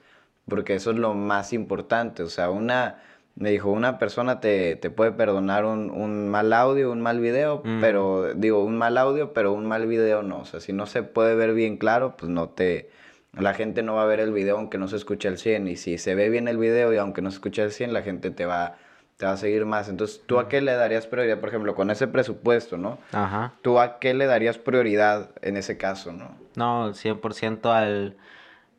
porque 0.48 0.76
eso 0.76 0.92
es 0.92 0.98
lo 0.98 1.14
más 1.14 1.54
importante. 1.54 2.24
O 2.24 2.30
sea, 2.30 2.50
una 2.50 3.02
me 3.38 3.52
dijo, 3.52 3.70
una 3.70 4.00
persona 4.00 4.40
te, 4.40 4.76
te 4.76 4.90
puede 4.90 5.12
perdonar 5.12 5.64
un, 5.64 5.92
un, 5.92 6.28
mal 6.28 6.52
audio, 6.54 6.92
un 6.92 7.02
mal 7.02 7.20
video, 7.20 7.62
mm. 7.64 7.82
pero 7.82 8.34
digo, 8.34 8.64
un 8.64 8.78
mal 8.78 8.98
audio, 8.98 9.32
pero 9.32 9.54
un 9.54 9.68
mal 9.68 9.86
video 9.86 10.24
no. 10.24 10.40
O 10.40 10.46
sea, 10.46 10.60
si 10.60 10.74
no 10.74 10.88
se 10.88 11.04
puede 11.04 11.36
ver 11.36 11.54
bien 11.54 11.78
claro, 11.78 12.18
pues 12.18 12.32
no 12.32 12.50
te... 12.50 12.90
La 13.34 13.54
gente 13.54 13.84
no 13.84 13.94
va 13.94 14.04
a 14.04 14.06
ver 14.08 14.20
el 14.20 14.32
video 14.34 14.58
aunque 14.58 14.80
no 14.80 14.88
se 14.88 14.96
escuche 14.96 15.28
al 15.28 15.38
100. 15.38 15.68
Y 15.68 15.76
si 15.76 16.00
se 16.00 16.16
ve 16.16 16.30
bien 16.30 16.48
el 16.48 16.58
video 16.58 16.92
y 16.92 16.98
aunque 16.98 17.22
no 17.22 17.30
se 17.30 17.36
escuche 17.36 17.62
al 17.62 17.72
100, 17.72 17.94
la 17.94 18.02
gente 18.02 18.32
te 18.32 18.48
va, 18.48 18.78
te 19.18 19.28
va 19.28 19.34
a 19.34 19.38
seguir 19.38 19.66
más. 19.66 19.88
Entonces, 19.88 20.24
¿tú 20.26 20.40
a 20.40 20.50
qué 20.50 20.60
le 20.60 20.74
darías 20.74 21.06
prioridad? 21.06 21.40
Por 21.40 21.50
ejemplo, 21.50 21.76
con 21.76 21.92
ese 21.92 22.08
presupuesto, 22.08 22.80
¿no? 22.80 22.98
Ajá. 23.12 23.54
¿Tú 23.62 23.80
a 23.80 24.00
qué 24.00 24.16
le 24.16 24.26
darías 24.26 24.58
prioridad 24.58 25.30
en 25.44 25.58
ese 25.58 25.78
caso, 25.78 26.12
no? 26.12 26.36
No, 26.56 26.90
100% 26.90 27.72
al... 27.72 28.18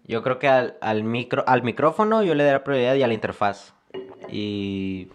Yo 0.03 0.25
creo 0.25 0.41
que 0.41 0.49
al, 0.49 0.77
al, 0.81 1.05
micro, 1.05 1.45
al 1.47 1.63
micrófono 1.63 2.25
yo 2.25 2.35
le 2.35 2.43
daría 2.43 2.65
prioridad 2.65 2.97
y 2.97 3.05
a 3.05 3.07
la 3.07 3.15
interfaz. 3.15 3.75
Y 4.31 5.09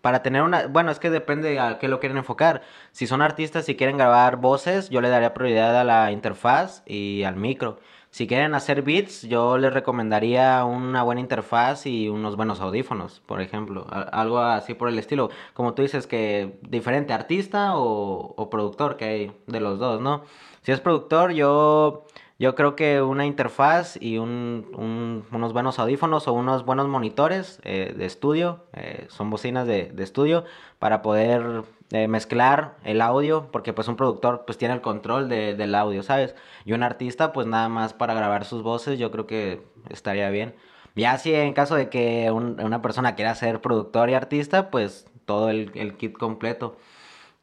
para 0.00 0.22
tener 0.22 0.42
una, 0.42 0.66
bueno, 0.66 0.90
es 0.90 0.98
que 0.98 1.10
depende 1.10 1.58
a 1.58 1.78
qué 1.78 1.88
lo 1.88 2.00
quieren 2.00 2.18
enfocar. 2.18 2.62
Si 2.92 3.06
son 3.06 3.22
artistas 3.22 3.68
y 3.68 3.76
quieren 3.76 3.98
grabar 3.98 4.36
voces, 4.36 4.90
yo 4.90 5.00
le 5.00 5.08
daría 5.08 5.34
prioridad 5.34 5.78
a 5.78 5.84
la 5.84 6.12
interfaz 6.12 6.82
y 6.86 7.24
al 7.24 7.36
micro. 7.36 7.78
Si 8.10 8.26
quieren 8.26 8.54
hacer 8.54 8.82
beats, 8.82 9.22
yo 9.22 9.58
les 9.58 9.72
recomendaría 9.72 10.64
una 10.64 11.02
buena 11.02 11.20
interfaz 11.20 11.84
y 11.84 12.08
unos 12.08 12.36
buenos 12.36 12.60
audífonos, 12.60 13.20
por 13.26 13.42
ejemplo. 13.42 13.86
Algo 13.90 14.38
así 14.38 14.72
por 14.72 14.88
el 14.88 14.98
estilo. 14.98 15.28
Como 15.52 15.74
tú 15.74 15.82
dices 15.82 16.06
que 16.06 16.58
diferente 16.62 17.12
artista 17.12 17.76
o, 17.76 18.34
o 18.34 18.50
productor, 18.50 18.96
que 18.96 19.04
hay 19.04 19.32
de 19.46 19.60
los 19.60 19.78
dos, 19.78 20.00
¿no? 20.00 20.22
Si 20.62 20.72
es 20.72 20.80
productor, 20.80 21.32
yo 21.32 22.06
yo 22.38 22.54
creo 22.54 22.76
que 22.76 23.02
una 23.02 23.26
interfaz 23.26 23.96
y 24.00 24.18
un, 24.18 24.70
un, 24.76 25.24
unos 25.32 25.52
buenos 25.52 25.78
audífonos 25.80 26.28
o 26.28 26.32
unos 26.32 26.64
buenos 26.64 26.86
monitores 26.86 27.60
eh, 27.64 27.94
de 27.96 28.06
estudio, 28.06 28.64
eh, 28.74 29.06
son 29.08 29.28
bocinas 29.28 29.66
de, 29.66 29.92
estudio, 29.98 30.44
para 30.78 31.02
poder 31.02 31.64
eh, 31.90 32.06
mezclar 32.06 32.76
el 32.84 33.00
audio, 33.00 33.48
porque 33.50 33.72
pues 33.72 33.88
un 33.88 33.96
productor 33.96 34.44
pues 34.46 34.56
tiene 34.56 34.74
el 34.74 34.80
control 34.80 35.28
de, 35.28 35.56
del 35.56 35.74
audio, 35.74 36.04
¿sabes? 36.04 36.36
Y 36.64 36.74
un 36.74 36.84
artista 36.84 37.32
pues 37.32 37.48
nada 37.48 37.68
más 37.68 37.92
para 37.92 38.14
grabar 38.14 38.44
sus 38.44 38.62
voces, 38.62 39.00
yo 39.00 39.10
creo 39.10 39.26
que 39.26 39.60
estaría 39.90 40.30
bien. 40.30 40.54
Ya 40.94 41.18
si 41.18 41.34
en 41.34 41.54
caso 41.54 41.74
de 41.74 41.88
que 41.90 42.30
un, 42.30 42.60
una 42.60 42.82
persona 42.82 43.16
quiera 43.16 43.34
ser 43.34 43.60
productor 43.60 44.10
y 44.10 44.14
artista, 44.14 44.70
pues 44.70 45.06
todo 45.24 45.50
el 45.50 45.96
kit 45.98 46.16
completo. 46.16 46.76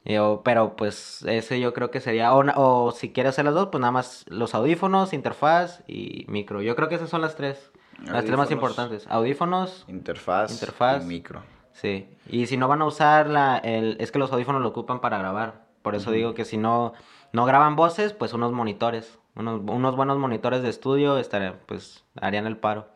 Yo, 0.06 0.42
pero 0.44 0.76
pues 0.76 1.24
ese 1.28 1.60
yo 1.60 1.74
creo 1.74 1.90
que 1.90 2.00
sería, 2.00 2.34
o, 2.36 2.44
o, 2.56 2.92
si 2.92 3.12
quieres 3.12 3.32
hacer 3.32 3.46
las 3.46 3.56
dos, 3.56 3.70
pues 3.72 3.82
nada 3.82 3.92
más 3.92 4.24
los 4.28 4.54
audífonos, 4.54 5.14
interfaz 5.14 5.82
y 5.88 6.26
micro. 6.28 6.62
Yo 6.62 6.76
creo 6.76 6.90
que 6.90 6.96
esas 6.96 7.10
son 7.10 7.22
las 7.22 7.36
tres, 7.36 7.72
audífonos, 7.94 8.14
las 8.14 8.26
tres 8.26 8.38
más 8.38 8.52
importantes. 8.52 9.08
Audífonos, 9.10 9.86
interfaz, 9.88 10.52
interfaz 10.52 11.04
y 11.04 11.08
micro. 11.08 11.42
Sí, 11.74 12.08
y 12.28 12.46
si 12.46 12.56
no 12.56 12.68
van 12.68 12.84
a 12.84 12.86
usar 12.86 13.28
la, 13.28 13.58
el, 13.58 13.98
es 14.00 14.12
que 14.12 14.20
los 14.20 14.32
audífonos 14.32 14.62
lo 14.62 14.70
ocupan 14.70 15.02
para 15.02 15.18
grabar. 15.18 15.66
Por 15.82 15.96
eso 15.96 16.10
uh 16.10 16.14
-huh. 16.14 16.18
digo 16.18 16.34
que 16.36 16.46
si 16.46 16.58
no, 16.58 16.94
no 17.34 17.46
graban 17.46 17.76
voces, 17.76 18.14
pues 18.14 18.34
unos 18.34 18.52
monitores, 18.52 19.18
unos, 19.36 19.62
unos 19.66 19.96
buenos 19.96 20.20
monitores 20.20 20.62
de 20.62 20.70
estudio 20.70 21.18
estarían, 21.18 21.56
pues 21.66 22.04
harían 22.22 22.46
el 22.46 22.58
paro. 22.58 22.88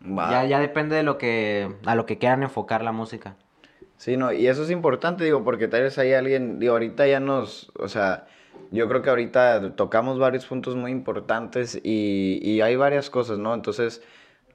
Wow. 0.00 0.30
Ya, 0.30 0.44
ya 0.44 0.60
depende 0.60 0.96
de 0.96 1.02
lo 1.02 1.18
que, 1.18 1.74
a 1.86 1.94
lo 1.94 2.04
que 2.06 2.18
quieran 2.18 2.42
enfocar 2.42 2.82
la 2.82 2.92
música. 2.92 3.36
Sí, 4.00 4.16
no, 4.16 4.32
y 4.32 4.46
eso 4.46 4.62
es 4.62 4.70
importante, 4.70 5.24
digo, 5.24 5.44
porque 5.44 5.68
tal 5.68 5.82
vez 5.82 5.98
hay 5.98 6.14
alguien, 6.14 6.58
digo, 6.58 6.72
ahorita 6.72 7.06
ya 7.06 7.20
nos, 7.20 7.70
o 7.78 7.86
sea, 7.86 8.24
yo 8.70 8.88
creo 8.88 9.02
que 9.02 9.10
ahorita 9.10 9.76
tocamos 9.76 10.18
varios 10.18 10.46
puntos 10.46 10.74
muy 10.74 10.90
importantes 10.90 11.78
y, 11.84 12.40
y 12.42 12.62
hay 12.62 12.76
varias 12.76 13.10
cosas, 13.10 13.38
¿no? 13.38 13.52
Entonces, 13.52 14.02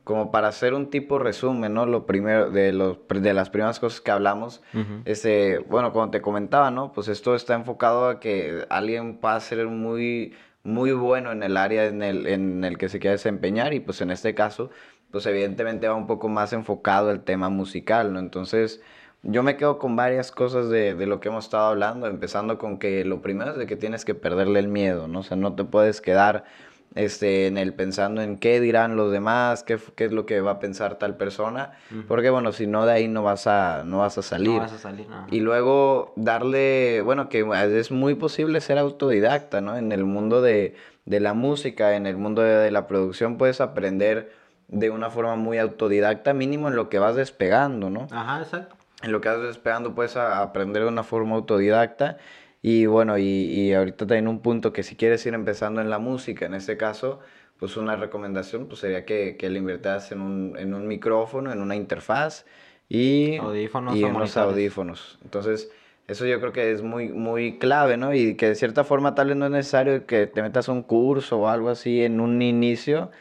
como 0.04 0.32
para 0.32 0.48
hacer 0.48 0.74
un 0.74 0.90
tipo 0.90 1.20
resumen, 1.20 1.76
¿no? 1.76 1.86
Lo 1.86 2.08
primero, 2.08 2.50
de, 2.50 2.74
los, 2.74 2.98
de 3.08 3.34
las 3.36 3.52
primeras 3.52 3.80
cosas 3.80 4.02
que 4.02 4.10
hablamos, 4.10 4.64
uh 4.74 4.80
-huh. 4.80 5.02
este, 5.06 5.60
bueno, 5.60 5.94
como 5.94 6.10
te 6.10 6.22
comentaba, 6.22 6.72
¿no? 6.72 6.92
Pues 6.92 7.08
esto 7.08 7.36
está 7.36 7.54
enfocado 7.54 8.10
a 8.10 8.20
que 8.20 8.66
alguien 8.70 9.20
pueda 9.20 9.40
ser 9.42 9.68
muy, 9.68 10.34
muy 10.64 10.92
bueno 10.92 11.32
en 11.32 11.44
el 11.44 11.56
área 11.58 11.86
en 11.86 12.02
el, 12.02 12.26
en 12.26 12.64
el 12.64 12.80
que 12.80 12.90
se 12.90 12.98
quiera 12.98 13.12
desempeñar 13.12 13.76
y 13.76 13.80
pues 13.80 14.02
en 14.02 14.10
este 14.10 14.34
caso 14.34 14.72
pues 15.12 15.26
evidentemente 15.28 15.88
va 15.88 15.94
un 15.96 16.08
poco 16.08 16.28
más 16.30 16.52
enfocado 16.52 17.12
el 17.12 17.22
tema 17.22 17.50
musical, 17.50 18.12
¿no? 18.12 18.20
Entonces, 18.20 18.82
yo 19.26 19.44
me 19.44 19.58
quedo 19.58 19.80
con 19.80 19.96
varias 19.96 20.32
cosas 20.32 20.70
de, 20.70 20.94
de, 20.94 21.08
lo 21.08 21.20
que 21.20 21.30
hemos 21.30 21.46
estado 21.46 21.68
hablando, 21.68 22.08
empezando 22.08 22.58
con 22.58 22.78
que 22.78 23.04
lo 23.06 23.22
primero 23.22 23.52
es 23.52 23.58
de 23.58 23.66
que 23.66 23.76
tienes 23.76 24.06
que 24.06 24.14
perderle 24.14 24.60
el 24.60 24.68
miedo, 24.68 25.08
¿no? 25.08 25.20
O 25.20 25.24
sea, 25.24 25.36
no 25.36 25.56
te 25.56 25.64
puedes 25.64 26.00
quedar 26.00 26.46
este, 26.94 27.48
en 27.48 27.58
el 27.58 27.74
pensando 27.74 28.22
en 28.22 28.38
qué 28.38 28.62
dirán 28.62 28.96
los 28.96 29.12
demás, 29.12 29.64
qué, 29.64 29.80
qué 29.96 30.06
es 30.06 30.12
lo 30.12 30.26
que 30.26 30.42
va 30.42 30.52
a 30.52 30.60
pensar 30.60 31.00
tal 31.00 31.18
persona, 31.18 31.74
porque 32.08 32.30
bueno, 32.30 32.52
si 32.52 32.68
no 32.68 32.86
de 32.86 32.94
ahí 32.94 33.08
no 33.08 33.24
vas 33.24 33.48
a, 33.48 33.84
no 33.84 34.00
vas 34.00 34.18
a 34.18 34.22
salir. 34.22 34.54
No 34.54 34.60
vas 34.60 34.74
a 34.74 34.78
salir, 34.78 35.10
no. 35.10 35.26
Y 35.32 35.40
luego 35.40 36.14
darle, 36.16 37.02
bueno, 37.02 37.28
que 37.28 37.46
es 37.78 37.92
muy 37.92 38.16
posible 38.16 38.62
ser 38.62 38.78
autodidacta, 38.78 39.60
¿no? 39.60 39.76
En 39.76 39.92
el 39.92 40.06
mundo 40.06 40.42
de, 40.42 40.76
de 41.06 41.20
la 41.20 41.34
música, 41.34 41.96
en 41.96 42.06
el 42.06 42.16
mundo 42.16 42.44
de, 42.44 42.56
de 42.56 42.72
la 42.72 42.86
producción 42.88 43.38
puedes 43.38 43.60
aprender 43.60 44.32
de 44.68 44.90
una 44.90 45.10
forma 45.10 45.36
muy 45.36 45.58
autodidacta, 45.58 46.34
mínimo 46.34 46.68
en 46.68 46.76
lo 46.76 46.90
que 46.90 47.00
vas 47.00 47.16
despegando, 47.16 47.90
¿no? 47.90 48.08
Ajá, 48.12 48.42
exacto 48.42 48.76
en 49.06 49.12
lo 49.12 49.22
que 49.22 49.30
vas 49.30 49.42
despegando 49.42 49.96
puedes 49.96 50.18
aprender 50.18 50.84
de 50.84 50.90
una 50.90 51.04
forma 51.04 51.36
autodidacta. 51.36 52.18
Y 52.62 52.88
bueno, 52.88 53.18
y, 53.18 53.24
y, 53.24 53.74
ahorita 53.74 54.08
también 54.08 54.28
un 54.28 54.40
punto 54.40 54.74
que 54.74 54.82
si 54.82 54.96
quieres 54.96 55.24
ir 55.28 55.36
empezando 55.36 55.82
en 55.82 55.90
la 55.92 56.00
música, 56.00 56.48
en 56.48 56.56
este 56.56 56.78
caso, 56.78 57.20
pues 57.60 57.78
una 57.78 57.96
recomendación 57.96 58.68
pues 58.68 58.80
sería 58.80 59.06
que, 59.06 59.38
que 59.38 59.50
le 59.50 59.60
inviertas 59.60 60.12
en 60.12 60.22
un, 60.22 60.58
en 60.58 60.74
un 60.74 60.88
micrófono, 60.88 61.52
en 61.52 61.62
una 61.62 61.76
interfaz 61.76 62.46
y, 62.90 63.38
audífonos 63.38 63.96
y 63.96 64.04
en 64.04 64.16
audífonos. 64.16 65.20
Entonces, 65.24 65.72
eso 66.08 66.26
yo 66.26 66.40
creo 66.40 66.52
que 66.52 66.72
es 66.72 66.82
muy, 66.82 67.10
muy 67.10 67.58
clave, 67.58 67.98
¿no? 67.98 68.14
Y 68.14 68.36
que 68.36 68.50
de 68.50 68.56
cierta 68.56 68.84
forma 68.84 69.16
tal 69.16 69.28
vez 69.28 69.38
no 69.38 69.46
es 69.46 69.52
necesario 69.52 70.06
que 70.06 70.28
te 70.28 70.42
metas 70.42 70.68
a 70.68 70.72
un 70.72 70.84
curso 70.84 71.40
o 71.40 71.48
algo 71.48 71.70
así 71.70 72.04
en 72.04 72.20
un 72.20 72.42
inicio, 72.42 73.12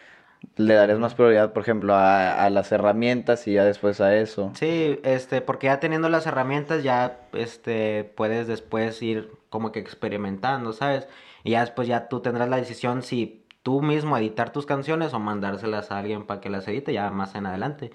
le 0.57 0.75
darías 0.75 0.99
más 0.99 1.15
prioridad, 1.15 1.53
por 1.53 1.63
ejemplo, 1.63 1.95
a, 1.95 2.45
a, 2.45 2.51
las 2.51 2.73
herramientas 2.73 3.47
y 3.47 3.55
ya 3.55 3.65
después 3.65 4.01
a 4.01 4.17
eso. 4.17 4.53
Sí, 4.55 5.01
este, 5.03 5.41
porque 5.41 5.67
ya 5.67 5.81
teniendo 5.81 6.09
las 6.09 6.27
herramientas 6.27 6.83
ya, 6.83 7.21
este, 7.33 8.05
puedes 8.17 8.47
después 8.47 9.01
ir 9.03 9.31
como 9.51 9.73
que 9.73 9.81
experimentando, 9.81 10.73
¿sabes? 10.73 11.09
Y 11.43 11.53
ya 11.53 11.61
después 11.61 11.89
ya 11.89 12.09
tú 12.09 12.21
tendrás 12.21 12.49
la 12.49 12.57
decisión 12.57 13.03
si 13.03 13.45
tú 13.63 13.83
mismo 13.83 14.17
editar 14.17 14.53
tus 14.53 14.67
canciones 14.67 15.15
o 15.15 15.19
mandárselas 15.19 15.91
a 15.91 15.99
alguien 15.99 16.25
para 16.27 16.41
que 16.41 16.51
las 16.51 16.69
edite 16.69 16.93
ya 16.93 17.11
más 17.11 17.35
en 17.35 17.47
adelante. 17.47 17.91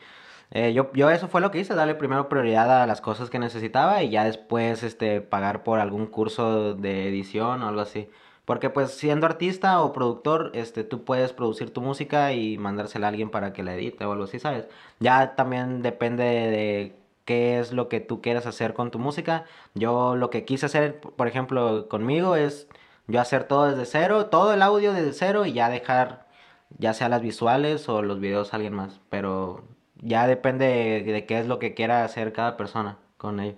Eh, 0.51 0.73
yo, 0.73 0.91
yo 0.93 1.11
eso 1.11 1.27
fue 1.27 1.41
lo 1.41 1.51
que 1.51 1.59
hice, 1.59 1.75
darle 1.75 1.95
primero 1.95 2.27
prioridad 2.27 2.81
a 2.81 2.87
las 2.87 3.01
cosas 3.01 3.29
que 3.29 3.37
necesitaba 3.37 4.01
y 4.03 4.09
ya 4.09 4.23
después, 4.23 4.83
este, 4.83 5.21
pagar 5.21 5.63
por 5.63 5.79
algún 5.79 6.07
curso 6.07 6.73
de 6.73 7.07
edición 7.07 7.61
o 7.61 7.67
algo 7.67 7.81
así. 7.81 8.09
Porque 8.49 8.71
pues 8.71 8.89
siendo 8.89 9.27
artista 9.27 9.79
o 9.83 9.93
productor, 9.93 10.49
este, 10.55 10.83
tú 10.83 11.03
puedes 11.03 11.33
producir 11.33 11.69
tu 11.71 11.81
música 11.81 12.33
y 12.33 12.57
mandársela 12.57 13.05
a 13.05 13.09
alguien 13.09 13.29
para 13.29 13.53
que 13.53 13.61
la 13.61 13.75
edite 13.75 14.03
o 14.05 14.11
algo 14.11 14.23
así, 14.23 14.39
¿sabes? 14.39 14.67
Ya 14.99 15.35
también 15.35 15.83
depende 15.83 16.23
de 16.23 16.95
qué 17.25 17.59
es 17.59 17.73
lo 17.73 17.89
que 17.89 17.99
tú 17.99 18.21
quieras 18.23 18.47
hacer 18.47 18.73
con 18.73 18.89
tu 18.89 18.97
música. 18.97 19.45
Yo 19.75 20.15
lo 20.15 20.31
que 20.31 20.45
quise 20.45 20.65
hacer, 20.65 20.99
por 20.99 21.27
ejemplo, 21.27 21.87
conmigo 21.89 22.35
es 22.35 22.67
yo 23.05 23.21
hacer 23.21 23.43
todo 23.43 23.69
desde 23.69 23.85
cero, 23.85 24.25
todo 24.31 24.51
el 24.51 24.63
audio 24.63 24.93
desde 24.93 25.13
cero 25.13 25.45
y 25.45 25.53
ya 25.53 25.69
dejar 25.69 26.25
ya 26.79 26.95
sea 26.95 27.07
las 27.07 27.21
visuales 27.21 27.87
o 27.87 28.01
los 28.01 28.19
videos 28.19 28.51
a 28.51 28.55
alguien 28.55 28.73
más. 28.73 28.99
Pero 29.11 29.63
ya 30.01 30.25
depende 30.25 31.03
de, 31.05 31.25
qué 31.27 31.37
es 31.37 31.45
lo 31.45 31.59
que 31.59 31.75
quiera 31.75 32.03
hacer 32.03 32.33
cada 32.33 32.57
persona 32.57 32.97
con 33.17 33.41
ello. 33.41 33.57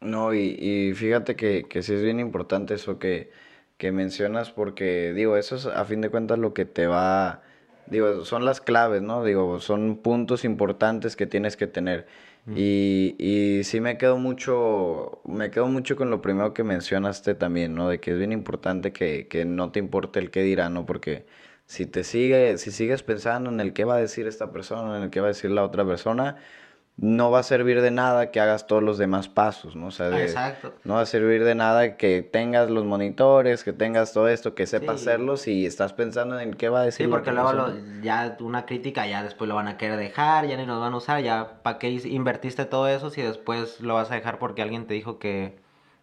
No, 0.00 0.32
y, 0.32 0.56
y 0.60 0.94
fíjate 0.94 1.34
que, 1.34 1.64
que 1.64 1.82
sí 1.82 1.94
es 1.94 2.02
bien 2.04 2.20
importante 2.20 2.74
eso 2.74 3.00
que 3.00 3.32
que 3.84 3.92
mencionas 3.92 4.50
porque, 4.50 5.12
digo, 5.12 5.36
eso 5.36 5.56
es 5.56 5.66
a 5.66 5.84
fin 5.84 6.00
de 6.00 6.08
cuentas 6.08 6.38
lo 6.38 6.54
que 6.54 6.64
te 6.64 6.86
va, 6.86 7.42
digo, 7.86 8.24
son 8.24 8.46
las 8.46 8.62
claves, 8.62 9.02
¿no? 9.02 9.22
Digo, 9.22 9.60
son 9.60 9.98
puntos 9.98 10.46
importantes 10.46 11.16
que 11.16 11.26
tienes 11.26 11.58
que 11.58 11.66
tener. 11.66 12.06
Y, 12.56 13.14
y 13.18 13.62
sí 13.64 13.82
me 13.82 13.98
quedo 13.98 14.16
mucho, 14.16 15.20
me 15.26 15.50
quedo 15.50 15.68
mucho 15.68 15.96
con 15.96 16.08
lo 16.08 16.22
primero 16.22 16.54
que 16.54 16.64
mencionaste 16.64 17.34
también, 17.34 17.74
¿no? 17.74 17.90
De 17.90 18.00
que 18.00 18.12
es 18.12 18.18
bien 18.18 18.32
importante 18.32 18.90
que, 18.94 19.28
que 19.28 19.44
no 19.44 19.70
te 19.70 19.80
importe 19.80 20.18
el 20.18 20.30
qué 20.30 20.42
dirá, 20.42 20.70
¿no? 20.70 20.86
Porque 20.86 21.26
si 21.66 21.84
te 21.84 22.04
sigue, 22.04 22.56
si 22.56 22.70
sigues 22.70 23.02
pensando 23.02 23.50
en 23.50 23.60
el 23.60 23.74
qué 23.74 23.84
va 23.84 23.96
a 23.96 23.98
decir 23.98 24.26
esta 24.26 24.50
persona, 24.50 24.96
en 24.96 25.02
el 25.02 25.10
qué 25.10 25.20
va 25.20 25.26
a 25.26 25.28
decir 25.28 25.50
la 25.50 25.62
otra 25.62 25.84
persona, 25.84 26.36
no 26.96 27.32
va 27.32 27.40
a 27.40 27.42
servir 27.42 27.82
de 27.82 27.90
nada 27.90 28.30
que 28.30 28.38
hagas 28.40 28.68
todos 28.68 28.80
los 28.82 28.98
demás 28.98 29.28
pasos, 29.28 29.74
¿no? 29.74 29.88
O 29.88 29.90
sea, 29.90 30.16
Exacto. 30.22 30.72
no 30.84 30.94
va 30.94 31.00
a 31.00 31.06
servir 31.06 31.42
de 31.42 31.56
nada 31.56 31.96
que 31.96 32.22
tengas 32.22 32.70
los 32.70 32.84
monitores, 32.84 33.64
que 33.64 33.72
tengas 33.72 34.12
todo 34.12 34.28
esto, 34.28 34.54
que 34.54 34.66
sepas 34.66 35.00
Sí. 35.00 35.08
hacerlos 35.08 35.48
y 35.48 35.66
estás 35.66 35.92
pensando 35.92 36.38
en 36.38 36.54
qué 36.54 36.68
va 36.68 36.82
a 36.82 36.84
decir 36.84 37.06
Sí, 37.06 37.10
porque 37.10 37.32
luego 37.32 37.52
lo- 37.52 37.72
ya 38.00 38.36
una 38.40 38.64
crítica 38.64 39.08
ya 39.08 39.24
después 39.24 39.48
lo 39.48 39.56
van 39.56 39.66
a 39.66 39.76
querer 39.76 39.98
dejar, 39.98 40.46
ya 40.46 40.56
ni 40.56 40.66
nos 40.66 40.80
van 40.80 40.92
a 40.92 40.96
usar, 40.98 41.20
ya 41.20 41.60
para 41.64 41.78
qué 41.78 41.90
is- 41.90 42.04
invertiste 42.06 42.64
todo 42.64 42.86
eso 42.86 43.10
si 43.10 43.22
después 43.22 43.80
lo 43.80 43.94
vas 43.94 44.12
a 44.12 44.14
dejar 44.14 44.38
porque 44.38 44.62
alguien 44.62 44.86
te 44.86 44.94
dijo 44.94 45.18
que, 45.18 45.56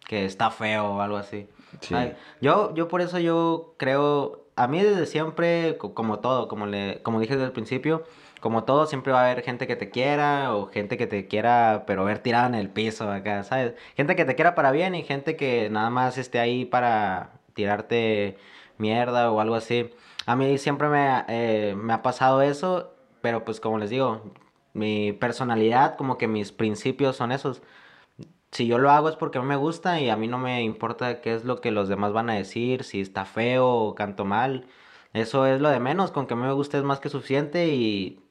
que 0.06 0.26
está 0.26 0.50
feo 0.50 0.84
o 0.96 1.00
algo 1.00 1.16
así. 1.16 1.48
Sí. 1.80 1.94
Ay, 1.94 2.14
yo, 2.42 2.74
yo 2.74 2.88
por 2.88 3.00
eso 3.00 3.18
yo 3.18 3.72
creo, 3.78 4.44
a 4.56 4.66
mí 4.68 4.82
desde 4.82 5.06
siempre, 5.06 5.78
co- 5.78 5.94
como 5.94 6.18
todo, 6.18 6.48
como 6.48 6.66
le, 6.66 7.00
como 7.02 7.18
dije 7.18 7.32
desde 7.32 7.46
el 7.46 7.52
principio, 7.52 8.04
como 8.42 8.64
todo, 8.64 8.86
siempre 8.86 9.12
va 9.12 9.20
a 9.22 9.30
haber 9.30 9.44
gente 9.44 9.66
que 9.68 9.76
te 9.76 9.90
quiera 9.90 10.54
o 10.56 10.66
gente 10.66 10.98
que 10.98 11.06
te 11.06 11.28
quiera, 11.28 11.84
pero 11.86 12.04
ver 12.04 12.18
tirado 12.18 12.48
en 12.48 12.56
el 12.56 12.70
piso 12.70 13.10
acá, 13.10 13.44
¿sabes? 13.44 13.74
Gente 13.96 14.16
que 14.16 14.24
te 14.24 14.34
quiera 14.34 14.56
para 14.56 14.72
bien 14.72 14.96
y 14.96 15.04
gente 15.04 15.36
que 15.36 15.70
nada 15.70 15.90
más 15.90 16.18
esté 16.18 16.40
ahí 16.40 16.64
para 16.64 17.32
tirarte 17.54 18.36
mierda 18.78 19.30
o 19.30 19.40
algo 19.40 19.54
así. 19.54 19.90
A 20.26 20.36
mí 20.36 20.58
siempre 20.58 20.88
me, 20.88 21.24
eh, 21.28 21.74
me 21.76 21.92
ha 21.92 22.02
pasado 22.02 22.42
eso, 22.42 22.94
pero 23.20 23.44
pues 23.44 23.60
como 23.60 23.78
les 23.78 23.90
digo, 23.90 24.22
mi 24.74 25.12
personalidad, 25.12 25.96
como 25.96 26.18
que 26.18 26.28
mis 26.28 26.52
principios 26.52 27.16
son 27.16 27.32
esos. 27.32 27.62
Si 28.50 28.66
yo 28.66 28.78
lo 28.78 28.90
hago 28.90 29.08
es 29.08 29.16
porque 29.16 29.38
a 29.38 29.42
mí 29.42 29.48
me 29.48 29.56
gusta 29.56 30.00
y 30.00 30.10
a 30.10 30.16
mí 30.16 30.28
no 30.28 30.38
me 30.38 30.62
importa 30.62 31.20
qué 31.20 31.34
es 31.34 31.44
lo 31.44 31.60
que 31.60 31.70
los 31.70 31.88
demás 31.88 32.12
van 32.12 32.30
a 32.30 32.34
decir, 32.34 32.84
si 32.84 33.00
está 33.00 33.24
feo 33.24 33.68
o 33.68 33.94
canto 33.94 34.24
mal. 34.24 34.66
Eso 35.12 35.46
es 35.46 35.60
lo 35.60 35.68
de 35.70 35.80
menos, 35.80 36.10
con 36.10 36.26
que 36.26 36.34
a 36.34 36.36
mí 36.36 36.42
me 36.44 36.52
guste 36.52 36.78
es 36.78 36.84
más 36.84 37.00
que 37.00 37.08
suficiente 37.10 37.68
y, 37.68 38.21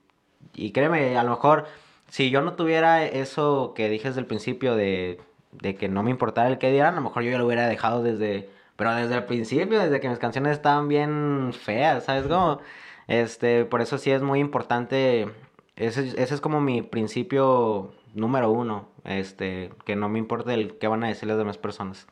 y 0.54 0.72
créeme, 0.72 1.18
a 1.18 1.24
lo 1.24 1.32
mejor 1.32 1.66
si 2.10 2.30
yo 2.30 2.42
no 2.42 2.54
tuviera 2.54 3.06
eso 3.06 3.74
que 3.76 3.90
dije 3.90 4.10
desde 4.10 4.22
el 4.22 4.28
principio 4.28 4.76
de, 4.76 5.22
de 5.52 5.76
que 5.76 5.88
no 5.90 6.04
me 6.04 6.12
importara 6.12 6.50
el 6.50 6.58
que 6.58 6.72
dirán, 6.72 6.94
a 6.94 6.98
lo 6.98 7.02
mejor 7.04 7.24
yo 7.24 7.32
ya 7.32 7.38
lo 7.38 7.46
hubiera 7.46 7.68
dejado 7.68 8.04
desde, 8.04 8.50
pero 8.76 8.94
desde 8.96 9.16
el 9.16 9.26
principio, 9.26 9.80
desde 9.80 10.00
que 10.00 10.10
mis 10.10 10.20
canciones 10.20 10.54
estaban 10.54 10.88
bien 10.88 11.52
feas, 11.54 12.06
¿sabes 12.06 12.28
cómo? 12.28 12.60
Este, 13.08 13.66
por 13.66 13.82
eso 13.82 13.98
sí 13.98 14.12
es 14.12 14.22
muy 14.22 14.40
importante, 14.40 15.30
ese, 15.76 16.02
ese 16.22 16.34
es 16.36 16.42
como 16.42 16.62
mi 16.62 16.82
principio 16.82 17.94
número 18.14 18.52
uno, 18.52 18.88
este, 19.06 19.72
que 19.86 19.96
no 19.96 20.10
me 20.10 20.20
importa 20.20 20.54
el 20.54 20.78
qué 20.78 20.88
van 20.88 21.04
a 21.04 21.08
decir 21.08 21.28
las 21.28 21.38
demás 21.38 21.58
personas. 21.58 22.08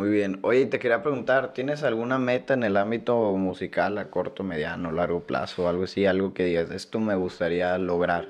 Muy 0.00 0.08
bien. 0.08 0.38
Oye, 0.40 0.64
te 0.64 0.78
quería 0.78 1.02
preguntar, 1.02 1.52
¿tienes 1.52 1.82
alguna 1.82 2.18
meta 2.18 2.54
en 2.54 2.62
el 2.62 2.78
ámbito 2.78 3.32
musical 3.36 3.98
a 3.98 4.06
corto, 4.06 4.42
mediano, 4.42 4.90
largo 4.92 5.20
plazo, 5.20 5.68
algo 5.68 5.84
así, 5.84 6.06
algo 6.06 6.32
que 6.32 6.44
digas, 6.44 6.70
esto 6.70 7.00
me 7.00 7.14
gustaría 7.16 7.76
lograr? 7.76 8.26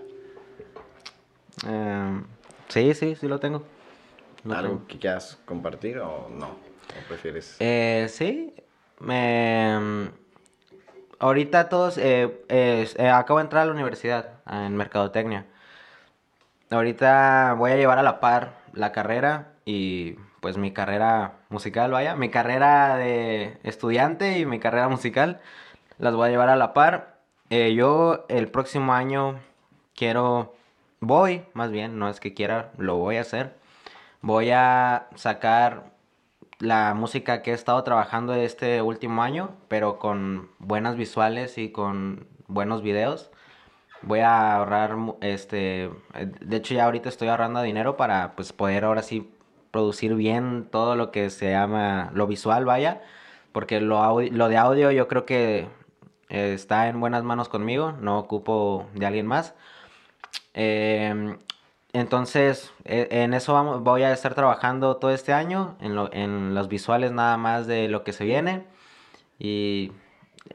Eh, 1.68 2.23
sí, 2.66 2.93
sí, 2.95 3.14
sí 3.14 3.29
lo 3.29 3.39
tengo. 3.39 3.62
Lo 4.43 4.55
¿Algo 4.57 4.68
tengo. 4.73 4.87
que 4.89 4.99
quieras 4.99 5.39
compartir 5.45 6.01
o 6.01 6.29
no? 6.29 6.49
¿O 6.49 7.09
prefieres? 7.09 7.55
Eh, 7.61 8.09
sí, 8.11 8.53
me... 8.99 10.11
Ahorita 11.21 11.68
todos, 11.68 11.99
eh, 11.99 12.43
eh, 12.49 12.89
acabo 13.12 13.39
de 13.39 13.45
entrar 13.45 13.62
a 13.62 13.66
la 13.66 13.73
universidad, 13.73 14.41
en 14.51 14.77
Mercadotecnia. 14.77 15.47
Ahorita 16.68 17.55
voy 17.57 17.71
a 17.71 17.77
llevar 17.77 18.01
a 18.01 18.03
la 18.03 18.18
par 18.18 18.59
la 18.73 18.91
carrera 18.91 19.53
y 19.64 20.16
pues 20.41 20.57
mi 20.57 20.73
carrera 20.73 21.37
musical, 21.51 21.90
vaya, 21.90 22.16
mi 22.16 22.30
carrera 22.30 22.96
de 22.96 23.59
estudiante 23.62 24.38
y 24.38 24.46
mi 24.46 24.59
carrera 24.61 24.88
musical 24.88 25.40
las 25.98 26.14
voy 26.14 26.28
a 26.28 26.30
llevar 26.30 26.48
a 26.48 26.57
la 26.57 26.72
par. 26.72 27.18
Eh, 27.51 27.74
yo 27.74 28.24
el 28.28 28.48
próximo 28.48 28.94
año 28.94 29.40
quiero, 29.94 30.55
voy, 31.01 31.42
más 31.53 31.70
bien, 31.70 31.98
no 31.98 32.09
es 32.09 32.20
que 32.20 32.32
quiera, 32.34 32.72
lo 32.78 32.96
voy 32.96 33.16
a 33.16 33.22
hacer. 33.22 33.59
Voy 34.22 34.51
a 34.51 35.09
sacar 35.16 35.92
la 36.59 36.94
música 36.94 37.42
que 37.42 37.51
he 37.53 37.55
estado 37.55 37.82
trabajando 37.84 38.34
este 38.34 38.82
último 38.82 39.22
año, 39.22 39.57
pero 39.68 39.98
con 39.98 40.51
buenas 40.59 40.96
visuales 40.96 41.59
y 41.59 41.72
con 41.72 42.28
buenos 42.46 42.82
videos. 42.82 43.30
Voy 44.03 44.20
a 44.20 44.57
ahorrar, 44.57 44.96
este, 45.20 45.90
de 46.40 46.57
hecho 46.57 46.74
ya 46.74 46.84
ahorita 46.84 47.09
estoy 47.09 47.28
ahorrando 47.28 47.62
dinero 47.62 47.96
para 47.96 48.34
pues 48.36 48.53
poder 48.53 48.84
ahora 48.84 49.03
sí 49.03 49.30
producir 49.71 50.14
bien 50.14 50.68
todo 50.71 50.97
lo 50.97 51.11
que 51.11 51.31
se 51.31 51.51
llama 51.51 52.11
lo 52.14 52.27
visual, 52.27 52.64
vaya, 52.64 53.03
porque 53.53 53.81
lo, 53.81 54.21
lo 54.21 54.49
de 54.49 54.57
audio 54.57 54.91
yo 54.91 55.09
creo 55.09 55.27
que 55.27 55.68
eh, 56.29 56.53
está 56.55 56.89
en 56.89 57.01
buenas 57.01 57.25
manos 57.25 57.49
conmigo, 57.49 57.93
no 58.01 58.18
ocupo 58.18 58.87
de 58.95 59.07
alguien 59.07 59.27
más. 59.27 59.55
Em, 60.55 61.39
entonces, 61.93 62.73
e- 62.85 63.09
en 63.11 63.35
eso 63.35 63.53
vamos, 63.55 63.83
voy 63.83 64.03
a 64.03 64.12
estar 64.12 64.35
trabajando 64.35 64.97
todo 64.97 65.11
este 65.12 65.33
año, 65.33 65.77
en, 65.81 65.95
lo- 65.97 66.12
en 66.12 66.55
los 66.55 66.68
visuales 66.68 67.12
nada 67.12 67.37
más 67.37 67.66
de 67.66 67.89
lo 67.89 68.05
que 68.05 68.12
se 68.12 68.25
viene. 68.25 68.64
Y, 69.39 69.93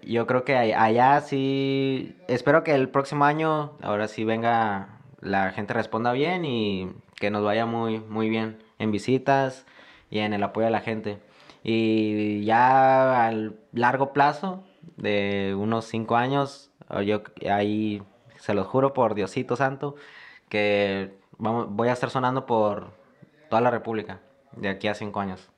yo 0.03 0.28
creo 0.28 0.43
que 0.45 0.55
allá 0.57 1.22
sí, 1.22 2.16
espero 2.28 2.63
que 2.63 2.74
el 2.76 2.89
próximo 2.89 3.26
año, 3.26 3.74
ahora 3.82 4.07
sí 4.07 4.24
venga, 4.26 4.99
la 5.22 5.51
gente 5.51 5.74
responda 5.74 6.11
bien 6.13 6.45
y 6.45 6.91
que 7.16 7.32
nos 7.32 7.43
vaya 7.43 7.66
muy, 7.66 7.99
muy 7.99 8.30
bien 8.30 8.57
en 8.80 8.91
visitas 8.91 9.65
y 10.09 10.19
en 10.19 10.34
el 10.34 10.43
apoyo 10.43 10.67
a 10.67 10.71
la 10.71 10.82
gente. 10.82 11.19
Y 11.63 12.43
ya 12.45 13.26
al 13.26 13.59
largo 13.73 14.13
plazo, 14.13 14.63
de 14.97 15.55
unos 15.57 15.86
cinco 15.86 16.15
años, 16.15 16.71
yo 17.05 17.23
ahí 17.49 18.03
se 18.38 18.53
los 18.53 18.67
juro 18.67 18.93
por 18.93 19.15
Diosito 19.15 19.55
Santo, 19.55 19.95
que 20.49 21.17
vamos, 21.38 21.67
voy 21.69 21.88
a 21.88 21.93
estar 21.93 22.09
sonando 22.09 22.45
por 22.45 22.91
toda 23.49 23.61
la 23.61 23.71
República 23.71 24.19
de 24.55 24.69
aquí 24.69 24.88
a 24.88 24.93
cinco 24.93 25.19
años. 25.19 25.49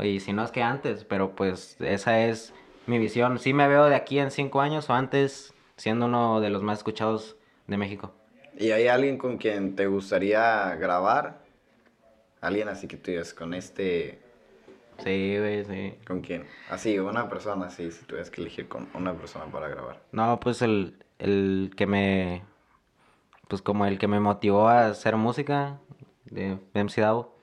Y 0.00 0.20
si 0.20 0.32
no 0.32 0.44
es 0.44 0.50
que 0.50 0.62
antes, 0.62 1.04
pero 1.04 1.36
pues 1.36 1.80
esa 1.80 2.20
es 2.24 2.52
mi 2.86 2.98
visión. 2.98 3.38
Sí 3.38 3.52
me 3.52 3.68
veo 3.68 3.84
de 3.86 3.94
aquí 3.94 4.18
en 4.18 4.30
cinco 4.30 4.60
años 4.60 4.90
o 4.90 4.94
antes 4.94 5.54
siendo 5.76 6.06
uno 6.06 6.40
de 6.40 6.50
los 6.50 6.62
más 6.62 6.78
escuchados 6.78 7.36
de 7.66 7.76
México. 7.76 8.12
¿Y 8.58 8.70
hay 8.70 8.88
alguien 8.88 9.18
con 9.18 9.38
quien 9.38 9.76
te 9.76 9.86
gustaría 9.86 10.74
grabar? 10.76 11.43
Alguien 12.44 12.68
así 12.68 12.86
que 12.86 12.96
tú 12.96 13.10
digas 13.10 13.32
con 13.32 13.54
este... 13.54 14.20
Sí, 14.98 15.36
güey, 15.38 15.64
sí. 15.64 15.98
¿Con 16.06 16.20
quién? 16.20 16.44
Así, 16.70 16.98
una 16.98 17.28
persona, 17.28 17.66
así, 17.66 17.90
si 17.90 18.04
tuvieras 18.04 18.30
que 18.30 18.42
elegir 18.42 18.68
con 18.68 18.86
una 18.94 19.14
persona 19.14 19.46
para 19.46 19.68
grabar. 19.68 20.00
No, 20.12 20.38
pues 20.38 20.62
el, 20.62 21.02
el 21.18 21.72
que 21.76 21.86
me... 21.86 22.42
Pues 23.48 23.60
como 23.62 23.86
el 23.86 23.98
que 23.98 24.08
me 24.08 24.20
motivó 24.20 24.68
a 24.68 24.86
hacer 24.86 25.16
música 25.16 25.78
de 26.26 26.58
MC 26.74 27.00
Davo. 27.00 27.34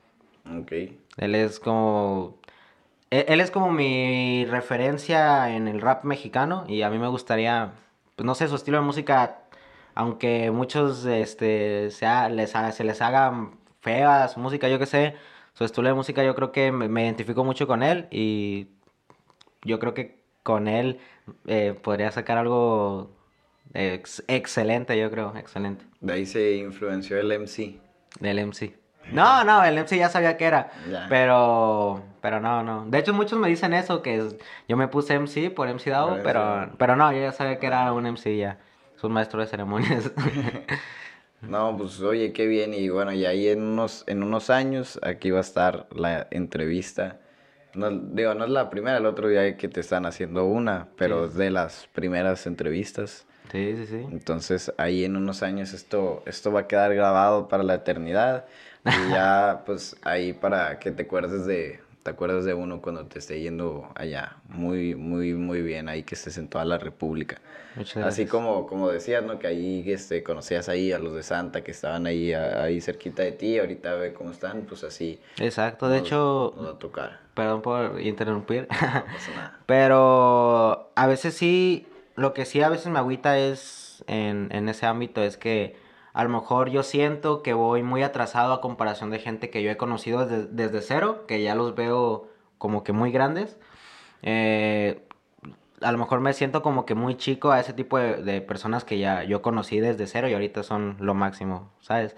Ok. 0.46 0.72
Él 1.18 1.34
es 1.34 1.60
como 1.60 2.38
e, 3.12 3.26
él 3.28 3.42
es 3.42 3.50
como 3.50 3.70
mi 3.70 4.46
referencia 4.46 5.54
en 5.54 5.68
el 5.68 5.82
rap 5.82 6.04
mexicano 6.04 6.64
y 6.66 6.80
a 6.80 6.88
mí 6.88 6.98
me 6.98 7.08
gustaría, 7.08 7.72
pues 8.16 8.24
no 8.24 8.34
sé, 8.34 8.48
su 8.48 8.54
estilo 8.56 8.78
de 8.78 8.84
música, 8.84 9.42
aunque 9.94 10.50
muchos 10.50 11.04
este, 11.04 11.90
sea, 11.90 12.30
les 12.30 12.52
se 12.52 12.84
les 12.84 13.02
haga 13.02 13.50
fea 13.82 14.28
su 14.28 14.40
música, 14.40 14.68
yo 14.68 14.78
qué 14.78 14.86
sé, 14.86 15.16
su 15.52 15.64
estilo 15.64 15.88
de 15.88 15.94
música 15.94 16.24
yo 16.24 16.34
creo 16.34 16.52
que 16.52 16.72
me, 16.72 17.04
identifico 17.04 17.44
mucho 17.44 17.66
con 17.66 17.82
él 17.82 18.06
y 18.10 18.68
yo 19.64 19.78
creo 19.78 19.92
que 19.92 20.22
con 20.42 20.68
él 20.68 20.98
eh, 21.46 21.74
podría 21.80 22.10
sacar 22.10 22.38
algo 22.38 23.10
excelente, 23.74 24.98
yo 24.98 25.10
creo, 25.10 25.34
excelente. 25.36 25.84
De 26.00 26.12
ahí 26.12 26.26
se 26.26 26.56
influenció 26.56 27.18
el 27.18 27.30
MC. 27.32 27.78
Del 28.20 28.46
MC. 28.46 28.78
No, 29.10 29.44
no, 29.44 29.64
el 29.64 29.76
MC 29.76 29.96
ya 29.96 30.08
sabía 30.08 30.36
que 30.36 30.44
era. 30.44 30.70
Pero, 31.08 32.02
pero 32.20 32.40
no, 32.40 32.62
no. 32.62 32.84
De 32.86 32.98
hecho, 32.98 33.12
muchos 33.12 33.38
me 33.38 33.48
dicen 33.48 33.72
eso, 33.72 34.00
que 34.02 34.28
yo 34.68 34.76
me 34.76 34.88
puse 34.88 35.18
MC 35.18 35.50
por 35.50 35.68
MC 35.68 35.90
Dao, 35.90 36.18
pero, 36.22 36.70
pero 36.78 36.96
no, 36.96 37.12
yo 37.12 37.18
ya 37.18 37.32
sabía 37.32 37.58
que 37.58 37.66
era 37.66 37.92
un 37.92 38.06
MC 38.06 38.36
ya. 38.36 38.58
Es 38.96 39.02
un 39.02 39.12
maestro 39.12 39.40
de 39.40 39.46
ceremonias. 39.48 40.12
no, 41.42 41.76
pues 41.76 42.00
oye, 42.00 42.32
qué 42.32 42.46
bien. 42.46 42.74
Y 42.74 42.88
bueno, 42.88 43.12
y 43.12 43.26
ahí 43.26 43.48
en 43.48 43.62
unos, 43.62 44.04
en 44.06 44.22
unos 44.22 44.50
años, 44.50 44.98
aquí 45.02 45.30
va 45.30 45.38
a 45.38 45.42
estar 45.42 45.86
la 45.94 46.26
entrevista. 46.30 47.20
No, 47.74 47.90
digo, 47.90 48.34
no 48.34 48.44
es 48.44 48.50
la 48.50 48.70
primera, 48.70 48.98
el 48.98 49.06
otro 49.06 49.28
día 49.28 49.56
que 49.56 49.68
te 49.68 49.80
están 49.80 50.06
haciendo 50.06 50.44
una, 50.44 50.88
pero 50.96 51.26
es 51.26 51.34
de 51.34 51.50
las 51.50 51.88
primeras 51.92 52.46
entrevistas. 52.46 53.26
Sí, 53.50 53.74
sí, 53.76 53.86
sí. 53.86 54.06
Entonces, 54.10 54.72
ahí 54.78 55.04
en 55.04 55.16
unos 55.16 55.42
años 55.42 55.72
esto, 55.72 56.22
esto 56.26 56.52
va 56.52 56.60
a 56.60 56.66
quedar 56.66 56.94
grabado 56.94 57.48
para 57.48 57.62
la 57.62 57.74
eternidad. 57.74 58.46
Y 58.84 59.10
ya, 59.10 59.62
pues 59.64 59.96
ahí 60.02 60.32
para 60.32 60.78
que 60.78 60.90
te 60.90 61.02
acuerdes 61.02 61.46
de, 61.46 61.80
te 62.02 62.10
acuerdas 62.10 62.44
de 62.44 62.54
uno 62.54 62.82
cuando 62.82 63.06
te 63.06 63.18
esté 63.18 63.40
yendo 63.40 63.88
allá. 63.94 64.36
Muy, 64.48 64.94
muy, 64.94 65.34
muy 65.34 65.62
bien, 65.62 65.88
ahí 65.88 66.02
que 66.02 66.14
estés 66.14 66.36
en 66.36 66.48
toda 66.48 66.64
la 66.64 66.78
República. 66.78 67.40
Así 68.02 68.26
como, 68.26 68.66
como 68.66 68.88
decías, 68.88 69.24
¿no? 69.24 69.38
Que 69.38 69.46
ahí 69.46 69.84
este, 69.86 70.22
conocías 70.22 70.68
ahí 70.68 70.92
a 70.92 70.98
los 70.98 71.14
de 71.14 71.22
Santa 71.22 71.62
que 71.62 71.70
estaban 71.70 72.06
ahí, 72.06 72.32
ahí 72.34 72.80
cerquita 72.80 73.22
de 73.22 73.32
ti, 73.32 73.58
ahorita 73.58 73.94
ve 73.94 74.12
cómo 74.12 74.32
están, 74.32 74.62
pues 74.62 74.84
así. 74.84 75.20
Exacto, 75.38 75.88
de 75.88 75.98
hecho... 75.98 76.54
a 76.68 76.78
tocar. 76.78 77.20
Perdón 77.34 77.62
por 77.62 78.00
interrumpir. 78.00 78.68
Pero 79.66 80.90
a 80.94 81.06
veces 81.06 81.34
sí, 81.34 81.86
lo 82.16 82.34
que 82.34 82.44
sí 82.44 82.62
a 82.62 82.68
veces 82.68 82.88
me 82.88 82.98
agüita 82.98 83.38
es 83.38 84.04
en, 84.06 84.48
en 84.50 84.68
ese 84.68 84.86
ámbito 84.86 85.22
es 85.22 85.36
que 85.36 85.76
a 86.12 86.24
lo 86.24 86.30
mejor 86.30 86.70
yo 86.70 86.82
siento 86.82 87.42
que 87.42 87.54
voy 87.54 87.82
muy 87.82 88.02
atrasado 88.02 88.52
a 88.52 88.60
comparación 88.60 89.10
de 89.10 89.18
gente 89.18 89.50
que 89.50 89.62
yo 89.62 89.70
he 89.70 89.76
conocido 89.76 90.26
desde, 90.26 90.80
cero, 90.82 91.24
que 91.26 91.42
ya 91.42 91.54
los 91.54 91.74
veo 91.74 92.28
como 92.58 92.84
que 92.84 92.92
muy 92.92 93.12
grandes. 93.12 93.58
Eh, 94.22 95.06
a 95.80 95.92
lo 95.92 95.98
mejor 95.98 96.20
me 96.20 96.32
siento 96.34 96.62
como 96.62 96.86
que 96.86 96.94
muy 96.94 97.16
chico 97.16 97.50
a 97.50 97.60
ese 97.60 97.72
tipo 97.72 97.98
de, 97.98 98.40
personas 98.42 98.84
que 98.84 98.98
ya 98.98 99.24
yo 99.24 99.42
conocí 99.42 99.80
desde 99.80 100.06
cero 100.06 100.28
y 100.28 100.34
ahorita 100.34 100.62
son 100.62 100.96
lo 101.00 101.14
máximo, 101.14 101.72
¿sabes? 101.80 102.16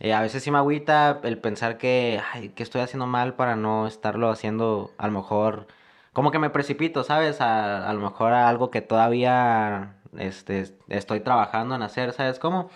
Eh, 0.00 0.14
a 0.14 0.20
veces 0.20 0.42
sí 0.42 0.50
me 0.50 0.58
agüita 0.58 1.20
el 1.24 1.38
pensar 1.38 1.78
que, 1.78 2.20
que 2.54 2.62
estoy 2.62 2.80
haciendo 2.80 3.06
mal 3.06 3.34
para 3.34 3.56
no 3.56 3.86
estarlo 3.86 4.30
haciendo, 4.30 4.92
a 4.98 5.06
lo 5.06 5.12
mejor, 5.12 5.66
como 6.12 6.30
que 6.30 6.38
me 6.38 6.50
precipito, 6.50 7.04
¿sabes? 7.04 7.40
A, 7.40 7.88
a 7.88 7.92
lo 7.92 8.00
mejor 8.00 8.32
a 8.32 8.48
algo 8.48 8.70
que 8.70 8.82
todavía 8.82 9.96
este, 10.18 10.74
estoy 10.88 11.20
trabajando 11.20 11.74
en 11.74 11.82
hacer, 11.82 12.12
¿sabes 12.12 12.38
cómo? 12.38 12.70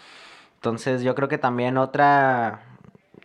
Entonces 0.66 1.02
yo 1.02 1.14
creo 1.14 1.28
que 1.28 1.38
también 1.38 1.78
otra, 1.78 2.60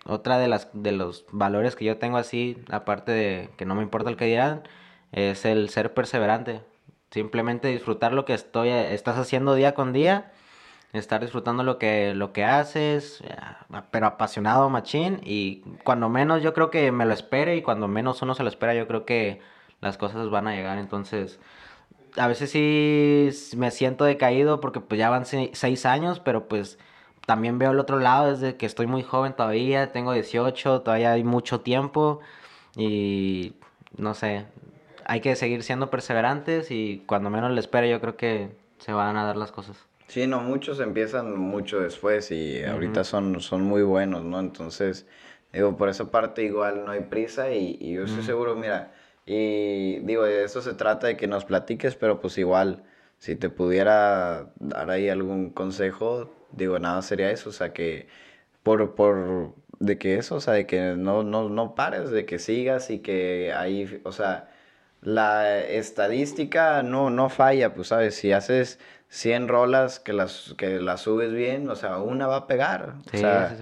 otra 0.06 0.38
de, 0.38 0.48
las, 0.48 0.70
de 0.74 0.92
los 0.92 1.26
valores 1.32 1.76
que 1.76 1.86
yo 1.86 1.98
tengo 1.98 2.18
así, 2.18 2.64
aparte 2.70 3.12
de 3.12 3.50
que 3.58 3.66
no 3.66 3.74
me 3.74 3.82
importa 3.82 4.12
el 4.12 4.16
que 4.16 4.26
dirán, 4.26 4.62
es 5.12 5.44
el 5.46 5.70
ser 5.70 5.92
perseverante. 5.96 6.62
Simplemente 7.10 7.70
disfrutar 7.70 8.14
lo 8.14 8.26
que 8.26 8.36
estoy, 8.36 8.70
estás 8.70 9.18
haciendo 9.18 9.56
día 9.56 9.74
con 9.74 9.92
día, 9.92 10.32
estar 10.94 11.20
disfrutando 11.20 11.64
lo 11.64 11.80
que, 11.80 12.14
lo 12.14 12.32
que 12.32 12.46
haces, 12.46 13.24
pero 13.89 14.06
apasionado, 14.06 14.70
machín, 14.70 15.20
y 15.24 15.62
cuando 15.84 16.10
menos 16.10 16.44
yo 16.44 16.54
creo 16.54 16.70
que 16.70 16.92
me 16.92 17.08
lo 17.08 17.14
espere 17.14 17.56
y 17.56 17.64
cuando 17.64 17.88
menos 17.88 18.22
uno 18.22 18.36
se 18.36 18.44
lo 18.44 18.50
espera, 18.50 18.76
yo 18.76 18.88
creo 18.88 19.04
que 19.04 19.42
las 19.80 19.98
cosas 19.98 20.30
van 20.30 20.48
a 20.48 20.54
llegar. 20.56 20.78
Entonces, 20.78 21.39
a 22.18 22.28
veces 22.28 22.52
sí 22.52 23.58
me 23.58 23.72
siento 23.72 24.06
decaído 24.06 24.62
porque 24.62 24.80
pues 24.80 25.00
ya 25.00 25.10
van 25.10 25.26
seis 25.26 25.86
años, 25.88 26.20
pero 26.20 26.48
pues 26.48 26.78
también 27.32 27.57
veo 27.57 27.71
el 27.71 27.79
otro 27.79 27.97
lado 27.97 28.29
desde 28.29 28.57
que 28.57 28.65
estoy 28.65 28.88
muy 28.88 29.03
joven 29.03 29.32
todavía, 29.32 29.93
tengo 29.93 30.11
18, 30.11 30.82
todavía 30.82 31.13
hay 31.13 31.23
mucho 31.23 31.61
tiempo 31.61 32.19
y 32.75 33.53
no 33.95 34.13
sé, 34.15 34.47
hay 35.05 35.21
que 35.21 35.38
seguir 35.38 35.63
siendo 35.63 35.89
perseverantes 35.89 36.71
y 36.71 37.05
cuando 37.05 37.29
menos 37.29 37.51
le 37.51 37.61
espere 37.61 37.89
yo 37.89 38.01
creo 38.01 38.17
que 38.17 38.49
se 38.79 38.91
van 38.91 39.15
a 39.15 39.23
dar 39.23 39.38
las 39.38 39.53
cosas. 39.53 39.77
Sí, 40.09 40.27
no, 40.27 40.41
muchos 40.41 40.82
empiezan 40.82 41.39
mucho 41.39 41.79
después 41.79 42.32
y 42.32 42.65
ahorita 42.65 43.05
son, 43.05 43.39
son 43.39 43.61
muy 43.61 43.82
buenos, 43.82 44.25
¿no? 44.25 44.38
Entonces, 44.41 45.07
digo, 45.53 45.77
por 45.77 45.88
esa 45.88 46.11
parte 46.11 46.43
igual 46.43 46.84
no 46.84 46.91
hay 46.91 47.03
prisa 47.03 47.49
y, 47.53 47.93
yo 47.93 48.03
estoy 48.03 48.23
seguro, 48.23 48.57
mira, 48.57 48.91
y 49.25 49.99
digo, 49.99 50.23
de 50.23 50.43
eso 50.43 50.61
se 50.61 50.73
trata 50.73 51.07
de 51.07 51.15
que 51.15 51.27
nos 51.27 51.45
platiques, 51.45 51.95
pero 51.95 52.19
pues 52.19 52.38
igual, 52.38 52.84
si 53.19 53.38
te 53.38 53.47
pudiera 53.47 54.51
dar 54.59 54.89
ahí 54.89 55.07
algún 55.07 55.49
consejo, 55.51 56.29
digo, 56.54 56.80
nada 56.80 57.02
sería 57.02 57.32
eso, 57.32 57.49
o 57.49 57.54
sea, 57.54 57.74
que 57.74 58.08
por, 58.64 58.95
por, 58.95 59.56
de 59.80 59.97
que 59.97 60.18
eso, 60.18 60.36
o 60.36 60.41
sea, 60.41 60.54
de 60.54 60.66
que 60.68 60.95
no, 60.97 61.24
no, 61.24 61.49
no 61.49 61.76
pares, 61.76 62.12
de 62.12 62.26
que 62.26 62.39
sigas 62.39 62.89
y 62.89 62.99
que 62.99 63.54
ahí, 63.54 64.02
o 64.04 64.12
sea, 64.12 64.49
la 65.02 65.60
estadística 65.60 66.84
no, 66.84 67.10
no 67.10 67.30
falla, 67.30 67.74
pues, 67.74 67.88
¿sabes? 67.89 68.16
Si 68.16 68.32
haces 68.32 68.80
100 69.10 69.47
rolas 69.47 69.99
que 69.99 70.14
las, 70.14 70.54
que 70.58 70.80
las 70.80 71.02
subes 71.02 71.34
bien, 71.34 71.70
o 71.70 71.76
sea, 71.76 71.97
una 71.99 72.28
va 72.28 72.38
a 72.38 72.47
pegar. 72.47 72.95
o 73.14 73.18
sea, 73.18 73.56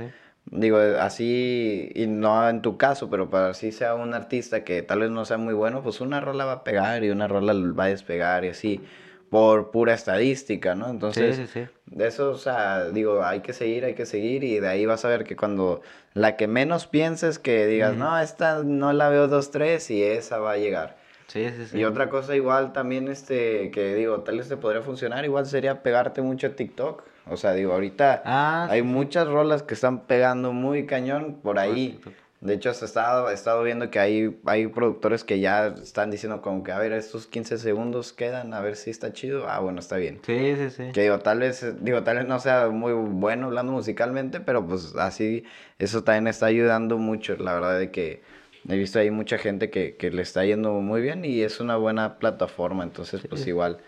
Digo, 0.52 0.80
así, 1.00 1.92
y 1.94 2.08
no 2.08 2.50
en 2.50 2.64
tu 2.64 2.76
caso, 2.76 3.10
pero 3.10 3.30
para 3.30 3.50
así 3.50 3.72
sea 3.72 3.94
un 3.94 4.16
artista 4.16 4.64
que 4.64 4.82
tal 4.82 5.02
vez 5.02 5.12
no 5.12 5.24
sea 5.24 5.38
muy 5.38 5.54
bueno, 5.54 5.84
pues 5.84 6.02
una 6.02 6.22
rola 6.22 6.46
va 6.46 6.52
a 6.54 6.64
pegar 6.64 7.04
y 7.04 7.12
una 7.12 7.28
rola 7.28 7.54
va 7.54 7.84
a 7.84 7.88
despegar 7.90 8.46
y 8.46 8.50
así 8.50 8.82
por 9.30 9.72
pura 9.72 9.94
estadística, 9.94 10.76
¿no? 10.76 10.90
Entonces, 10.90 11.36
sí, 11.36 11.48
sí, 11.48 11.66
sí. 11.66 11.72
de 11.86 12.08
eso, 12.08 12.32
o 12.32 12.38
sea, 12.38 12.90
digo, 12.90 13.24
hay 13.24 13.42
que 13.42 13.54
seguir, 13.54 13.86
hay 13.86 13.94
que 13.94 14.06
seguir 14.06 14.44
y 14.44 14.60
de 14.60 14.68
ahí 14.68 14.86
vas 14.86 15.06
a 15.06 15.10
ver 15.10 15.24
que 15.24 15.36
cuando 15.36 15.82
la 16.14 16.36
que 16.36 16.48
menos 16.48 16.88
pienses 16.88 17.40
que 17.40 17.68
digas, 17.68 17.96
no, 17.96 18.20
esta 18.20 18.64
no 18.64 18.92
la 18.94 19.10
veo 19.10 19.28
dos, 19.28 19.52
tres 19.52 19.92
y 19.92 20.04
esa 20.04 20.40
va 20.40 20.54
a 20.54 20.58
llegar. 20.58 20.98
Sí, 21.28 21.48
sí, 21.56 21.68
sí. 21.68 21.78
Y 21.78 21.84
otra 21.84 22.10
cosa 22.10 22.36
igual 22.36 22.74
también, 22.74 23.08
este, 23.08 23.70
que 23.70 23.94
digo, 23.94 24.22
tal 24.22 24.38
vez 24.38 24.50
te 24.50 24.58
podría 24.58 24.82
funcionar, 24.82 25.24
igual 25.26 25.46
sería 25.46 25.84
pegarte 25.84 26.22
mucho 26.24 26.48
a 26.48 26.50
TikTok. 26.52 27.04
O 27.28 27.38
sea, 27.38 27.54
digo, 27.54 27.74
ahorita 27.74 28.24
ah, 28.26 28.68
hay 28.70 28.82
muchas 28.82 29.28
rolas 29.28 29.62
que 29.62 29.76
están 29.76 30.08
pegando 30.08 30.52
muy 30.54 30.88
cañón 30.88 31.40
por 31.44 31.60
ahí. 31.60 32.02
De 32.42 32.54
hecho, 32.54 32.70
he 32.70 32.86
estado, 32.86 33.30
he 33.30 33.34
estado 33.34 33.64
viendo 33.64 33.92
que 33.92 34.00
hay, 34.00 34.40
hay 34.46 34.68
productores 34.68 35.26
que 35.26 35.40
ya 35.40 35.68
están 35.68 36.10
diciendo 36.10 36.42
como 36.42 36.64
que, 36.64 36.72
a 36.72 36.80
ver, 36.80 36.94
estos 36.94 37.28
15 37.28 37.58
segundos 37.58 38.14
quedan, 38.14 38.54
a 38.54 38.62
ver 38.62 38.78
si 38.78 38.90
está 38.90 39.12
chido. 39.12 39.50
Ah, 39.50 39.60
bueno, 39.60 39.80
está 39.80 39.98
bien. 39.98 40.22
Sí, 40.26 40.56
sí, 40.56 40.70
sí. 40.70 40.92
Que 40.94 41.02
digo, 41.02 41.20
tal 41.20 41.40
vez, 41.40 41.66
digo, 41.84 42.04
tal 42.04 42.18
vez 42.18 42.28
no 42.28 42.40
sea 42.40 42.70
muy 42.70 42.94
bueno 42.94 43.48
hablando 43.48 43.74
musicalmente, 43.74 44.40
pero 44.40 44.66
pues 44.66 44.96
así, 44.96 45.44
eso 45.80 46.04
también 46.04 46.28
está 46.28 46.46
ayudando 46.46 46.98
mucho, 46.98 47.36
la 47.36 47.54
verdad, 47.54 47.78
de 47.78 47.92
que 47.92 48.22
He 48.68 48.78
visto 48.78 49.00
ahí 49.00 49.10
mucha 49.10 49.38
gente 49.38 49.70
que, 49.70 49.96
que 49.96 50.12
le 50.12 50.22
está 50.22 50.44
yendo 50.44 50.74
muy 50.74 51.02
bien 51.02 51.24
y 51.24 51.42
es 51.42 51.60
una 51.60 51.78
buena 51.78 52.20
plataforma, 52.20 52.84
entonces 52.84 53.22
pues 53.30 53.48
igual. 53.48 53.80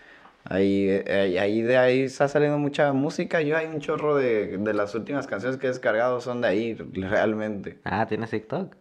Ahí, 0.44 0.90
ahí, 0.90 1.38
ahí 1.38 1.62
de 1.62 1.78
ahí 1.78 2.02
está 2.02 2.28
saliendo 2.28 2.58
mucha 2.58 2.92
música. 2.94 3.42
Yo 3.42 3.58
hay 3.58 3.68
un 3.68 3.80
chorro 3.80 4.16
de, 4.16 4.58
de 4.58 4.74
las 4.74 4.96
últimas 4.96 5.28
canciones 5.28 5.58
que 5.58 5.68
he 5.68 5.70
descargado 5.70 6.20
son 6.22 6.42
de 6.42 6.48
ahí, 6.48 6.74
realmente. 6.74 7.80
Ah, 7.84 8.06
¿tienes 8.08 8.32
TikTok? 8.32 8.76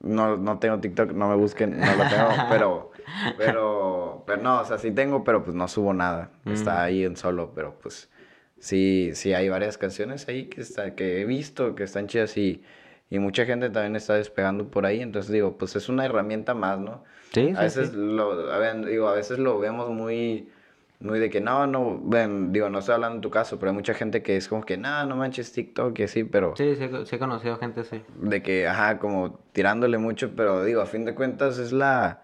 No, 0.00 0.36
no 0.36 0.58
tengo 0.58 0.80
TikTok, 0.80 1.12
no 1.12 1.28
me 1.28 1.36
busquen, 1.36 1.78
no 1.78 1.86
lo 1.86 2.04
tengo, 2.08 2.28
pero, 2.50 2.90
pero, 3.38 4.22
pero 4.26 4.42
no, 4.42 4.60
o 4.60 4.64
sea, 4.64 4.78
sí 4.78 4.90
tengo, 4.90 5.24
pero 5.24 5.42
pues 5.44 5.54
no 5.56 5.66
subo 5.68 5.94
nada. 5.94 6.30
Está 6.46 6.74
Mm. 6.74 6.84
ahí 6.84 7.04
en 7.04 7.16
solo, 7.16 7.52
pero 7.54 7.78
pues 7.80 8.10
sí, 8.58 9.12
sí 9.14 9.32
hay 9.32 9.48
varias 9.48 9.78
canciones 9.78 10.28
ahí 10.28 10.46
que, 10.46 10.60
está, 10.60 10.94
que 10.94 11.20
he 11.22 11.24
visto 11.24 11.74
que 11.74 11.84
están 11.84 12.06
chidas 12.06 12.36
y, 12.36 12.62
y 13.08 13.18
mucha 13.18 13.46
gente 13.46 13.70
también 13.70 13.96
está 13.96 14.14
despegando 14.14 14.68
por 14.68 14.84
ahí. 14.84 15.00
Entonces 15.00 15.32
digo, 15.32 15.56
pues 15.56 15.74
es 15.76 15.88
una 15.88 16.04
herramienta 16.04 16.54
más, 16.54 16.78
¿no? 16.78 17.04
Sí, 17.32 17.50
A 17.56 17.60
sí, 17.60 17.62
veces 17.64 17.90
sí. 17.90 17.96
lo, 17.96 18.50
a 18.52 18.58
ver, 18.58 18.84
digo, 18.84 19.08
a 19.08 19.14
veces 19.14 19.38
lo 19.38 19.58
vemos 19.58 19.88
muy, 19.90 20.50
muy 21.04 21.18
de 21.20 21.30
que 21.30 21.40
no, 21.40 21.66
no, 21.66 22.00
ven, 22.02 22.52
digo, 22.52 22.68
no 22.70 22.78
estoy 22.80 22.94
hablando 22.94 23.16
en 23.16 23.20
tu 23.20 23.30
caso, 23.30 23.58
pero 23.58 23.70
hay 23.70 23.76
mucha 23.76 23.94
gente 23.94 24.22
que 24.22 24.36
es 24.36 24.48
como 24.48 24.64
que 24.64 24.76
no, 24.76 25.04
no 25.06 25.16
manches 25.16 25.52
TikTok 25.52 25.98
y 25.98 26.02
así, 26.04 26.24
pero 26.24 26.54
Sí, 26.56 26.74
sí, 26.76 26.88
sí 27.04 27.16
he 27.16 27.18
conocido 27.18 27.56
gente 27.58 27.80
así. 27.80 28.02
de 28.16 28.42
que, 28.42 28.66
ajá, 28.66 28.98
como 28.98 29.38
tirándole 29.52 29.98
mucho, 29.98 30.32
pero 30.34 30.64
digo, 30.64 30.80
a 30.80 30.86
fin 30.86 31.04
de 31.04 31.14
cuentas 31.14 31.58
es 31.58 31.72
la, 31.72 32.22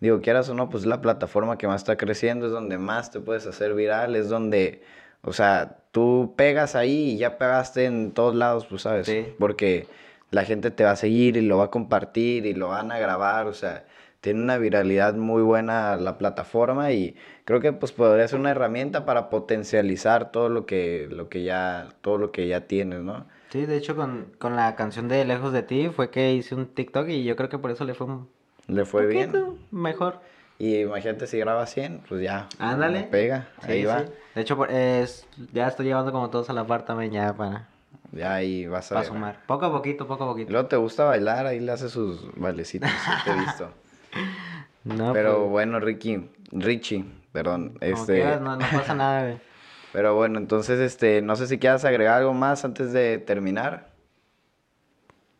digo, 0.00 0.20
quieras 0.20 0.48
o 0.48 0.54
no, 0.54 0.68
pues 0.68 0.84
la 0.86 1.00
plataforma 1.00 1.56
que 1.56 1.66
más 1.66 1.82
está 1.82 1.96
creciendo, 1.96 2.46
es 2.46 2.52
donde 2.52 2.78
más 2.78 3.10
te 3.10 3.20
puedes 3.20 3.46
hacer 3.46 3.74
viral, 3.74 4.16
es 4.16 4.28
donde, 4.28 4.82
o 5.22 5.32
sea, 5.32 5.78
tú 5.92 6.34
pegas 6.36 6.74
ahí 6.74 7.12
y 7.12 7.16
ya 7.18 7.38
pegaste 7.38 7.84
en 7.86 8.12
todos 8.12 8.34
lados, 8.34 8.66
pues 8.66 8.82
sabes, 8.82 9.06
Sí. 9.06 9.24
porque 9.38 9.86
la 10.32 10.44
gente 10.44 10.70
te 10.72 10.82
va 10.84 10.90
a 10.90 10.96
seguir 10.96 11.36
y 11.36 11.40
lo 11.42 11.58
va 11.58 11.66
a 11.66 11.70
compartir 11.70 12.44
y 12.46 12.54
lo 12.54 12.68
van 12.68 12.90
a 12.90 12.98
grabar, 12.98 13.46
o 13.46 13.54
sea, 13.54 13.84
tiene 14.26 14.42
una 14.42 14.58
viralidad 14.58 15.14
muy 15.14 15.40
buena 15.40 15.94
la 15.94 16.18
plataforma 16.18 16.90
y 16.90 17.14
creo 17.44 17.60
que 17.60 17.72
pues 17.72 17.92
podría 17.92 18.26
ser 18.26 18.40
una 18.40 18.50
herramienta 18.50 19.04
para 19.06 19.30
potencializar 19.30 20.32
todo 20.32 20.48
lo 20.48 20.66
que, 20.66 21.06
lo 21.08 21.28
que 21.28 21.44
ya, 21.44 21.90
todo 22.00 22.18
lo 22.18 22.32
que 22.32 22.48
ya 22.48 22.62
tienes, 22.62 23.02
¿no? 23.02 23.24
Sí, 23.50 23.66
de 23.66 23.76
hecho 23.76 23.94
con, 23.94 24.32
con 24.40 24.56
la 24.56 24.74
canción 24.74 25.06
de 25.06 25.24
Lejos 25.24 25.52
de 25.52 25.62
ti 25.62 25.90
fue 25.94 26.10
que 26.10 26.32
hice 26.32 26.56
un 26.56 26.66
TikTok 26.66 27.08
y 27.08 27.22
yo 27.22 27.36
creo 27.36 27.48
que 27.48 27.58
por 27.58 27.70
eso 27.70 27.84
le 27.84 27.94
fue 27.94 28.08
un 28.08 28.28
Le 28.66 28.84
fue 28.84 29.06
bien. 29.06 29.30
mejor. 29.70 30.18
Y 30.58 30.80
imagínate 30.80 31.28
si 31.28 31.38
graba 31.38 31.64
100, 31.64 32.00
pues 32.08 32.20
ya. 32.20 32.48
Ándale. 32.58 33.04
Pega, 33.04 33.46
Sí, 33.64 33.70
ahí 33.70 33.84
va. 33.84 34.06
De 34.34 34.40
hecho, 34.42 34.66
es, 34.66 35.24
ya 35.52 35.68
estoy 35.68 35.86
llevando 35.86 36.10
como 36.10 36.30
todos 36.30 36.50
a 36.50 36.52
la 36.52 36.66
par 36.66 36.84
también 36.84 37.12
ya 37.12 37.32
para, 37.32 37.68
Ya 38.10 38.34
ahí 38.34 38.66
vas 38.66 38.86
a 38.90 38.96
para 38.96 39.00
ver. 39.02 39.08
sumar. 39.08 39.38
Poco 39.46 39.66
a 39.66 39.70
poquito, 39.70 40.08
poco 40.08 40.24
a 40.24 40.26
poquito. 40.26 40.50
luego 40.50 40.66
te 40.66 40.74
gusta 40.74 41.04
bailar, 41.04 41.46
ahí 41.46 41.60
le 41.60 41.70
hace 41.70 41.88
sus 41.88 42.34
bailecitos, 42.34 42.90
te 43.24 43.30
he 43.30 43.34
visto. 43.36 43.70
No, 44.84 45.12
Pero 45.12 45.38
pues, 45.38 45.50
bueno, 45.50 45.80
Ricky, 45.80 46.30
Richie, 46.52 47.04
perdón, 47.32 47.76
este, 47.80 48.14
quieras, 48.14 48.40
no, 48.40 48.56
no 48.56 48.66
pasa 48.72 48.94
nada, 48.94 49.22
güey. 49.22 49.38
pero 49.92 50.14
bueno, 50.14 50.38
entonces, 50.38 50.78
este, 50.78 51.22
no 51.22 51.36
sé 51.36 51.46
si 51.46 51.58
quieras 51.58 51.84
agregar 51.84 52.18
algo 52.18 52.34
más 52.34 52.64
antes 52.64 52.92
de 52.92 53.18
terminar. 53.18 53.88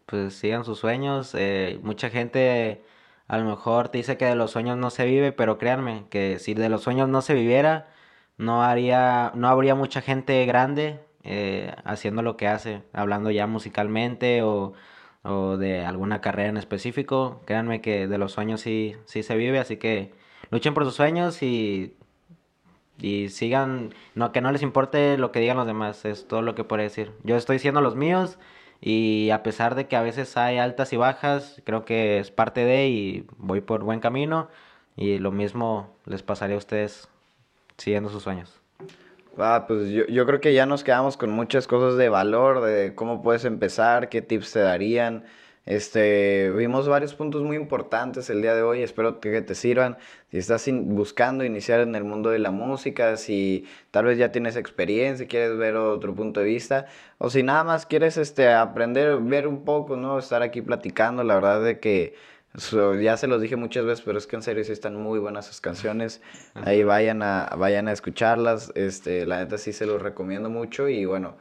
Pues 0.06 0.34
sigan 0.34 0.64
sus 0.64 0.78
sueños. 0.78 1.32
eh, 1.34 1.78
mucha 1.82 2.10
gente 2.10 2.82
a 3.28 3.38
lo 3.38 3.44
mejor 3.44 3.88
te 3.88 3.98
dice 3.98 4.16
que 4.16 4.24
de 4.26 4.36
los 4.36 4.52
sueños 4.52 4.76
no 4.76 4.90
se 4.90 5.04
vive, 5.04 5.32
pero 5.32 5.58
créanme 5.58 6.06
que 6.10 6.38
si 6.38 6.54
de 6.54 6.68
los 6.68 6.82
sueños 6.82 7.08
no 7.08 7.22
se 7.22 7.34
viviera, 7.34 7.88
no 8.38 8.62
haría, 8.62 9.32
no 9.34 9.48
habría 9.48 9.74
mucha 9.74 10.00
gente 10.00 10.44
grande 10.46 11.00
eh, 11.24 11.74
haciendo 11.84 12.22
lo 12.22 12.36
que 12.36 12.46
hace, 12.48 12.82
hablando 12.92 13.30
ya 13.30 13.46
musicalmente 13.46 14.42
o, 14.42 14.74
o 15.26 15.56
de 15.56 15.84
alguna 15.84 16.20
carrera 16.20 16.48
en 16.48 16.56
específico. 16.56 17.42
Créanme 17.46 17.80
que 17.80 18.06
de 18.08 18.18
los 18.18 18.32
sueños 18.32 18.60
sí, 18.60 18.96
sí 19.06 19.22
se 19.22 19.36
vive, 19.36 19.58
así 19.58 19.76
que 19.76 20.12
luchen 20.50 20.74
por 20.74 20.84
sus 20.84 20.94
sueños 20.94 21.42
y, 21.42 21.96
y 23.00 23.28
sigan, 23.30 23.94
no, 24.14 24.32
que 24.32 24.40
no 24.40 24.52
les 24.52 24.62
importe 24.62 25.18
lo 25.18 25.32
que 25.32 25.40
digan 25.40 25.56
los 25.56 25.66
demás, 25.66 26.04
es 26.04 26.28
todo 26.28 26.42
lo 26.42 26.54
que 26.54 26.64
puedo 26.64 26.82
decir. 26.82 27.12
Yo 27.24 27.36
estoy 27.36 27.56
haciendo 27.56 27.80
los 27.80 27.96
míos. 27.96 28.38
Y 28.80 29.30
a 29.30 29.42
pesar 29.42 29.74
de 29.74 29.88
que 29.88 29.96
a 29.96 30.02
veces 30.02 30.36
hay 30.36 30.58
altas 30.58 30.92
y 30.92 30.96
bajas, 30.96 31.62
creo 31.64 31.84
que 31.84 32.18
es 32.18 32.30
parte 32.30 32.64
de 32.64 32.88
y 32.88 33.26
voy 33.38 33.60
por 33.62 33.82
buen 33.82 34.00
camino. 34.00 34.48
Y 34.96 35.18
lo 35.18 35.32
mismo 35.32 35.96
les 36.04 36.22
pasaría 36.22 36.56
a 36.56 36.58
ustedes 36.58 37.08
siguiendo 37.78 38.10
sus 38.10 38.22
sueños. 38.22 38.60
Ah, 39.38 39.66
pues 39.68 39.90
yo, 39.90 40.06
yo 40.06 40.24
creo 40.26 40.40
que 40.40 40.54
ya 40.54 40.64
nos 40.66 40.82
quedamos 40.82 41.16
con 41.18 41.30
muchas 41.30 41.66
cosas 41.66 41.98
de 41.98 42.08
valor, 42.08 42.62
de 42.62 42.94
cómo 42.94 43.22
puedes 43.22 43.44
empezar, 43.44 44.08
qué 44.08 44.22
tips 44.22 44.52
te 44.52 44.60
darían. 44.60 45.24
Este, 45.66 46.50
vimos 46.52 46.88
varios 46.88 47.14
puntos 47.14 47.42
muy 47.42 47.56
importantes 47.56 48.30
el 48.30 48.40
día 48.40 48.54
de 48.54 48.62
hoy, 48.62 48.82
espero 48.82 49.20
que 49.20 49.42
te 49.42 49.54
sirvan. 49.54 49.98
Si 50.30 50.38
estás 50.38 50.66
in- 50.68 50.94
buscando 50.94 51.44
iniciar 51.44 51.80
en 51.80 51.94
el 51.96 52.04
mundo 52.04 52.30
de 52.30 52.38
la 52.38 52.50
música, 52.52 53.16
si 53.16 53.66
tal 53.90 54.06
vez 54.06 54.16
ya 54.16 54.30
tienes 54.32 54.56
experiencia, 54.56 55.26
quieres 55.26 55.56
ver 55.58 55.76
otro 55.76 56.14
punto 56.14 56.40
de 56.40 56.46
vista, 56.46 56.86
o 57.18 57.28
si 57.28 57.42
nada 57.42 57.64
más 57.64 57.84
quieres 57.84 58.16
este, 58.16 58.50
aprender, 58.52 59.18
ver 59.20 59.48
un 59.48 59.64
poco, 59.64 59.96
¿no? 59.96 60.18
Estar 60.18 60.40
aquí 60.42 60.62
platicando, 60.62 61.24
la 61.24 61.34
verdad 61.34 61.62
de 61.62 61.80
que 61.80 62.14
so- 62.56 62.94
ya 63.00 63.16
se 63.16 63.26
los 63.26 63.40
dije 63.40 63.56
muchas 63.56 63.84
veces, 63.84 64.04
pero 64.04 64.18
es 64.18 64.26
que 64.26 64.36
en 64.36 64.42
serio 64.42 64.64
sí 64.64 64.72
están 64.72 64.96
muy 64.96 65.18
buenas 65.18 65.46
sus 65.46 65.60
canciones. 65.60 66.20
Ahí 66.60 66.84
vayan 66.84 67.22
a, 67.22 67.50
vayan 67.58 67.88
a 67.88 67.92
escucharlas. 67.92 68.72
Este, 68.74 69.26
la 69.26 69.38
neta 69.38 69.58
sí 69.58 69.72
se 69.72 69.86
los 69.86 70.02
recomiendo 70.02 70.50
mucho. 70.50 70.88
Y 70.88 71.04
bueno, 71.04 71.36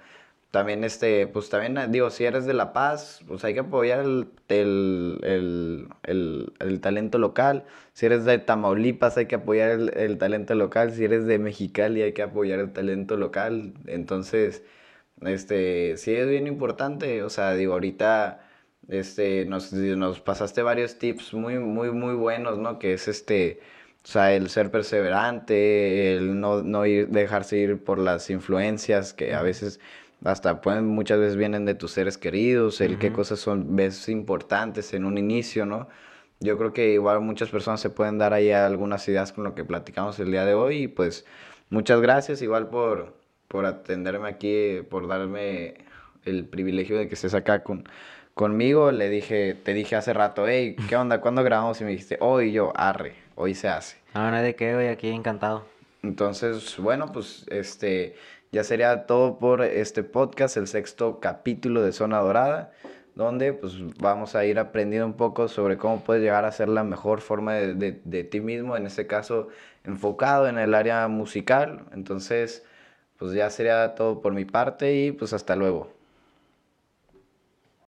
también 0.52 0.84
este, 0.84 1.28
pues 1.28 1.50
también 1.50 1.92
digo, 1.92 2.10
si 2.10 2.24
eres 2.26 2.46
de 2.46 2.54
La 2.54 2.72
Paz, 2.74 3.22
pues 3.28 3.44
hay 3.44 3.54
que 3.54 3.60
apoyar 3.62 4.00
el, 4.02 4.30
el, 4.50 5.20
el, 5.24 5.90
el- 6.04 6.54
el 6.60 6.82
talento 6.82 7.18
local. 7.18 7.66
Si 7.94 8.06
eres 8.06 8.26
de 8.26 8.38
Tamaulipas, 8.40 9.18
hay 9.18 9.26
que 9.28 9.36
apoyar 9.36 9.72
el, 9.72 9.92
el 9.98 10.18
talento 10.18 10.56
local. 10.56 10.92
Si 10.94 11.04
eres 11.06 11.26
de 11.26 11.40
Mexicali, 11.40 12.02
hay 12.02 12.14
que 12.14 12.22
apoyar 12.24 12.60
el 12.60 12.72
talento 12.74 13.18
local. 13.18 13.74
Entonces, 13.88 14.64
este, 15.22 15.98
sí 15.98 16.14
es 16.16 16.28
bien 16.30 16.48
importante. 16.48 17.24
O 17.24 17.30
sea, 17.30 17.54
digo, 17.54 17.74
ahorita 17.74 18.45
este, 18.88 19.46
nos, 19.46 19.74
nos 19.74 20.20
pasaste 20.20 20.62
varios 20.62 20.98
tips 20.98 21.34
muy, 21.34 21.60
muy, 21.60 21.92
muy 21.92 22.14
buenos, 22.16 22.58
¿no? 22.58 22.80
Que 22.80 22.94
es 22.94 23.08
este, 23.08 23.60
o 24.04 24.08
sea, 24.08 24.34
el 24.34 24.50
ser 24.50 24.72
perseverante, 24.72 26.16
el 26.16 26.40
no, 26.40 26.62
no 26.62 26.86
ir, 26.86 27.08
dejarse 27.10 27.58
ir 27.58 27.84
por 27.84 27.98
las 27.98 28.30
influencias 28.30 29.14
que 29.14 29.34
a 29.34 29.42
veces 29.42 29.80
hasta 30.24 30.62
pueden, 30.62 30.86
muchas 30.88 31.20
veces 31.20 31.36
vienen 31.36 31.66
de 31.66 31.76
tus 31.76 31.92
seres 31.92 32.18
queridos, 32.18 32.82
el 32.82 32.98
qué 32.98 33.08
Ujú. 33.08 33.18
cosas 33.18 33.40
son, 33.40 33.76
ves 33.76 34.08
importantes 34.10 34.94
en 34.94 35.06
un 35.06 35.18
inicio, 35.18 35.66
¿no? 35.66 35.88
Yo 36.40 36.58
creo 36.58 36.74
que 36.74 36.94
igual 36.94 37.22
muchas 37.22 37.50
personas 37.50 37.80
se 37.80 37.90
pueden 37.90 38.18
dar 38.18 38.34
ahí 38.34 38.52
algunas 38.52 39.08
ideas 39.08 39.32
con 39.32 39.44
lo 39.44 39.56
que 39.56 39.64
platicamos 39.64 40.20
el 40.20 40.32
día 40.32 40.46
de 40.46 40.54
hoy 40.54 40.84
y 40.84 40.88
pues 40.88 41.26
muchas 41.70 42.02
gracias 42.02 42.42
igual 42.42 42.70
por, 42.70 43.16
por 43.48 43.66
atenderme 43.66 44.28
aquí, 44.28 44.82
por 44.90 45.08
darme 45.08 45.86
el 46.26 46.46
privilegio 46.46 46.98
de 46.98 47.08
que 47.08 47.16
estés 47.16 47.34
acá 47.34 47.64
con, 47.64 47.88
conmigo. 48.36 48.92
Le 48.92 49.10
dije, 49.10 49.56
te 49.56 49.74
dije 49.74 49.96
hace 49.96 50.14
rato, 50.14 50.48
hey, 50.48 50.76
¿qué 50.88 50.96
onda? 50.96 51.20
¿Cuándo 51.22 51.44
grabamos? 51.44 51.82
Y 51.82 51.86
me 51.86 51.90
dijiste, 51.92 52.18
hoy 52.22 52.52
yo, 52.52 52.72
arre, 52.76 53.16
hoy 53.34 53.56
se 53.56 53.68
hace. 53.68 53.98
No, 54.14 54.30
no 54.30 54.40
de 54.42 54.56
qué, 54.56 54.76
güey, 54.76 54.90
aquí 54.90 55.10
encantado. 55.10 55.66
Entonces, 56.04 56.78
bueno, 56.78 57.12
pues 57.12 57.46
este 57.50 58.16
ya 58.52 58.64
sería 58.64 59.08
todo 59.08 59.40
por 59.40 59.64
este 59.64 60.04
podcast, 60.04 60.56
el 60.56 60.68
sexto 60.68 61.20
capítulo 61.20 61.82
de 61.82 61.92
Zona 61.92 62.20
Dorada, 62.20 62.72
donde 63.16 63.54
pues 63.54 63.74
vamos 63.98 64.36
a 64.36 64.46
ir 64.46 64.60
aprendiendo 64.60 65.08
un 65.08 65.14
poco 65.18 65.48
sobre 65.48 65.78
cómo 65.78 66.02
puedes 66.04 66.22
llegar 66.22 66.46
a 66.46 66.52
ser 66.52 66.70
la 66.70 66.84
mejor 66.84 67.22
forma 67.22 67.56
de, 67.56 67.74
de- 67.74 68.02
de 68.04 68.24
ti 68.24 68.40
mismo, 68.40 68.78
en 68.78 68.86
este 68.86 69.08
caso 69.08 69.48
enfocado 69.84 70.48
en 70.48 70.58
el 70.60 70.74
área 70.76 71.08
musical. 71.08 71.86
Entonces, 71.94 72.64
pues 73.18 73.34
ya 73.34 73.50
sería 73.50 73.96
todo 73.96 74.22
por 74.22 74.34
mi 74.34 74.46
parte 74.46 74.94
y 74.96 75.12
pues 75.12 75.34
hasta 75.34 75.56
luego. 75.56 75.92